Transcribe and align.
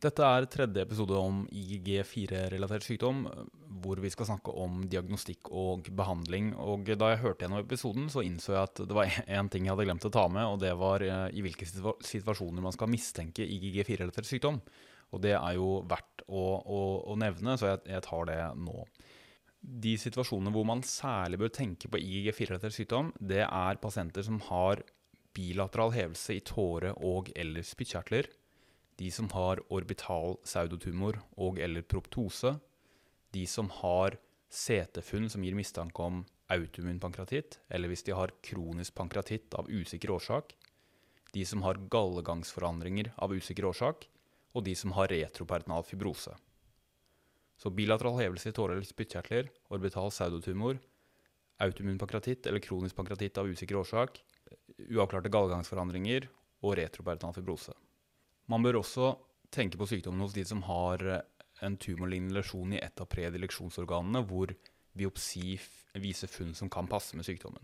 Dette 0.00 0.24
er 0.24 0.46
tredje 0.48 0.80
episode 0.80 1.12
om 1.12 1.42
IGG4-relatert 1.52 2.86
sykdom, 2.86 3.18
hvor 3.84 4.00
vi 4.00 4.08
skal 4.08 4.30
snakke 4.30 4.54
om 4.56 4.78
diagnostikk 4.88 5.50
og 5.52 5.90
behandling. 5.92 6.54
Og 6.56 6.88
da 6.88 7.10
jeg 7.10 7.20
hørte 7.20 7.44
gjennom 7.44 7.60
episoden, 7.60 8.06
så 8.08 8.24
innså 8.24 8.54
jeg 8.54 8.62
at 8.62 8.80
det 8.80 8.96
var 8.96 9.12
én 9.36 9.50
ting 9.52 9.68
jeg 9.68 9.74
hadde 9.74 9.84
glemt 9.90 10.06
å 10.08 10.12
ta 10.14 10.24
med, 10.32 10.46
og 10.48 10.62
det 10.64 10.72
var 10.80 11.04
eh, 11.04 11.26
i 11.36 11.44
hvilke 11.44 11.68
situasjoner 11.68 12.64
man 12.64 12.76
skal 12.76 12.88
mistenke 12.88 13.44
IGG4-relatert 13.44 14.30
sykdom. 14.30 14.62
Og 15.12 15.20
det 15.20 15.34
er 15.36 15.58
jo 15.58 15.82
verdt 15.90 16.24
å, 16.30 16.46
å, 16.64 16.80
å 17.12 17.20
nevne, 17.20 17.58
så 17.60 17.74
jeg, 17.74 17.84
jeg, 17.92 18.06
tar 18.08 18.30
det 18.32 18.40
nå. 18.56 18.86
De 19.60 19.96
situasjonene 20.00 20.54
hvor 20.54 20.64
man 20.64 20.86
særlig 20.86 21.42
bør 21.44 21.56
tenke 21.60 21.92
på 21.92 22.00
IGG4-relatert 22.00 22.78
sykdom, 22.78 23.12
det 23.20 23.44
er 23.44 23.84
pasienter 23.84 24.24
som 24.24 24.40
har 24.48 24.80
bilateral 25.36 25.92
hevelse 25.92 26.40
i 26.40 26.40
tåre- 26.40 26.96
og- 26.96 27.34
eller 27.36 27.68
spyttkjertler 27.68 28.32
de 29.00 29.08
som 29.10 29.30
har 29.32 29.62
orbital 29.72 30.36
pseudotumor 30.44 31.22
og 31.40 31.58
eller 31.58 31.86
proptose, 31.88 32.58
de 33.32 33.46
som 33.48 33.70
har 33.80 34.18
CT-funn 34.50 35.30
som 35.32 35.44
gir 35.46 35.56
mistanke 35.56 36.04
om 36.04 36.24
autoimmun 36.52 37.00
pankratitt, 37.00 37.60
eller 37.70 37.88
hvis 37.88 38.04
de 38.04 38.12
har 38.18 38.34
kronisk 38.44 38.94
pankratitt 38.98 39.54
av 39.56 39.70
usikker 39.70 40.12
årsak, 40.12 40.52
de 41.32 41.46
som 41.46 41.62
har 41.62 41.80
gallegangsforandringer 41.88 43.12
av 43.22 43.32
usikker 43.32 43.68
årsak, 43.70 44.08
og 44.52 44.66
de 44.66 44.74
som 44.76 44.92
har 44.98 45.08
retropertonal 45.08 45.86
fibrose. 45.86 46.34
Så 47.60 47.70
bilateral 47.70 48.18
hevelse 48.18 48.50
i 48.50 48.56
tåre- 48.56 48.74
eller 48.74 48.88
spyttkjertler, 48.88 49.48
orbital 49.70 50.10
pseudotumor, 50.10 50.80
autoimmun 51.62 52.00
pankratitt 52.00 52.48
eller 52.50 52.64
kronisk 52.64 52.96
pankratitt 52.96 53.38
av 53.38 53.48
usikker 53.48 53.78
årsak, 53.80 54.18
uavklarte 54.90 55.32
gallegangsforandringer 55.32 56.26
og 56.66 56.76
retropertonal 56.80 57.36
fibrose. 57.36 57.76
Man 58.50 58.64
bør 58.66 58.80
også 58.80 59.14
tenke 59.54 59.78
på 59.78 59.88
sykdommen 59.90 60.24
hos 60.24 60.34
de 60.34 60.44
som 60.46 60.62
har 60.66 61.04
eh, 61.06 61.26
en 61.66 61.76
tumorlignende 61.78 62.38
lesjon 62.38 62.74
i 62.74 62.80
et 62.82 63.02
av 63.02 63.08
predileksjonsorganene, 63.10 64.24
hvor 64.26 64.52
biopsi 64.96 65.58
viser 66.02 66.30
funn 66.30 66.54
som 66.58 66.70
kan 66.72 66.88
passe 66.90 67.18
med 67.18 67.26
sykdommen. 67.26 67.62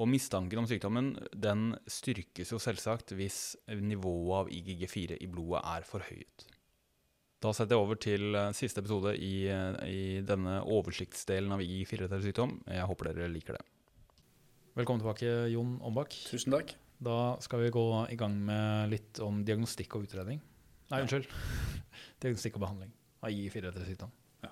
Og 0.00 0.08
Mistanken 0.08 0.62
om 0.62 0.66
sykdommen 0.68 1.12
den 1.36 1.74
styrkes 1.90 2.52
jo 2.54 2.58
selvsagt 2.60 3.12
hvis 3.16 3.54
nivået 3.76 4.38
av 4.40 4.50
IGG4 4.52 5.20
i 5.20 5.28
blodet 5.30 5.62
er 5.74 5.86
forhøyet. 5.86 6.46
Da 7.42 7.50
setter 7.54 7.74
jeg 7.74 7.84
over 7.84 7.98
til 7.98 8.38
eh, 8.38 8.52
siste 8.56 8.82
episode 8.84 9.16
i, 9.18 9.34
eh, 9.50 9.78
i 9.88 10.02
denne 10.26 10.60
oversiktsdelen 10.62 11.56
av 11.56 11.64
IGG4-relatert 11.64 12.28
sykdom. 12.28 12.58
Jeg 12.70 12.88
håper 12.90 13.10
dere 13.10 13.32
liker 13.32 13.58
det. 13.58 13.64
Velkommen 14.78 15.02
tilbake, 15.02 15.32
Jon 15.52 15.76
Ombak. 15.84 16.14
Tusen 16.30 16.54
takk. 16.54 16.76
Da 17.02 17.36
skal 17.42 17.64
vi 17.64 17.72
gå 17.74 17.84
i 18.12 18.16
gang 18.18 18.34
med 18.46 18.92
litt 18.92 19.18
om 19.24 19.40
diagnostikk 19.46 19.96
og 19.98 20.06
utredning. 20.06 20.38
Nei, 20.92 21.00
unnskyld. 21.02 21.26
diagnostikk 22.22 22.58
og 22.58 22.66
behandling 22.66 22.92
av 23.22 23.32
I4-sykdom. 23.34 24.12
Ja. 24.44 24.50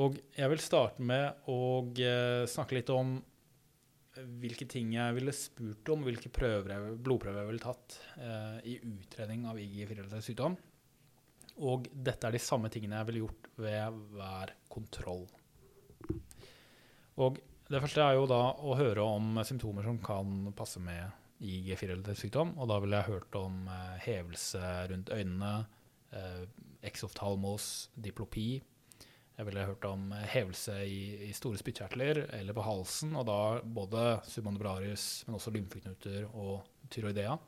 Og 0.00 0.18
jeg 0.34 0.50
vil 0.52 0.62
starte 0.62 1.04
med 1.06 1.50
å 1.50 1.60
eh, 1.98 2.46
snakke 2.50 2.78
litt 2.78 2.90
om 2.94 3.18
hvilke 4.40 4.66
ting 4.68 4.90
jeg 4.96 5.14
ville 5.16 5.34
spurt 5.34 5.92
om, 5.94 6.02
hvilke 6.06 6.32
prøver, 6.34 6.90
blodprøver 6.98 7.44
jeg 7.44 7.50
ville 7.52 7.62
tatt 7.62 8.00
eh, 8.18 8.58
i 8.72 8.74
utredning 8.82 9.46
av 9.50 9.60
IG4-sykdom. 9.62 10.58
Og 11.60 11.86
dette 11.92 12.26
er 12.26 12.34
de 12.34 12.42
samme 12.42 12.70
tingene 12.72 12.98
jeg 12.98 13.10
ville 13.10 13.22
gjort 13.26 13.48
ved 13.60 14.02
hver 14.16 14.54
kontroll. 14.72 15.24
Og 17.20 17.38
det 17.70 17.82
første 17.82 18.02
er 18.02 18.18
jo 18.18 18.26
da 18.30 18.42
å 18.66 18.74
høre 18.78 19.04
om 19.04 19.42
symptomer 19.46 19.86
som 19.86 19.98
kan 20.02 20.50
passe 20.58 20.82
med 20.82 21.19
i 21.40 21.60
G4-sykdom. 21.68 22.54
Og 22.60 22.70
da 22.70 22.78
ville 22.82 23.00
jeg 23.00 23.14
hørt 23.14 23.38
om 23.40 23.62
eh, 23.68 24.00
hevelse 24.06 24.72
rundt 24.92 25.12
øynene, 25.14 25.52
eh, 26.16 26.42
exoftalmos, 26.86 27.90
diplopi. 27.94 28.48
Jeg 29.40 29.48
ville 29.48 29.64
hørt 29.64 29.84
om 29.88 30.10
hevelse 30.28 30.74
i, 30.84 31.30
i 31.30 31.32
store 31.32 31.56
spyttkjertler 31.60 32.26
eller 32.36 32.56
på 32.56 32.64
halsen, 32.64 33.14
og 33.16 33.24
da 33.28 33.38
både 33.64 34.18
submandibraris, 34.28 35.06
men 35.26 35.38
også 35.38 35.52
lymfeknuter 35.54 36.26
og 36.28 36.60
tyroidea. 36.92 37.38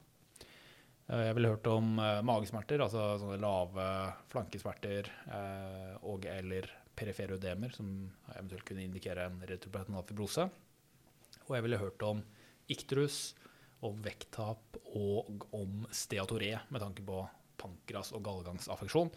Eh, 1.11 1.25
jeg 1.27 1.37
ville 1.37 1.51
hørt 1.53 1.69
om 1.71 1.97
eh, 2.01 2.21
magesmerter, 2.27 2.83
altså 2.85 3.17
sånne 3.21 3.41
lave 3.43 3.89
flankesmerter 4.33 5.11
eh, 5.27 5.95
og 6.09 6.27
eller 6.31 6.71
perifere 6.97 7.39
ødemer, 7.39 7.73
som 7.75 7.89
eventuelt 8.37 8.67
kunne 8.69 8.85
indikere 8.87 9.27
en 9.29 9.41
retroperitoneal 9.49 10.07
fibrose. 10.09 10.49
Og 11.49 11.55
jeg 11.57 11.67
ville 11.67 11.81
hørt 11.81 12.05
om 12.07 12.21
ikterus, 12.73 13.33
og 13.83 13.99
vekttap 14.05 14.79
og 14.99 15.47
om 15.57 15.87
steatoré 15.95 16.55
med 16.71 16.83
tanke 16.83 17.05
på 17.07 17.23
pankras 17.61 18.13
og 18.17 18.23
gallegangsaffeksjon. 18.27 19.11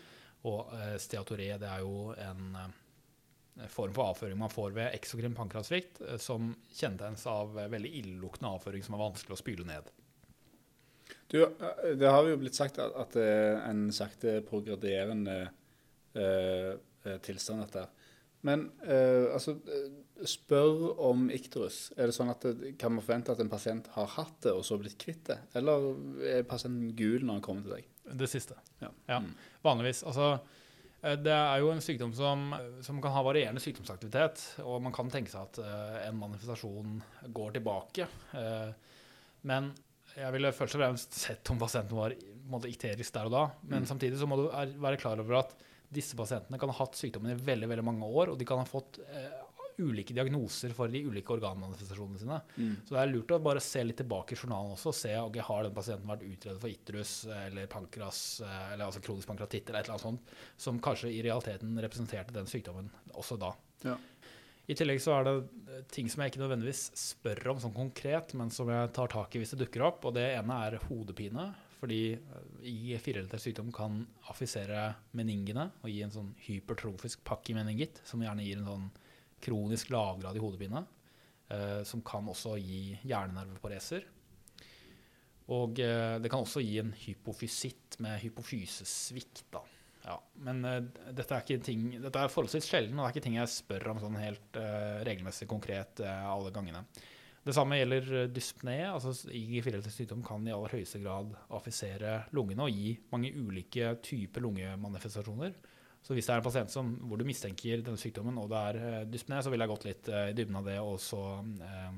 Og 0.45 0.73
eh, 0.77 0.95
steatoré 1.01 1.51
det 1.61 1.69
er 1.69 1.83
jo 1.83 2.13
en 2.21 2.57
eh, 2.61 3.67
form 3.71 3.93
for 3.95 4.11
avføring 4.11 4.39
man 4.39 4.53
får 4.53 4.75
ved 4.75 4.95
eksokrim 4.97 5.35
pankrasvikt, 5.37 6.01
eh, 6.05 6.17
som 6.21 6.53
kjennetegnes 6.73 7.25
av 7.29 7.55
veldig 7.57 7.93
illeluktende 8.01 8.55
avføring 8.57 8.85
som 8.85 8.97
er 8.97 9.05
vanskelig 9.05 9.37
å 9.37 9.41
spyle 9.41 9.67
ned. 9.67 9.91
Du, 11.29 11.39
det 11.97 12.09
har 12.09 12.25
jo 12.25 12.37
blitt 12.41 12.57
sagt 12.57 12.77
at 12.81 13.13
det 13.17 13.25
er 13.25 13.61
en 13.69 13.87
sakte 13.93 14.39
progrederende 14.45 15.37
eh, 16.13 16.73
tilstand, 17.25 17.65
dette. 17.65 17.85
Men 18.45 18.67
eh, 18.85 19.25
altså 19.33 19.57
spør 20.23 20.99
om 21.03 21.27
ikterus. 21.33 21.89
Er 21.97 22.09
det 22.09 22.15
sånn 22.15 22.31
at 22.31 22.45
det, 22.45 22.75
Kan 22.79 22.95
man 22.95 23.03
forvente 23.03 23.33
at 23.33 23.41
en 23.43 23.51
pasient 23.51 23.89
har 23.95 24.07
hatt 24.15 24.37
det 24.45 24.53
og 24.55 24.63
så 24.67 24.77
blitt 24.79 24.97
kvitt 25.01 25.25
det? 25.31 25.39
Eller 25.59 25.89
er 26.37 26.47
pasienten 26.47 26.93
gul 26.97 27.25
når 27.25 27.39
han 27.39 27.45
kommer 27.45 27.65
til 27.65 27.75
deg? 27.77 27.89
Det 28.21 28.29
siste. 28.29 28.57
Ja. 28.79 28.91
ja. 29.09 29.19
Mm. 29.23 29.33
Vanligvis. 29.65 30.03
Altså, 30.07 30.29
eh, 31.01 31.17
det 31.19 31.33
er 31.35 31.59
jo 31.63 31.71
en 31.73 31.83
sykdom 31.83 32.13
som, 32.15 32.47
som, 32.85 33.01
kan 33.03 33.15
ha 33.15 33.25
varierende 33.25 33.63
sykdomsaktivitet. 33.63 34.43
Og 34.63 34.79
man 34.85 34.95
kan 34.95 35.11
tenke 35.13 35.33
seg 35.33 35.49
at 35.49 35.61
uh, 35.63 35.99
en 36.05 36.19
manifestasjon 36.21 36.99
går 37.35 37.57
tilbake. 37.57 38.07
Uh, 38.31 38.71
men 39.49 39.73
jeg 40.15 40.31
ville 40.31 40.55
først 40.55 40.77
og 40.77 40.83
fremst 40.83 41.17
sett 41.25 41.51
om 41.51 41.59
pasienten 41.59 41.97
var 41.97 42.15
måte, 42.47 42.69
ikterisk 42.71 43.15
der 43.15 43.27
og 43.27 43.35
da. 43.35 43.45
Men 43.67 43.83
mm. 43.83 43.89
samtidig 43.89 44.21
så 44.21 44.29
må 44.29 44.39
du 44.39 44.47
være 44.47 44.99
klar 45.01 45.19
over 45.19 45.41
at 45.41 45.57
disse 45.95 46.17
pasientene 46.17 46.59
kan 46.59 46.71
ha 46.71 46.77
hatt 46.79 46.97
sykdommen 46.97 47.33
i 47.33 47.41
veldig 47.45 47.67
veldig 47.71 47.83
mange 47.85 48.07
år, 48.07 48.31
og 48.31 48.39
de 48.39 48.47
kan 48.47 48.61
ha 48.61 48.67
fått 48.67 48.99
uh, 49.03 49.44
ulike 49.81 50.15
diagnoser 50.15 50.73
for 50.77 50.91
de 50.91 51.01
ulike 51.05 51.33
organmanifestasjonene 51.35 52.21
sine. 52.21 52.39
Mm. 52.55 52.73
Så 52.85 52.95
det 52.95 53.01
er 53.01 53.11
lurt 53.11 53.33
å 53.35 53.41
bare 53.43 53.63
se 53.63 53.83
litt 53.83 53.99
tilbake 54.01 54.35
i 54.35 54.39
journalen 54.39 54.75
også 54.75 54.91
og 54.91 54.97
se 54.97 55.13
om 55.19 55.29
okay, 55.29 55.45
har 55.47 55.65
den 55.65 55.75
pasienten 55.75 56.11
vært 56.11 56.25
utredet 56.27 56.61
for 56.61 56.71
itrus 56.71 57.13
eller 57.35 57.69
pankras, 57.71 58.21
eller 58.45 58.87
altså 58.87 59.03
kronisk 59.05 59.31
pankratitt 59.31 59.69
eller 59.69 59.81
et 59.81 59.89
eller 59.89 59.97
annet 59.97 60.07
sånt, 60.07 60.35
som 60.67 60.81
kanskje 60.83 61.13
i 61.13 61.21
realiteten 61.25 61.77
representerte 61.85 62.35
den 62.35 62.49
sykdommen 62.51 62.91
også 63.13 63.39
da. 63.41 63.53
Ja. 63.85 63.97
I 64.65 64.73
tillegg 64.73 64.97
så 65.03 65.13
er 65.19 65.27
det 65.27 65.83
ting 65.93 66.07
som 66.09 66.23
jeg 66.23 66.31
ikke 66.31 66.41
nødvendigvis 66.41 66.87
spør 66.97 67.51
om 67.51 67.59
sånn 67.61 67.75
konkret, 67.75 68.33
men 68.37 68.49
som 68.53 68.69
jeg 68.71 68.89
tar 68.97 69.11
tak 69.13 69.35
i 69.35 69.41
hvis 69.41 69.53
det 69.53 69.61
dukker 69.61 69.83
opp. 69.85 70.07
Og 70.09 70.15
det 70.17 70.25
ene 70.39 70.57
er 70.65 70.79
hodepine. 70.87 71.51
Fordi 71.75 72.15
i 72.65 72.95
firerelatert 72.97 73.43
sykdom 73.43 73.67
kan 73.75 73.99
affisere 74.31 74.87
meningene 75.13 75.67
og 75.83 75.91
gi 75.91 75.99
en 76.05 76.13
sånn 76.13 76.31
hypertrofisk 76.47 77.21
pakk 77.27 77.51
i 77.51 77.57
meningitt, 77.57 77.99
som 78.07 78.23
gjerne 78.23 78.45
gir 78.45 78.61
en 78.61 78.69
sånn 78.71 78.87
kronisk 79.45 79.93
lavgradig 79.93 80.41
hodepine, 80.43 80.83
eh, 81.53 81.81
som 81.87 82.03
kan 82.05 82.27
også 82.31 82.57
gi 82.59 82.97
hjernenervepareser. 83.05 84.09
Og 85.55 85.79
eh, 85.79 86.17
det 86.21 86.31
kan 86.33 86.41
også 86.41 86.63
gi 86.65 86.79
en 86.81 86.93
hypofysitt 87.05 87.99
med 88.03 88.19
hypofysesvikt. 88.23 89.45
da. 89.53 89.61
Ja, 90.05 90.19
men 90.45 90.61
uh, 90.65 90.79
dette, 91.17 91.33
er 91.33 91.61
ting, 91.65 91.87
dette 91.97 92.21
er 92.21 92.29
forholdsvis 92.29 92.67
sjelden, 92.69 92.99
og 92.99 93.05
det 93.05 93.07
er 93.07 93.15
ikke 93.15 93.25
ting 93.25 93.37
jeg 93.39 93.49
spør 93.49 93.87
om 93.89 94.01
sånn 94.03 94.19
helt 94.21 94.59
uh, 94.59 95.01
regelmessig 95.07 95.47
konkret 95.49 96.01
uh, 96.05 96.27
alle 96.29 96.51
gangene. 96.53 96.83
Det 97.45 97.53
samme 97.53 97.77
gjelder 97.77 98.29
dyspné. 98.33 98.79
altså 98.89 99.13
I 99.29 99.61
sykdom 99.61 100.23
kan 100.25 100.45
i 100.47 100.53
aller 100.53 100.77
høyeste 100.77 101.01
grad 101.01 101.33
affisere 101.53 102.23
lungene 102.33 102.65
og 102.65 102.73
gi 102.73 102.95
mange 103.11 103.29
ulike 103.37 103.91
typer 104.05 104.41
lungemanifestasjoner. 104.45 105.53
Så 106.05 106.13
hvis 106.13 106.27
det 106.27 106.35
er 106.35 106.41
en 106.41 106.45
pasient 106.45 106.69
som, 106.69 106.91
hvor 107.09 107.17
du 107.17 107.25
mistenker 107.25 107.81
denne 107.81 107.97
sykdommen, 107.97 108.37
og 108.37 108.51
det 108.51 108.61
er 108.69 109.07
dyspne, 109.09 109.41
så 109.41 109.49
ville 109.49 109.65
jeg 109.65 109.73
gått 109.73 109.87
litt 109.87 110.09
uh, 110.13 110.27
i 110.29 110.35
dybden 110.37 110.59
av 110.59 110.67
det 110.69 110.77
og 110.83 110.99
så 111.01 111.21
uh, 111.41 111.95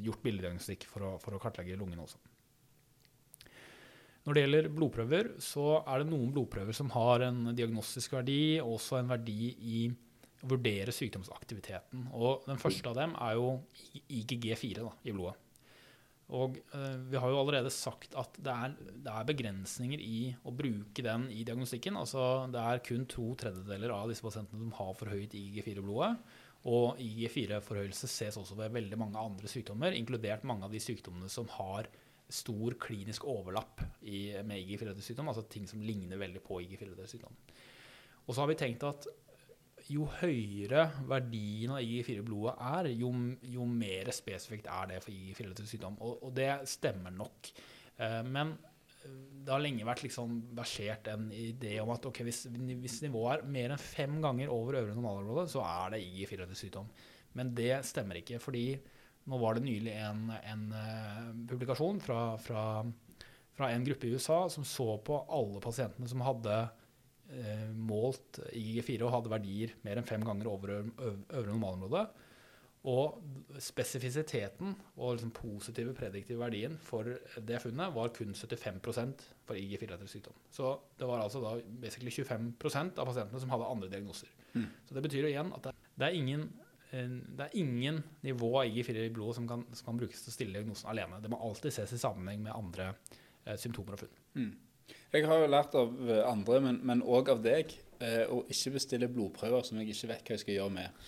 gjort 0.00 0.22
bildediagnostikk 0.24 0.86
for, 0.88 1.18
for, 1.20 1.36
å 1.36 1.40
kartlegge 1.42 1.76
lungene 1.76 2.06
også. 2.06 2.20
Når 4.24 4.36
det 4.36 4.44
gjelder 4.44 4.68
blodprøver, 4.72 5.28
så 5.42 5.66
er 5.80 6.02
det 6.02 6.10
noen 6.10 6.32
blodprøver 6.32 6.76
som 6.76 6.92
har 6.94 7.24
en 7.26 7.50
diagnostisk 7.56 8.14
verdi, 8.16 8.60
og 8.62 8.78
også 8.78 9.00
en 9.00 9.12
verdi 9.12 9.52
i 9.74 9.82
å 10.40 10.48
vurdere 10.48 10.92
sykdomsaktiviteten. 10.94 12.08
Og 12.16 12.46
den 12.48 12.60
første 12.60 12.92
av 12.92 12.96
dem 12.96 13.16
er 13.20 13.36
jo 13.36 13.54
IGG4 14.08 14.84
da, 14.84 14.92
i 15.04 15.16
blodet. 15.16 15.36
Og 16.36 16.60
uh, 16.74 16.98
vi 17.10 17.18
har 17.18 17.32
jo 17.32 17.40
allerede 17.40 17.72
sagt 17.74 18.14
at 18.18 18.36
det 18.38 18.52
er, 18.52 18.74
det 18.78 19.10
er, 19.10 19.26
begrensninger 19.26 20.02
i 20.02 20.20
å 20.46 20.52
bruke 20.54 21.02
den 21.04 21.26
i 21.34 21.42
diagnostikken. 21.46 21.98
Altså 21.98 22.46
det 22.52 22.60
er 22.62 22.84
kun 22.86 23.08
to 23.10 23.32
tredjedeler 23.40 23.94
av 23.94 24.10
disse 24.10 24.24
pasientene 24.24 24.62
som 24.62 24.76
har 24.78 24.94
forhøyet 24.98 25.34
IG4 25.38 25.74
i 25.80 25.84
blodet. 25.84 26.12
Og 26.70 27.00
IG4-forhøyelse 27.00 28.08
ses 28.10 28.36
også 28.36 28.58
ved 28.58 28.74
veldig 28.74 28.98
mange 29.00 29.20
andre 29.20 29.48
sykdommer, 29.48 29.96
inkludert 29.96 30.44
mange 30.48 30.66
av 30.66 30.74
de 30.74 30.82
sykdommene 30.82 31.30
som 31.32 31.48
har 31.56 31.88
stor 32.30 32.76
klinisk 32.78 33.24
overlapp 33.26 33.80
i, 34.06 34.28
med 34.46 34.60
IG-4-sykdom, 34.60 35.30
altså 35.32 35.46
ting 35.50 35.64
som 35.66 35.80
ligner 35.82 36.20
veldig 36.20 36.42
på 36.44 36.60
IG-4-sykdom. 36.62 37.32
Og 38.26 38.36
så 38.36 38.44
har 38.44 38.50
vi 38.52 38.58
tenkt 38.60 38.84
at 38.86 39.08
jo 39.90 40.06
høyere 40.20 40.86
verdien 41.10 41.74
av 41.74 41.82
IGI4 41.82 42.22
i 42.22 42.26
blodet 42.26 42.54
er, 42.70 42.88
jo, 42.94 43.10
jo 43.52 43.66
mer 43.66 44.10
spesifikt 44.14 44.68
er 44.70 44.92
det 44.92 45.00
for 45.04 45.14
IG4-sykdom. 45.14 45.98
Og, 45.98 46.26
og, 46.26 46.34
det 46.36 46.50
stemmer 46.70 47.14
nok. 47.14 47.50
Eh, 47.98 48.20
men 48.26 48.54
det 49.00 49.52
har 49.52 49.62
lenge 49.62 49.86
vært 49.88 50.04
liksom 50.04 50.36
versert 50.56 51.08
en 51.10 51.30
idé 51.32 51.78
om 51.82 51.90
at 51.94 52.04
okay, 52.06 52.26
hvis, 52.26 52.44
hvis, 52.52 53.00
nivået 53.06 53.40
er 53.40 53.52
mer 53.54 53.72
enn 53.74 53.80
fem 53.82 54.18
ganger 54.22 54.52
over 54.52 54.80
øvre 54.82 54.96
normalområde, 54.96 55.46
så 55.52 55.64
er 55.64 55.94
det 55.94 56.02
IG4-sykdom. 56.04 56.90
Men 57.38 57.54
det 57.56 57.72
stemmer 57.88 58.20
ikke, 58.20 58.40
fordi 58.42 58.74
nå 59.30 59.38
var 59.40 59.56
det 59.56 59.64
nylig 59.64 59.94
en, 60.00 60.26
en 60.32 60.66
uh, 60.74 61.30
publikasjon 61.48 62.00
fra, 62.02 62.20
fra, 62.40 62.64
fra, 63.56 63.70
en 63.70 63.84
gruppe 63.86 64.08
i 64.08 64.14
USA 64.16 64.42
som 64.52 64.66
så 64.66 64.94
på 65.04 65.18
alle 65.28 65.62
pasientene 65.62 66.08
som 66.10 66.24
hadde 66.24 66.56
uh, 67.32 67.68
målt 67.76 68.42
IG4 68.50 69.06
og 69.06 69.14
hadde 69.16 69.32
verdier 69.32 69.76
mer 69.86 70.00
enn 70.00 70.08
fem 70.08 70.24
ganger 70.26 70.50
over 70.50 70.76
øvre 70.80 71.46
normalområde. 71.50 72.04
Og 72.88 73.18
spesifisiteten 73.60 74.72
og 74.96 75.18
liksom 75.18 75.32
positive 75.36 75.92
prediktive 75.92 76.40
verdien 76.40 76.78
for 76.80 77.04
det 77.36 77.58
funnet 77.60 77.92
var 77.92 78.12
kun 78.16 78.32
75% 78.32 79.26
for 79.44 79.58
IG4-sykdom. 79.58 80.38
Så 80.50 80.78
det 80.98 81.08
var 81.08 81.20
altså 81.20 81.42
da 81.44 81.58
basically 81.82 82.10
25% 82.10 82.96
av 82.96 83.10
pasientene 83.10 83.42
som 83.42 83.52
hadde 83.52 83.68
andre 83.68 83.90
diagnoser. 83.92 84.32
Mm. 84.54 84.66
Så 84.88 84.96
det 84.96 85.02
betyr 85.04 85.26
jo 85.26 85.32
igjen 85.34 85.52
at 85.52 85.68
det, 85.68 85.74
det, 85.92 86.06
er 86.08 86.16
ingen, 86.16 86.46
eh, 86.90 87.12
det, 87.36 87.50
er 87.50 87.58
ingen, 87.60 88.00
nivå 88.24 88.54
av 88.62 88.72
IG4 88.72 89.04
i 89.10 89.12
blodet 89.12 89.36
som 89.36 89.50
kan, 89.50 89.66
som 89.74 89.90
kan, 89.90 90.00
brukes 90.00 90.24
til 90.24 90.32
å 90.32 90.36
stille 90.38 90.56
diagnosen 90.56 90.88
alene. 90.88 91.20
Det 91.20 91.28
må 91.28 91.42
alltid 91.44 91.76
ses 91.76 91.92
i 91.92 92.00
sammenheng 92.00 92.48
med 92.48 92.56
andre 92.56 92.94
eh, 93.44 93.60
symptomer 93.60 93.98
og 93.98 94.06
funn. 94.06 94.18
Mm. 94.40 94.50
Jeg 95.10 95.26
har 95.26 95.40
jo 95.42 95.46
lært 95.50 95.72
av 95.74 96.10
andre, 96.30 96.60
men 96.70 97.00
òg 97.02 97.32
av 97.32 97.40
deg, 97.42 97.72
eh, 97.98 98.22
å 98.30 98.44
ikke 98.46 98.76
bestille 98.76 99.08
blodprøver 99.10 99.64
som 99.66 99.80
jeg 99.80 99.90
ikke 99.90 100.10
vet 100.12 100.22
hva 100.22 100.36
jeg 100.36 100.42
skal 100.44 100.54
gjøre 100.54 100.74
med. 100.76 101.00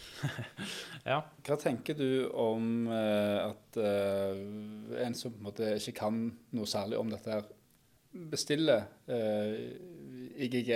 ja. 1.12 1.20
Hva 1.46 1.58
tenker 1.62 1.98
du 1.98 2.08
om 2.34 2.88
eh, 2.90 3.38
at 3.44 3.78
eh, 3.78 4.40
en 5.06 5.14
som 5.14 5.30
på 5.30 5.38
en 5.38 5.46
måte 5.46 5.70
ikke 5.78 5.94
kan 6.00 6.18
noe 6.50 6.66
særlig 6.66 6.98
om 6.98 7.12
dette, 7.14 7.30
her, 7.38 7.46
bestiller 8.12 8.90
IGG 10.36 10.74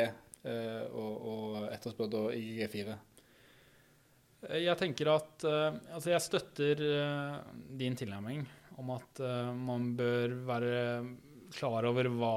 og 0.96 1.66
etterspør 1.68 2.08
da 2.08 2.22
IGG4? 2.32 2.94
Jeg 4.56 4.76
tenker 4.80 5.10
at 5.12 5.44
Altså, 5.44 6.14
jeg 6.14 6.22
støtter 6.24 6.80
din 7.76 7.98
tilnærming 8.00 8.40
om 8.80 8.94
at 8.94 9.20
man 9.52 9.90
bør 9.98 10.32
være 10.48 10.80
klar 11.54 11.86
over 11.88 12.08
hva 12.12 12.34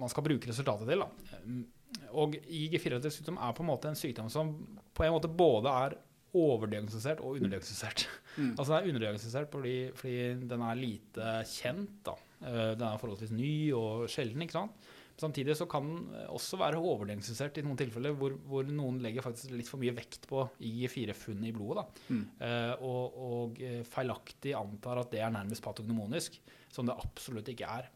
man 0.00 0.12
skal 0.12 0.24
bruke 0.26 0.48
resultatet 0.50 0.88
til. 0.88 1.04
Da. 1.04 2.06
Og 2.16 2.36
IG4-sykdom 2.40 3.40
er 3.40 3.52
på 3.56 3.64
en 3.64 3.70
måte 3.72 3.90
en 3.90 3.98
sykdom 3.98 4.30
som 4.32 4.54
på 4.94 5.06
en 5.06 5.14
måte 5.14 5.30
både 5.30 5.76
er 5.86 5.98
overdiagnostisert 6.32 7.20
og 7.20 7.36
underdiagnostisert. 7.36 8.06
Mm. 8.36 8.54
Altså 8.58 8.72
Den 8.72 8.78
er 8.78 8.88
underdiagnostisert 8.88 9.52
fordi, 9.52 9.76
fordi, 9.96 10.16
den 10.48 10.64
er 10.64 10.80
lite 10.80 11.36
kjent. 11.50 12.00
da. 12.06 12.16
Eh, 12.40 12.72
den 12.78 12.88
er 12.88 13.00
forholdsvis 13.00 13.34
ny 13.36 13.72
og 13.76 14.08
sjelden. 14.10 14.42
ikke 14.42 14.56
sant? 14.56 14.90
Samtidig 15.20 15.54
så 15.58 15.66
kan 15.70 15.84
den 15.84 16.28
også 16.32 16.56
være 16.58 16.80
overdiagnostisert 16.80 17.60
i 17.60 17.64
noen 17.66 17.76
tilfeller 17.78 18.14
hvor, 18.16 18.32
hvor, 18.48 18.64
noen 18.64 18.98
legger 19.04 19.22
faktisk 19.22 19.52
litt 19.52 19.68
for 19.68 19.82
mye 19.82 19.94
vekt 19.94 20.24
på 20.30 20.40
IG4-funnet 20.56 21.50
i 21.50 21.54
blodet. 21.54 21.84
Mm. 22.08 22.22
Eh, 22.40 22.72
og, 22.80 23.18
og, 23.28 23.60
feilaktig 23.92 24.56
antar 24.56 25.02
at 25.04 25.12
det 25.12 25.20
er 25.22 25.34
nærmest 25.34 25.64
patognomonisk, 25.64 26.40
som 26.72 26.88
det 26.88 26.96
absolutt 26.96 27.52
ikke 27.52 27.68
er. 27.68 27.92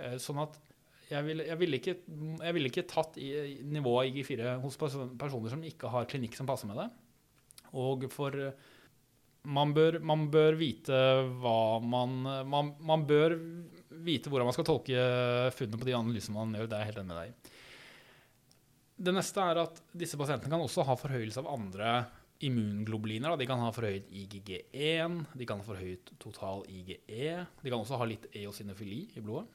Eh, 0.00 0.16
sånn 0.22 0.40
at 0.42 0.58
jeg 1.10 1.26
ville, 1.26 1.46
ville, 1.58 1.78
ikke, 1.80 1.96
ville 2.54 2.70
ikke, 2.70 2.86
tatt 2.88 3.16
i, 3.18 3.30
nivået 3.66 4.12
IG4 4.12 4.56
hos 4.62 4.76
personer 4.78 5.50
som 5.50 5.64
ikke 5.66 5.90
har 5.90 6.06
klinikk 6.10 6.36
som 6.38 6.46
passer 6.46 6.70
med 6.70 6.78
det. 6.78 6.86
Og 7.80 8.06
for 8.12 8.36
man 9.50 9.72
bør, 9.74 9.98
man 10.04 10.28
bør 10.30 10.58
vite 10.60 11.00
hva 11.42 11.80
man, 11.82 12.20
man, 12.46 12.74
man 12.78 13.06
bør 13.08 13.34
vite 14.04 14.30
hvordan 14.30 14.50
man 14.50 14.54
skal 14.54 14.68
tolke 14.68 15.02
funnet 15.56 15.80
på 15.80 15.88
de 15.88 15.96
analysene 15.96 16.36
man 16.36 16.54
gjør. 16.54 16.70
Det 16.70 16.78
er 16.78 16.84
jeg 16.84 16.92
helt 16.92 17.02
enig 17.02 17.10
med 17.10 17.20
deg 17.20 17.32
i. 17.32 17.56
Det 19.00 19.14
neste 19.16 19.44
er 19.50 19.62
at 19.62 19.78
disse 19.96 20.18
pasientene 20.20 20.52
kan 20.52 20.62
også 20.62 20.84
ha 20.86 20.96
forhøyelse 21.00 21.42
av 21.42 21.48
andre 21.54 21.94
immunglobuliner. 22.44 23.34
De 23.40 23.48
kan 23.48 23.62
ha 23.64 23.70
forhøyet 23.74 24.10
IgG1, 24.12 25.16
de 25.36 25.48
kan 25.48 25.60
ha 25.60 25.66
forhøyet 25.66 26.12
total 26.20 26.62
IgE. 26.68 27.00
De 27.08 27.72
kan 27.72 27.80
også 27.80 27.98
ha 28.00 28.08
litt 28.08 28.28
eosinofili 28.36 29.06
i 29.16 29.24
blodet. 29.24 29.48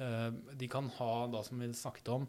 Eh, 0.00 0.28
de 0.60 0.68
kan 0.70 0.90
ha, 0.98 1.12
da, 1.32 1.42
som 1.46 1.60
vi 1.60 1.70
snakket 1.74 2.08
om, 2.14 2.26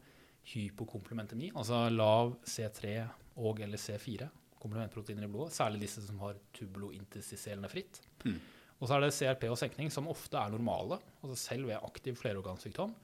hypokomplementemi, 0.49 1.51
altså 1.53 1.83
lav 1.91 2.35
C3 2.47 2.93
og 3.39 3.59
eller 3.61 3.77
C4 3.77 4.29
komplementproteiner 4.59 5.27
i 5.27 5.31
blodet. 5.31 5.55
Særlig 5.55 5.83
disse 5.85 6.03
som 6.05 6.19
har 6.23 6.39
tubulointerstiserende 6.55 7.69
fritt. 7.71 8.01
Mm. 8.25 8.39
Og 8.79 8.87
så 8.87 8.95
er 8.95 9.03
det 9.03 9.13
CRP 9.15 9.45
og 9.51 9.59
senkning, 9.59 9.91
som 9.91 10.07
ofte 10.11 10.39
er 10.39 10.51
normale, 10.53 10.99
altså 11.21 11.37
selv 11.39 11.69
ved 11.69 11.79
aktiv 11.83 12.17
flerorgansykdom. 12.19 12.95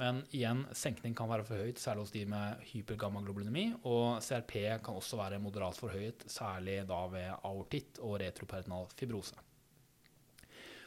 Men 0.00 0.22
igjen, 0.32 0.64
senkning 0.74 1.14
kan 1.16 1.28
være 1.30 1.44
for 1.46 1.60
høyt, 1.60 1.80
særlig 1.80 2.06
hos 2.06 2.14
de 2.14 2.22
med 2.28 2.62
hypergammaglobulinemi. 2.70 3.66
Og 3.88 4.22
CRP 4.24 4.54
kan 4.84 4.98
også 4.98 5.18
være 5.20 5.40
moderat 5.42 5.78
forhøyet, 5.78 6.24
særlig 6.32 6.80
da 6.88 7.00
ved 7.12 7.28
aortitt 7.42 8.00
og 8.02 8.18
retroperitonal 8.22 8.88
fibrose. 8.96 9.36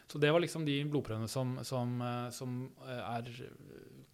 Så 0.06 0.18
det 0.22 0.30
var 0.30 0.42
liksom 0.42 0.64
de 0.66 0.76
blodprøvene 0.86 1.28
som, 1.28 1.56
som, 1.66 1.96
eh, 2.02 2.28
som 2.34 2.58
eh, 2.86 3.06
er, 3.18 3.30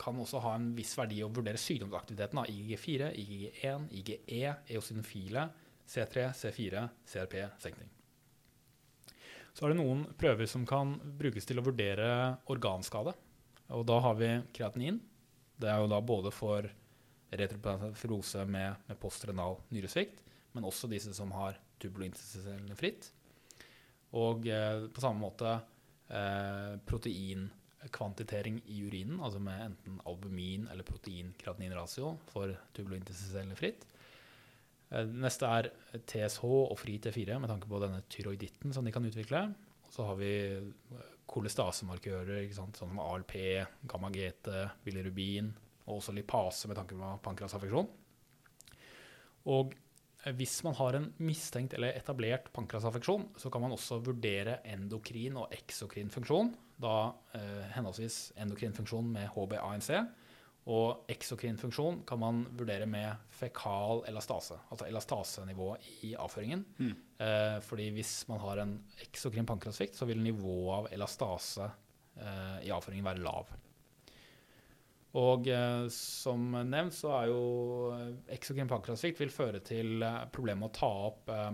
kan 0.00 0.18
også 0.18 0.40
ha 0.44 0.54
en 0.56 0.70
viss 0.76 0.94
verdi 0.96 1.20
å 1.24 1.30
vurdere 1.32 1.60
sykdomsaktiviteten 1.60 2.40
av 2.40 2.48
IgG4, 2.48 3.10
IgG1, 3.20 3.88
IgE, 4.00 4.54
eosinofile, 4.72 5.48
C3, 5.88 6.30
C4, 6.38 6.86
CRP, 7.12 7.36
senkning. 7.60 7.90
Så 9.52 9.66
er 9.66 9.72
det 9.72 9.82
noen 9.82 10.06
prøver 10.16 10.48
som 10.48 10.64
kan 10.68 10.94
brukes 11.20 11.44
til 11.44 11.60
å 11.60 11.66
vurdere 11.66 12.38
organskade. 12.52 13.12
Og 13.76 13.84
da 13.88 13.98
har 14.04 14.16
vi 14.16 14.30
kreatinin. 14.56 15.00
Det 15.60 15.68
er 15.68 15.82
jo 15.82 15.90
da 15.92 16.00
både 16.00 16.32
for 16.32 16.64
retrofibrose 17.32 18.46
med, 18.48 18.80
med 18.88 19.00
postrenal 19.00 19.58
nyresvikt, 19.72 20.24
men 20.56 20.64
også 20.68 20.88
disse 20.88 21.12
som 21.16 21.32
har 21.36 21.60
tubulointerstitielle 21.80 22.76
fritt. 22.76 23.10
Og 24.16 24.48
eh, 24.48 24.88
på 24.92 25.04
samme 25.04 25.20
måte 25.20 25.54
proteinkvantitering 26.88 28.58
i 28.68 28.82
urinen, 28.84 29.16
altså 29.24 29.40
med 29.40 29.62
enten 29.64 30.00
albumin 30.04 30.66
eller 30.72 30.84
protein-kreatinin-ratio 30.84 32.10
for 32.28 32.52
tubulointerstitielle 32.76 33.56
fritt. 33.56 33.86
Eh, 34.92 35.08
neste 35.08 35.48
er 35.48 35.70
TSH 36.04 36.44
og 36.44 36.76
fri 36.80 36.98
T4 37.00 37.38
med 37.40 37.50
tanke 37.50 37.68
på 37.70 37.80
denne 37.82 38.02
tyroiditten 38.12 38.74
som 38.76 38.84
de 38.84 38.92
kan 38.92 39.06
utvikle. 39.08 39.46
Så 39.92 40.04
har 40.08 40.18
vi 40.20 40.32
eh, 40.52 41.06
kolestasemarkører, 41.32 42.44
sånn 42.52 42.74
som 42.76 43.00
ALP, 43.00 43.36
gamma-GT, 43.88 44.50
bilirubin, 44.84 45.52
og 45.86 45.98
også 45.98 46.14
lipase 46.14 46.68
med 46.68 46.78
tanke 46.78 46.98
på 46.98 47.12
pankreasaffeksjon. 47.24 47.88
Og 49.52 49.72
hvis 50.38 50.60
man 50.62 50.76
har 50.78 50.96
en 50.98 51.08
mistenkt 51.18 51.74
eller 51.74 51.96
etablert 51.98 52.52
pankrasaffeksjon, 52.54 53.28
så 53.36 53.50
kan 53.50 53.64
man 53.64 53.74
også 53.74 53.98
vurdere 54.06 54.60
endokrin 54.70 55.40
og 55.40 55.54
eksokrin 55.54 56.12
funksjon. 56.14 56.52
Da 56.82 56.96
eh, 57.34 57.64
henholdsvis 57.74 58.32
endokrin 58.42 58.76
funksjon 58.76 59.08
med 59.14 59.30
HBANC 59.34 59.90
og 60.70 61.10
eksokrin 61.10 61.58
funksjon 61.58 62.04
kan 62.06 62.20
man 62.22 62.44
vurdere 62.54 62.86
med 62.86 63.24
fekal 63.34 64.04
elastase, 64.06 64.60
altså 64.70 64.86
elastasenivå 64.86 65.72
i 66.06 66.12
avføringen. 66.14 66.62
Mm. 66.78 66.92
Eh, 67.18 67.58
fordi 67.66 67.88
hvis 67.96 68.20
man 68.30 68.38
har 68.44 68.62
en 68.62 68.76
eksokrin 69.02 69.48
pankrasvikt, 69.48 69.98
så 69.98 70.06
vil 70.06 70.22
nivået 70.22 70.76
av 70.76 70.88
elastase 70.94 71.66
eh, 71.66 72.62
i 72.68 72.70
avføringen 72.70 73.10
være 73.10 73.24
lav. 73.26 73.50
Og 75.20 75.48
eh, 75.52 75.86
som 75.92 76.54
nevnt 76.64 76.94
så 76.96 77.10
er 77.18 77.28
jo 77.28 77.40
eh, 77.92 78.12
eksokrin 78.32 78.70
pankreassvikt 78.70 79.20
vil 79.20 79.32
føre 79.32 79.60
til 79.64 80.00
eh, 80.00 80.22
problemer 80.32 80.62
med 80.62 80.70
å 80.70 80.76
ta 80.78 80.88
opp 81.10 81.32
eh, 81.32 81.50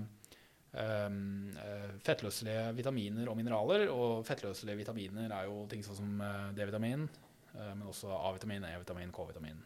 eh, 0.79 1.88
fettløselige 2.07 2.69
vitaminer 2.79 3.31
og 3.31 3.38
mineraler. 3.41 3.88
Og 3.91 4.23
fettløselige 4.29 4.85
vitaminer 4.85 5.35
er 5.35 5.49
jo 5.50 5.65
ting 5.71 5.83
sånn 5.83 5.99
som 5.99 6.23
D-vitamin, 6.55 7.09
eh, 7.57 7.73
men 7.73 7.88
også 7.91 8.12
A-vitamin, 8.15 8.69
E-vitamin, 8.71 9.11
K-vitamin. 9.17 9.65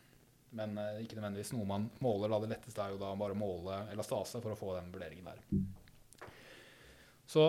Men 0.57 0.77
ikke 1.01 1.17
nødvendigvis 1.17 1.55
noe 1.55 1.69
man 1.69 1.85
måler. 2.05 2.33
Da. 2.33 2.41
Det 2.45 2.51
letteste 2.51 2.85
er 2.85 2.93
jo 2.93 3.01
da 3.01 3.13
bare 3.17 3.33
å 3.37 3.41
måle 3.41 3.87
elastase 3.93 4.41
for 4.45 4.53
å 4.53 4.59
få 4.59 4.75
den 4.77 4.91
vurderingen 4.93 5.29
der. 5.31 5.39
Så 7.25 7.47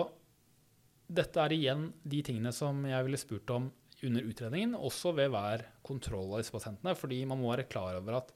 dette 1.04 1.42
er 1.42 1.52
igjen 1.52 1.90
de 2.00 2.22
tingene 2.24 2.52
som 2.56 2.80
jeg 2.88 3.04
ville 3.04 3.20
spurt 3.20 3.50
om 3.52 3.68
under 4.04 4.26
utredningen, 4.28 4.76
også 4.76 5.14
ved 5.16 5.30
hver 5.32 5.66
kontroll 5.86 6.32
av 6.32 6.42
disse 6.42 6.54
pasientene. 6.54 6.94
Fordi 6.98 7.22
man 7.28 7.40
må 7.40 7.52
være 7.52 7.68
klar 7.70 7.98
over 7.98 8.20
at 8.20 8.32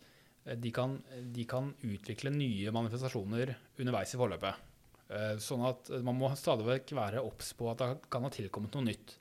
eh, 0.46 0.56
de 0.58 0.72
kan, 0.74 0.98
de 1.34 1.46
kan 1.48 1.72
utvikle 1.86 2.32
nye 2.34 2.74
manifestasjoner 2.74 3.54
underveis 3.78 4.14
i 4.14 4.20
forløpet. 4.20 4.66
Eh, 5.08 5.34
sånn 5.40 5.64
at 5.68 5.88
man 6.04 6.18
må 6.18 6.30
stadig 6.36 6.66
vekk 6.68 6.92
være 6.98 7.24
obs 7.24 7.54
på 7.56 7.70
at 7.72 7.80
det 7.80 8.10
kan 8.12 8.26
ha 8.26 8.32
tilkommet 8.32 8.76
noe 8.76 8.90
nytt. 8.90 9.16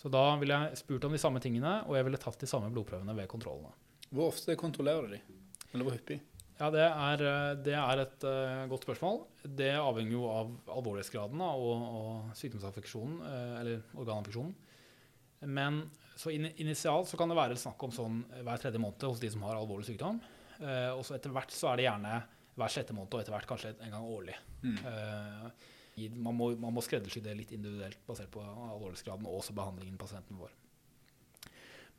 Så 0.00 0.08
da 0.12 0.22
ville 0.40 0.56
jeg 0.56 0.80
spurt 0.80 1.04
om 1.04 1.12
de 1.12 1.20
samme 1.20 1.42
tingene, 1.44 1.80
og 1.84 1.96
jeg 1.98 2.06
ville 2.06 2.20
tatt 2.20 2.40
de 2.40 2.48
samme 2.48 2.70
blodprøvene 2.72 3.14
ved 3.18 3.28
kontrollene. 3.28 3.72
Hvor 4.10 4.30
ofte 4.30 4.56
kontrollerer 4.58 5.10
de? 5.12 5.18
Eller 5.70 5.86
hvor 5.86 5.94
hyppig? 5.94 6.20
Ja, 6.60 6.68
det 6.72 6.82
er, 6.84 7.22
eh, 7.24 7.50
det 7.64 7.76
er 7.76 8.02
et 8.02 8.24
uh, 8.28 8.64
godt 8.68 8.84
spørsmål. 8.84 9.22
Det 9.44 9.70
avhenger 9.80 10.12
jo 10.12 10.26
av 10.28 10.50
alvorlighetsgraden 10.76 11.40
og, 11.44 11.84
og 12.00 12.34
sykdomsaffeksjonen, 12.36 13.20
eller 13.60 13.94
organaffeksjonen. 13.96 14.52
Men 15.48 15.82
så 16.20 16.32
in 16.34 16.50
initialt 16.60 17.08
så 17.08 17.16
kan 17.16 17.30
det 17.30 17.38
være 17.38 17.56
snakk 17.56 17.80
om 17.86 17.92
sånn 17.94 18.20
hver 18.44 18.60
tredje 18.60 18.80
måned 18.82 19.06
hos 19.08 19.22
de 19.22 19.30
som 19.32 19.44
har 19.46 19.56
alvorlig 19.56 19.88
sykdom. 19.88 20.20
Uh, 20.60 20.92
og 20.92 21.04
så 21.06 21.16
etter 21.16 21.32
hvert 21.32 21.54
så 21.54 21.70
er 21.70 21.80
det 21.80 21.86
gjerne 21.88 22.16
hver 22.60 22.72
sjette 22.74 22.96
måned, 22.96 23.14
og 23.14 23.22
etter 23.22 23.32
hvert 23.32 23.48
kanskje 23.48 23.74
en 23.78 23.94
gang 23.94 24.04
årlig. 24.04 24.34
Mm. 24.60 24.76
man, 26.20 26.34
må, 26.36 26.50
man 26.60 26.74
må 26.76 26.82
skreddersy 26.84 27.22
det 27.24 27.32
litt 27.38 27.54
individuelt 27.56 28.02
basert 28.04 28.28
på 28.34 28.42
alvorlighetsgraden 28.44 29.24
og 29.24 29.38
også 29.38 29.54
behandlingen 29.56 29.96
pasienten 30.00 30.36
får. 30.36 30.52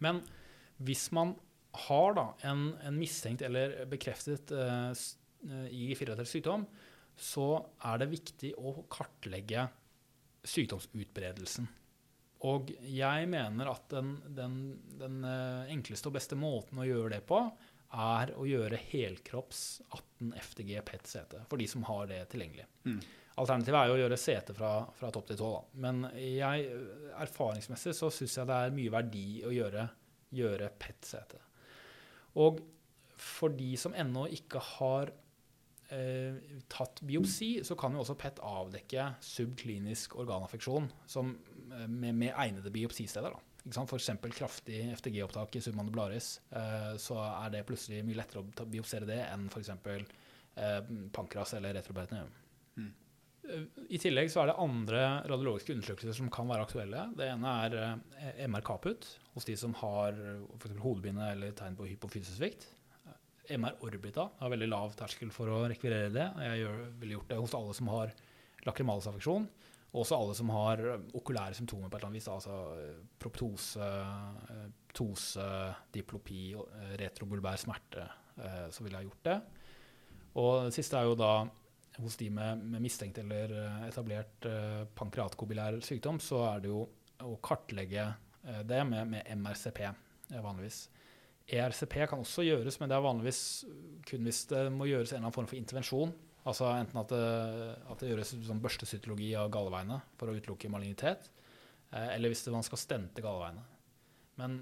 Men 0.06 0.22
hvis 0.86 1.08
man 1.16 1.34
har 1.88 2.16
da 2.18 2.28
en, 2.52 2.72
en 2.84 2.98
mistenkt 3.00 3.42
eller 3.48 3.80
bekreftet 3.90 4.54
uh, 4.54 4.92
IG4-relatert 5.72 6.30
sykdom, 6.30 6.68
så 7.18 7.48
er 7.90 8.02
det 8.02 8.12
viktig 8.12 8.54
å 8.60 8.82
kartlegge 8.92 9.68
sykdomsutbredelsen. 10.48 11.70
Og 12.50 12.72
jeg 12.82 13.28
mener 13.30 13.70
at 13.70 13.86
den, 13.94 14.16
den, 14.34 14.56
den, 14.98 15.22
eh, 15.28 15.72
enkleste 15.74 16.10
og 16.10 16.16
beste 16.18 16.38
måten 16.40 16.82
å 16.82 16.88
gjøre 16.88 17.16
det 17.18 17.22
på, 17.30 17.44
er 17.92 18.32
å 18.40 18.46
gjøre 18.48 18.80
helkropps 18.90 19.82
18 19.92 20.32
FDG 20.40 20.78
PET-CT, 20.88 21.42
for 21.52 21.62
de 21.62 21.68
som 21.68 21.84
har 21.90 22.08
det 22.10 22.24
tilgjengelig. 22.32 22.66
Mm. 22.88 23.02
Alternativet 23.42 23.80
er 23.80 23.90
jo 23.90 23.96
å 23.96 24.02
gjøre 24.02 24.20
CT 24.20 24.54
fra, 24.56 24.72
fra 24.96 25.10
topp 25.14 25.30
til 25.30 25.40
tå. 25.40 25.52
Men 25.84 26.04
jeg, 26.18 26.68
erfaringsmessig 27.20 27.94
så 27.96 28.12
syns 28.14 28.38
jeg 28.40 28.50
det 28.50 28.60
er 28.66 28.76
mye 28.76 28.94
verdi 28.94 29.26
å 29.48 29.54
gjøre, 29.56 29.88
gjøre 30.36 30.70
PET-CT. 30.82 31.38
Og 32.42 32.62
for 33.22 33.54
de 33.56 33.74
som 33.80 33.96
ennå 33.98 34.26
ikke 34.34 34.62
har 34.78 35.12
eh, 35.94 36.38
tatt 36.72 37.02
biopsi, 37.08 37.54
så 37.68 37.78
kan 37.80 37.96
jo 37.96 38.04
også 38.04 38.18
PET 38.20 38.42
avdekke 38.46 39.12
subklinisk 39.26 40.18
organaffeksjon 40.22 40.90
som, 41.10 41.36
med, 41.88 42.16
med, 42.16 42.32
egnede 42.34 42.72
biopsisteder. 42.74 43.34
F.eks. 43.62 44.10
kraftig 44.34 44.80
FTG-opptak 44.98 45.56
i 45.56 45.62
summande 45.62 45.94
blaris, 45.94 46.34
så 46.98 47.18
er 47.22 47.52
det 47.54 47.62
plutselig 47.68 48.00
mye 48.08 48.18
lettere 48.18 48.42
å 48.42 48.66
biopsere 48.66 49.06
det 49.06 49.20
enn 49.28 49.46
f.eks. 49.52 49.70
Eh, 50.56 50.84
pankras 51.12 51.54
eller 51.54 51.74
retroperitoneum. 51.74 52.28
Mm. 52.78 52.94
Eh, 53.50 53.64
I 53.90 54.00
tillegg 54.00 54.32
så 54.32 54.44
er 54.44 54.52
det 54.52 54.58
andre 54.60 55.04
radiologiske 55.32 55.74
undersøkelser 55.78 56.18
som 56.18 56.32
kan 56.34 56.50
være 56.50 56.66
aktuelle. 56.68 57.06
Det 57.16 57.30
ene 57.32 57.54
er 57.66 57.78
eh, 57.80 58.44
MR 58.50 58.66
Caput 58.68 59.08
hos 59.36 59.48
de 59.48 59.56
som 59.58 59.74
har 59.80 60.18
f.eks. 60.58 60.76
hodepine 60.84 61.32
eller 61.32 61.56
tegn 61.56 61.80
på 61.80 61.88
hypofysesvikt. 61.94 62.68
MR 63.52 63.80
orbita 63.84 64.28
har 64.40 64.52
veldig 64.52 64.68
lav 64.70 64.94
terskel 64.96 65.32
for 65.34 65.50
å 65.52 65.64
rekvirere 65.68 66.12
det. 66.14 66.28
Jeg 66.46 66.68
ville 67.02 67.18
gjort 67.18 67.32
det 67.32 67.40
hos 67.40 67.56
alle 67.58 67.74
som 67.76 67.90
har 67.92 68.14
lakrimalsaffeksjon. 68.68 69.48
Og 69.92 70.04
også 70.04 70.18
alle 70.18 70.36
som 70.38 70.52
har 70.54 70.82
okulære 71.20 71.58
symptomer 71.58 71.90
på 71.90 71.98
et 71.98 72.00
eller 72.00 72.12
annet 72.12 72.22
vis. 72.22 72.30
Altså 72.32 72.58
eh, 72.80 73.00
proptose, 73.20 73.80
tose, 73.80 74.68
ptose, 74.94 75.48
diplopi, 75.94 76.44
eh, 76.56 76.94
retrobulbær 77.02 77.60
smerte. 77.60 78.08
Så 78.72 78.82
ville 78.82 78.98
jeg 78.98 79.10
gjort 79.10 79.26
det. 79.28 79.34
Og 80.40 80.52
det 80.66 80.74
siste 80.74 80.98
er 80.98 81.04
jo 81.06 81.18
da 81.20 81.34
hos 82.00 82.16
de 82.18 82.30
med, 82.32 82.62
med 82.64 82.82
mistenkt 82.82 83.20
eller 83.20 83.52
etablert 83.86 84.48
pankreatkobilær 84.96 85.82
sykdom, 85.84 86.18
så 86.24 86.40
er 86.48 86.64
det 86.64 86.72
jo 86.72 86.86
å 87.28 87.36
kartlegge 87.44 88.08
det 88.66 88.80
med, 88.88 89.12
med 89.12 89.28
MRCP 89.36 89.84
vanligvis. 90.40 90.86
ERCP 91.52 91.98
kan 92.08 92.22
også 92.24 92.46
gjøres, 92.46 92.80
men 92.80 92.90
det 92.90 92.96
er 92.96 93.04
vanligvis 93.04 93.42
kun 94.08 94.28
hvis 94.28 94.46
det 94.52 94.66
må 94.74 94.88
gjøres 94.88 95.12
en 95.12 95.18
eller 95.18 95.28
annen 95.28 95.36
form 95.36 95.50
for 95.50 95.60
intervensjon. 95.60 96.14
Altså 96.50 96.72
Enten 96.74 96.98
at 96.98 97.12
det, 97.14 97.26
at 97.92 98.02
det 98.02 98.10
gjøres 98.10 98.34
sånn 98.48 98.62
børstecytologi 98.64 99.30
av 99.38 99.52
galleveiene 99.54 100.00
for 100.18 100.32
å 100.32 100.36
utelukke 100.38 100.72
malignitet, 100.74 101.30
eh, 101.92 102.16
eller 102.16 102.34
hvis 102.34 102.46
det, 102.48 102.54
man 102.56 102.66
skal 102.66 102.82
stente 102.82 103.22
galleveiene. 103.22 103.62
Men, 104.42 104.58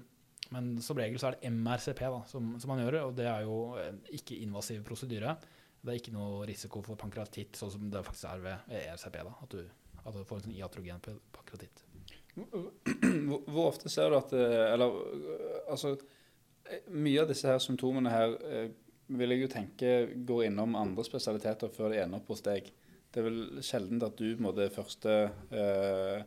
men, 0.52 0.70
som 0.84 0.98
regel 1.00 1.20
så 1.20 1.30
er 1.30 1.38
det 1.38 1.52
MRCP 1.54 2.02
da, 2.04 2.20
som, 2.28 2.52
som, 2.60 2.72
man 2.72 2.82
gjør, 2.84 2.98
og 3.06 3.16
det 3.16 3.28
er 3.30 3.46
jo 3.48 3.60
en 3.80 4.02
ikke-invasiv 4.18 4.84
prosedyre. 4.84 5.38
Det 5.80 5.94
er 5.94 6.02
ikke 6.02 6.12
noe 6.12 6.44
risiko 6.48 6.82
for 6.84 7.00
pankreatitt, 7.00 7.56
sånn 7.56 7.72
som 7.72 7.88
det 7.92 8.04
faktisk 8.04 8.28
er 8.28 8.44
ved 8.44 8.74
ERCP. 8.82 9.22
da, 9.24 9.32
At 9.40 9.56
du, 9.56 9.62
at 10.02 10.12
du 10.12 10.20
får 10.28 10.42
en 10.42 10.48
sånn 10.50 10.58
iatrogen 10.58 11.00
pankreatitt. 11.32 11.86
Hvor, 12.36 13.64
ofte 13.64 13.90
ser 13.90 14.12
du 14.12 14.16
at 14.20 14.30
eh, 14.38 14.68
Eller 14.70 14.92
altså 15.72 15.96
mye 16.94 17.24
av 17.24 17.30
disse 17.30 17.48
her 17.48 17.58
symptomene 17.62 18.12
her 18.12 18.36
eh, 18.46 18.68
vil 19.18 19.34
jeg 19.34 19.42
jo 19.42 19.50
tenke 19.50 19.94
går 20.26 20.44
innom 20.48 20.76
andre 20.78 21.04
spesialiteter 21.06 21.72
før 21.74 21.92
det 21.92 22.02
ender 22.04 22.20
opp 22.20 22.30
hos 22.30 22.44
deg. 22.46 22.68
Det 23.10 23.20
er 23.20 23.26
vel 23.26 23.62
sjelden 23.66 24.02
at 24.06 24.18
du 24.20 24.38
må 24.42 24.52
det 24.54 24.70
første 24.74 25.14
eh, 25.50 26.20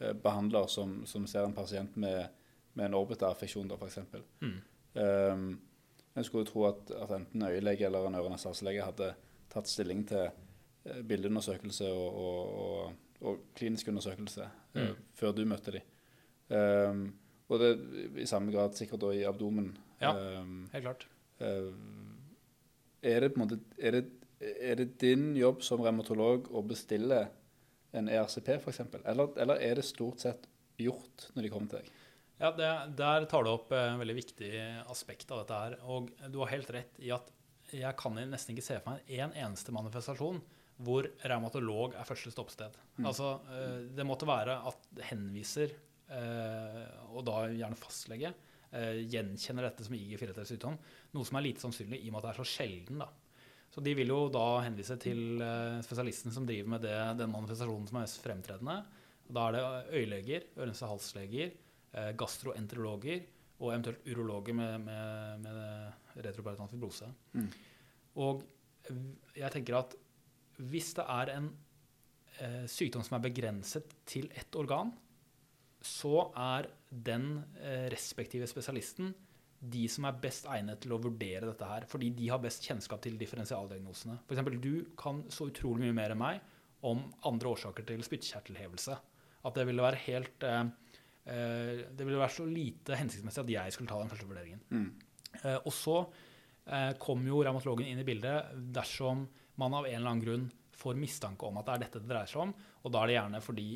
eh, 0.00 0.16
behandler 0.24 0.68
som, 0.68 1.00
som, 1.08 1.24
ser 1.30 1.46
en 1.46 1.56
pasient 1.56 1.96
med, 1.96 2.28
med 2.76 2.90
en 2.90 2.98
orbiteraffeksjon, 2.98 3.72
f.eks. 3.78 4.02
Mm. 4.44 4.58
Um, 4.98 5.48
jeg 6.18 6.28
skulle 6.28 6.48
tro 6.48 6.66
at, 6.68 6.90
at 6.90 7.14
enten 7.16 7.46
øyelege 7.46 7.86
eller 7.86 8.08
en 8.08 8.18
ørenasalslege 8.18 8.84
hadde 8.84 9.12
tatt 9.52 9.70
stilling 9.70 10.04
til 10.08 10.26
eh, 10.26 11.00
bildeundersøkelse 11.08 11.88
og, 11.92 12.18
og, 12.24 12.58
og, 12.64 12.92
og, 13.20 13.46
klinisk 13.56 13.88
undersøkelse 13.88 14.48
mm. 14.74 14.82
uh, 14.82 14.92
før 15.16 15.32
du 15.32 15.46
møtte 15.48 15.78
dem. 15.78 15.94
Um, 16.48 17.06
og 17.48 17.60
det 17.60 17.72
i 18.20 18.26
samme 18.28 18.52
grad 18.52 18.76
sikkert 18.76 19.00
da 19.00 19.14
i 19.16 19.24
abdomen. 19.28 19.70
Ja, 20.02 20.12
um, 20.42 20.66
helt 20.72 20.84
klart. 20.84 21.08
Uh, 21.40 21.72
er, 23.02 23.26
det 23.26 23.38
måte, 23.38 23.58
er, 23.78 23.98
det, 23.98 24.04
er 24.40 24.80
det 24.80 24.88
din 25.02 25.30
jobb 25.38 25.62
som 25.66 25.82
revmatolog 25.84 26.50
å 26.50 26.62
bestille 26.66 27.26
en 27.96 28.10
ERCP 28.12 28.58
f.eks., 28.58 28.82
eller, 29.04 29.32
eller 29.40 29.62
er 29.64 29.80
det 29.80 29.86
stort 29.88 30.24
sett 30.24 30.48
gjort 30.78 31.30
når 31.34 31.46
de 31.46 31.52
kommer 31.52 31.72
til 31.72 31.82
deg? 31.82 31.94
Ja, 32.38 32.52
det, 32.54 32.68
Der 32.98 33.26
tar 33.30 33.42
du 33.42 33.50
opp 33.50 33.72
en 33.74 33.98
veldig 33.98 34.14
viktig 34.20 34.52
aspekt 34.86 35.30
av 35.34 35.42
dette 35.42 35.58
her. 35.58 35.74
Og 35.90 36.12
du 36.30 36.38
har 36.42 36.52
helt 36.52 36.70
rett 36.70 37.00
i 37.02 37.10
at 37.14 37.32
jeg 37.74 37.90
kan 37.98 38.14
nesten 38.30 38.54
ikke 38.54 38.64
se 38.64 38.78
for 38.78 38.94
meg 38.94 39.18
en 39.18 39.34
eneste 39.34 39.74
manifestasjon 39.74 40.38
hvor 40.86 41.08
revmatolog 41.26 41.96
er 41.98 42.06
første 42.06 42.30
stoppsted. 42.30 42.76
Mm. 43.00 43.08
Altså, 43.10 43.32
eh, 43.50 43.80
Det 43.98 44.06
måtte 44.06 44.28
være 44.28 44.60
at 44.70 44.86
henviser 45.08 45.74
Eh, 46.08 46.84
og 47.12 47.24
da 47.28 47.42
gjerne 47.52 47.76
fastlege, 47.76 48.30
eh, 48.32 48.47
gjenkjenner 48.72 49.64
dette 49.68 49.86
som 49.86 49.96
IG4-relatert 49.96 50.50
sykdom. 50.50 50.76
Noe 51.14 51.28
som 51.28 51.38
er 51.38 51.46
lite 51.46 51.64
sannsynlig 51.64 52.02
i 52.02 52.10
og 52.10 52.14
med 52.14 52.20
at 52.20 52.26
det 52.26 52.32
er 52.34 52.40
så 52.40 52.48
sjelden. 52.52 53.02
da. 53.04 53.08
Så 53.72 53.84
de 53.84 53.94
vil 53.96 54.12
jo 54.12 54.20
da 54.32 54.46
henvise 54.64 54.96
til 55.00 55.40
eh, 55.44 55.78
spesialisten 55.84 56.34
som 56.34 56.46
driver 56.48 56.74
med 56.74 56.84
det, 56.84 56.96
den 57.20 57.32
manifestasjonen 57.32 57.88
som 57.88 58.00
er 58.00 58.06
mest 58.06 58.20
fremtredende. 58.24 58.76
Da 59.28 59.48
er 59.48 59.56
det 59.56 59.64
øyeleger, 60.00 60.46
ørene-halsleger, 60.56 61.56
gastroenterologer 62.20 63.24
og 63.58 63.72
eventuelt 63.72 64.04
urologer 64.06 64.54
med, 64.56 64.84
med, 64.86 65.44
med 65.44 66.22
retroperitonal 66.24 66.70
fibrose. 66.70 67.08
Mm. 67.32 67.48
Og 68.22 68.44
jeg 69.36 69.50
tenker 69.54 69.78
at 69.80 69.96
hvis 70.68 70.92
det 70.98 71.04
er 71.04 71.32
en 71.36 71.48
eh, 72.42 72.64
sykdom 72.70 73.04
som 73.06 73.18
er 73.18 73.26
begrenset 73.28 73.94
til 74.08 74.28
ett 74.34 74.54
organ, 74.58 74.92
så 75.84 76.28
er 76.34 76.70
den 76.90 77.30
eh, 77.60 77.88
respektive 77.92 78.48
spesialisten 78.48 79.12
de 79.58 79.88
som 79.90 80.06
er 80.06 80.18
best 80.22 80.46
egnet 80.50 80.80
til 80.84 80.94
å 80.94 81.00
vurdere 81.02 81.48
dette 81.48 81.66
her. 81.66 81.86
Fordi 81.90 82.12
de 82.14 82.28
har 82.30 82.40
best 82.42 82.66
kjennskap 82.66 83.02
til 83.02 83.18
differensialdiagnosene. 83.18 84.20
F.eks. 84.28 84.44
du 84.62 84.86
kan 84.98 85.24
så 85.34 85.48
utrolig 85.50 85.88
mye 85.88 85.96
mer 85.96 86.14
enn 86.14 86.20
meg 86.20 86.40
om 86.86 87.02
andre 87.26 87.50
årsaker 87.50 87.86
til 87.88 88.04
spyttkjertelhevelse. 88.06 88.94
At 89.48 89.58
det 89.58 89.66
ville 89.68 89.82
være 89.82 90.02
helt 90.04 90.46
eh, 90.46 90.62
eh, 91.26 91.84
Det 91.90 92.06
ville 92.06 92.20
være 92.20 92.36
så 92.36 92.46
lite 92.46 92.98
hensiktsmessig 92.98 93.44
at 93.44 93.54
jeg 93.56 93.74
skulle 93.74 93.90
ta 93.90 93.98
den 94.02 94.12
første 94.12 94.30
vurderingen. 94.30 94.62
Mm. 94.70 94.88
Eh, 95.42 95.58
og 95.58 95.74
så 95.74 95.98
eh, 96.04 96.94
kom 97.02 97.26
jo 97.26 97.42
revmatologen 97.42 97.90
inn 97.90 98.02
i 98.02 98.06
bildet 98.06 98.54
dersom 98.74 99.26
man 99.58 99.74
av 99.74 99.88
en 99.88 99.98
eller 99.98 100.12
annen 100.12 100.24
grunn 100.24 100.48
får 100.78 100.98
mistanke 100.98 101.46
om 101.48 101.58
at 101.60 101.68
det 101.68 101.74
er 101.74 101.84
dette 101.86 102.02
det 102.02 102.10
dreier 102.12 102.30
seg 102.30 102.46
om. 102.46 102.54
Og 102.84 102.94
da 102.94 103.02
er 103.02 103.10
det 103.10 103.18
gjerne 103.18 103.42
fordi 103.44 103.68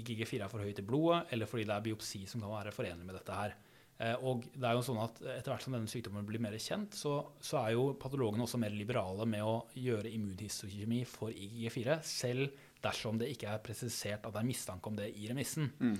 IGG4 0.00 0.42
er 0.44 0.52
for 0.52 0.64
høyt 0.64 0.82
i 0.82 0.86
blodet, 0.86 1.22
eller 1.34 1.50
fordi 1.50 1.66
det 1.68 1.76
er 1.76 1.86
biopsi 1.86 2.24
som 2.30 2.44
kan 2.44 2.54
være 2.54 2.74
forenlig 2.74 3.08
med 3.08 3.18
dette 3.18 3.38
her. 3.40 3.56
Eh, 3.98 4.14
og 4.28 4.44
det 4.52 4.68
er 4.68 4.76
jo 4.76 4.84
sånn 4.84 5.00
at 5.00 5.22
Etter 5.38 5.54
hvert 5.54 5.64
som 5.64 5.72
denne 5.76 5.88
sykdommen 5.88 6.26
blir 6.28 6.42
mer 6.42 6.56
kjent, 6.60 6.96
så, 6.96 7.18
så 7.40 7.62
er 7.62 7.74
jo 7.76 7.88
patologene 8.00 8.44
også 8.44 8.60
mer 8.60 8.74
liberale 8.76 9.24
med 9.28 9.44
å 9.44 9.58
gjøre 9.80 10.12
immunhistokjemi 10.12 11.02
for 11.08 11.32
IGG4, 11.32 12.00
selv 12.04 12.62
dersom 12.84 13.18
det 13.20 13.30
ikke 13.32 13.50
er 13.54 13.64
presisert 13.64 14.26
at 14.26 14.34
det 14.34 14.42
er 14.42 14.48
mistanke 14.48 14.90
om 14.90 14.98
det 14.98 15.08
i 15.16 15.30
remissen. 15.30 15.70
Mm. 15.80 15.96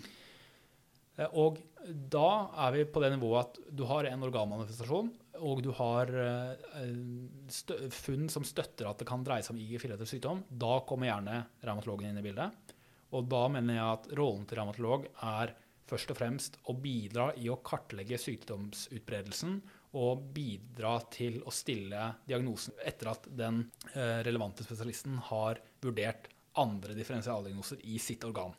Eh, 1.17 1.33
og 1.33 1.61
da 1.87 2.31
er 2.67 2.75
vi 2.75 2.87
på 2.91 3.03
det 3.03 3.13
nivået 3.15 3.47
at 3.47 3.61
du 3.79 3.85
har 3.89 4.09
en 4.09 4.27
organmanifestasjon, 4.27 5.13
og 5.47 5.63
du 5.65 5.71
har 5.77 6.11
eh, 6.23 7.91
funn 7.93 8.31
som 8.33 8.47
støtter 8.47 8.89
at 8.91 9.03
det 9.03 9.09
kan 9.09 9.25
dreie 9.27 9.45
seg 9.45 9.57
om 9.57 9.63
IG4-etter 9.63 10.09
sykdom. 10.09 10.43
Da 10.49 10.81
kommer 10.89 11.11
gjerne 11.11 11.43
revmatologen 11.63 12.11
inn 12.11 12.21
i 12.23 12.27
bildet. 12.27 12.75
Og 13.15 13.29
da 13.31 13.47
mener 13.53 13.79
jeg 13.79 13.87
at 13.87 14.11
rollen 14.19 14.45
til 14.49 14.61
revmatolog 14.61 15.09
er 15.25 15.55
først 15.87 16.11
og 16.11 16.19
fremst 16.19 16.57
å 16.67 16.75
bidra 16.83 17.31
i 17.39 17.49
å 17.53 17.61
kartlegge 17.65 18.19
sykdomsutbredelsen 18.19 19.61
og 19.97 20.25
bidra 20.35 20.97
til 21.13 21.39
å 21.47 21.53
stille 21.55 22.11
diagnosen 22.27 22.75
etter 22.85 23.13
at 23.13 23.29
den 23.39 23.63
eh, 23.95 24.21
relevante 24.27 24.67
spesialisten 24.67 25.21
har 25.31 25.63
vurdert 25.85 26.29
andre 26.61 26.97
differensialdiagnoser 26.97 27.85
i 27.87 28.01
sitt 28.03 28.25
organ. 28.27 28.53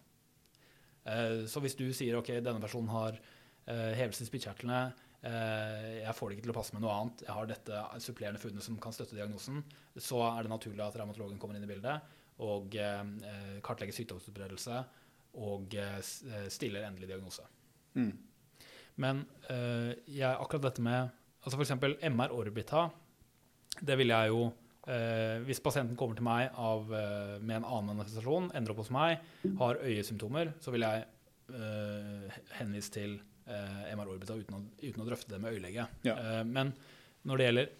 Eh, 1.07 1.43
så 1.49 1.63
hvis 1.63 1.77
du 1.79 1.87
sier 1.95 2.17
ok, 2.19 2.37
denne 2.43 2.61
personen 2.63 2.91
har 2.91 3.17
eh, 3.17 3.93
hevelse 3.97 4.25
i 4.25 4.31
spyttkjertlene, 4.31 4.87
jeg 5.27 6.13
får 6.13 6.29
det 6.29 6.35
ikke 6.35 6.43
til 6.45 6.51
å 6.53 6.55
passe 6.55 6.75
med 6.75 6.83
noe 6.83 6.93
annet, 6.93 7.21
jeg 7.25 7.33
har 7.33 7.47
dette 7.49 7.79
supplerende 8.05 8.39
funnet 8.39 8.63
som 8.63 8.75
kan 8.79 8.93
støtte 8.95 9.17
diagnosen, 9.17 9.57
så 9.97 10.21
er 10.29 10.45
det 10.45 10.51
naturlig 10.53 10.83
at 10.85 10.95
revmatologen 11.01 11.39
kommer 11.41 11.57
inn 11.57 11.65
i 11.65 11.67
bildet 11.67 12.05
og 12.45 12.77
kartlegger 13.65 13.97
sykdomsutbredelse 13.97 14.77
og 15.41 15.73
stiller 16.53 16.85
endelig 16.85 17.09
diagnose. 17.09 17.43
Mm. 17.97 18.13
Men 19.03 19.25
jeg, 19.49 20.29
akkurat 20.29 20.69
dette 20.69 20.85
med 20.85 21.09
Altså 21.47 21.59
f.eks. 21.59 21.75
MR 22.11 22.33
orbita. 22.35 22.87
Det 23.79 23.95
vil 23.99 24.11
jeg 24.11 24.31
jo 24.33 24.47
eh, 24.88 25.38
Hvis 25.48 25.62
pasienten 25.63 25.98
kommer 26.00 26.17
til 26.17 26.25
meg 26.27 26.51
av, 26.56 26.91
eh, 26.94 27.38
med 27.39 27.60
en 27.60 27.67
annen 27.67 27.98
manifestasjon, 27.98 28.51
ender 28.58 28.74
opp 28.74 28.84
hos 28.84 28.94
meg, 28.94 29.24
har 29.60 29.82
øyesymptomer, 29.84 30.53
så 30.63 30.74
vil 30.74 30.86
jeg 30.88 31.06
eh, 31.53 32.38
henvise 32.60 32.94
til 32.94 33.17
eh, 33.48 33.89
MR 33.96 34.13
orbita 34.13 34.38
uten 34.38 34.58
å, 34.58 34.62
uten 34.82 35.03
å, 35.03 35.08
drøfte 35.08 35.34
det 35.34 35.41
med 35.44 35.58
øyelege. 35.58 35.88
Ja. 36.08 36.15
Eh, 36.15 36.44
men 36.48 36.74
når 37.27 37.39
det 37.39 37.50
gjelder 37.50 37.74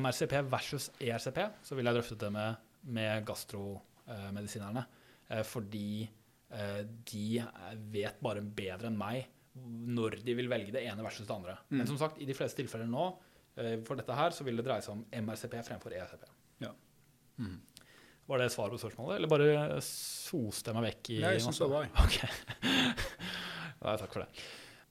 MRCP 0.00 0.36
versus 0.50 0.90
ERCP, 1.02 1.42
så 1.66 1.76
vil 1.76 1.88
jeg 1.88 1.98
drøfte 1.98 2.20
det 2.20 2.32
med, 2.34 2.70
med 2.94 3.26
gastromedisinerne. 3.28 4.86
Eh, 5.28 5.44
fordi 5.46 6.08
de 6.50 7.44
vet 7.94 8.16
bare 8.18 8.40
bedre 8.42 8.88
enn 8.88 8.96
meg 8.98 9.28
når 9.54 10.16
de 10.24 10.34
vil 10.34 10.48
velge 10.50 10.72
det 10.74 10.82
ene 10.82 11.04
versus 11.04 11.28
det 11.28 11.34
andre. 11.34 11.56
Mm. 11.68 11.76
Men 11.78 11.86
som 11.86 11.98
sagt, 12.00 12.18
i 12.18 12.26
de 12.26 12.34
fleste 12.34 12.58
tilfeller 12.58 12.88
nå 12.90 13.04
for 13.86 14.00
dette 14.00 14.16
her, 14.16 14.34
så 14.36 14.46
vil 14.46 14.60
det 14.60 14.66
dreie 14.66 14.84
seg 14.84 14.94
om 14.96 15.02
MRCP 15.26 15.58
fremfor 15.66 15.94
ECP. 15.96 16.24
Ja. 16.64 16.70
Mm. 17.40 17.58
Var 18.30 18.38
det 18.38 18.50
svaret 18.54 18.76
på 18.76 18.80
spørsmålet, 18.84 19.16
eller 19.18 19.30
bare 19.30 19.80
soste 19.82 20.70
jeg 20.70 20.78
meg 20.78 20.86
vekk? 20.86 21.10
i 21.10 21.20
Nei, 21.24 21.34
jeg 21.34 21.44
syns 21.46 21.58
det 21.62 21.70
var 21.72 21.88
okay. 22.04 22.30
Nei, 23.82 23.94
Takk 23.98 24.12
for 24.14 24.22
det. 24.22 24.44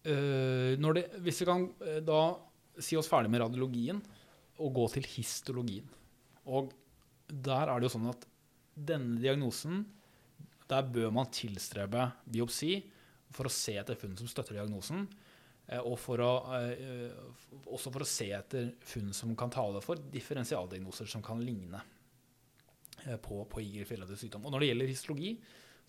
Uh, 0.09 0.91
det. 0.97 1.05
Hvis 1.23 1.39
vi 1.43 1.47
kan 1.47 1.67
uh, 1.85 1.99
da 2.03 2.21
si 2.79 2.97
oss 2.99 3.09
ferdig 3.11 3.31
med 3.31 3.43
radiologien 3.43 4.01
og 4.59 4.75
gå 4.75 4.85
til 4.95 5.07
histologien. 5.13 5.87
Og 6.51 6.73
der 7.29 7.69
er 7.69 7.79
det 7.79 7.87
jo 7.87 7.95
sånn 7.95 8.09
at 8.11 8.25
denne 8.75 9.19
diagnosen, 9.21 9.83
der 10.69 10.87
bør 10.87 11.11
man 11.13 11.31
tilstrebe 11.33 12.09
biopsi 12.29 12.77
for 13.35 13.47
å 13.47 13.53
se 13.53 13.75
etter 13.79 13.97
funn 13.99 14.17
som 14.19 14.29
støtter 14.29 14.57
diagnosen. 14.57 15.05
Eh, 15.69 15.81
og 15.85 15.97
for 16.01 16.21
å, 16.23 16.31
eh, 16.57 17.13
også 17.69 17.93
for 17.93 18.05
å 18.05 18.09
se 18.09 18.31
etter 18.35 18.71
funn 18.89 19.13
som 19.15 19.35
kan 19.37 19.51
tale 19.53 19.81
for 19.85 20.01
differensialdiagnoser 20.13 21.09
som 21.09 21.23
kan 21.25 21.41
ligne 21.43 21.81
eh, 23.05 23.19
på, 23.21 23.43
på 23.49 23.61
IGR-filatet 23.65 24.21
sykdom. 24.21 24.47
Og 24.47 24.55
når 24.55 24.65
det 24.65 24.71
gjelder 24.71 24.93
histologi, 24.93 25.35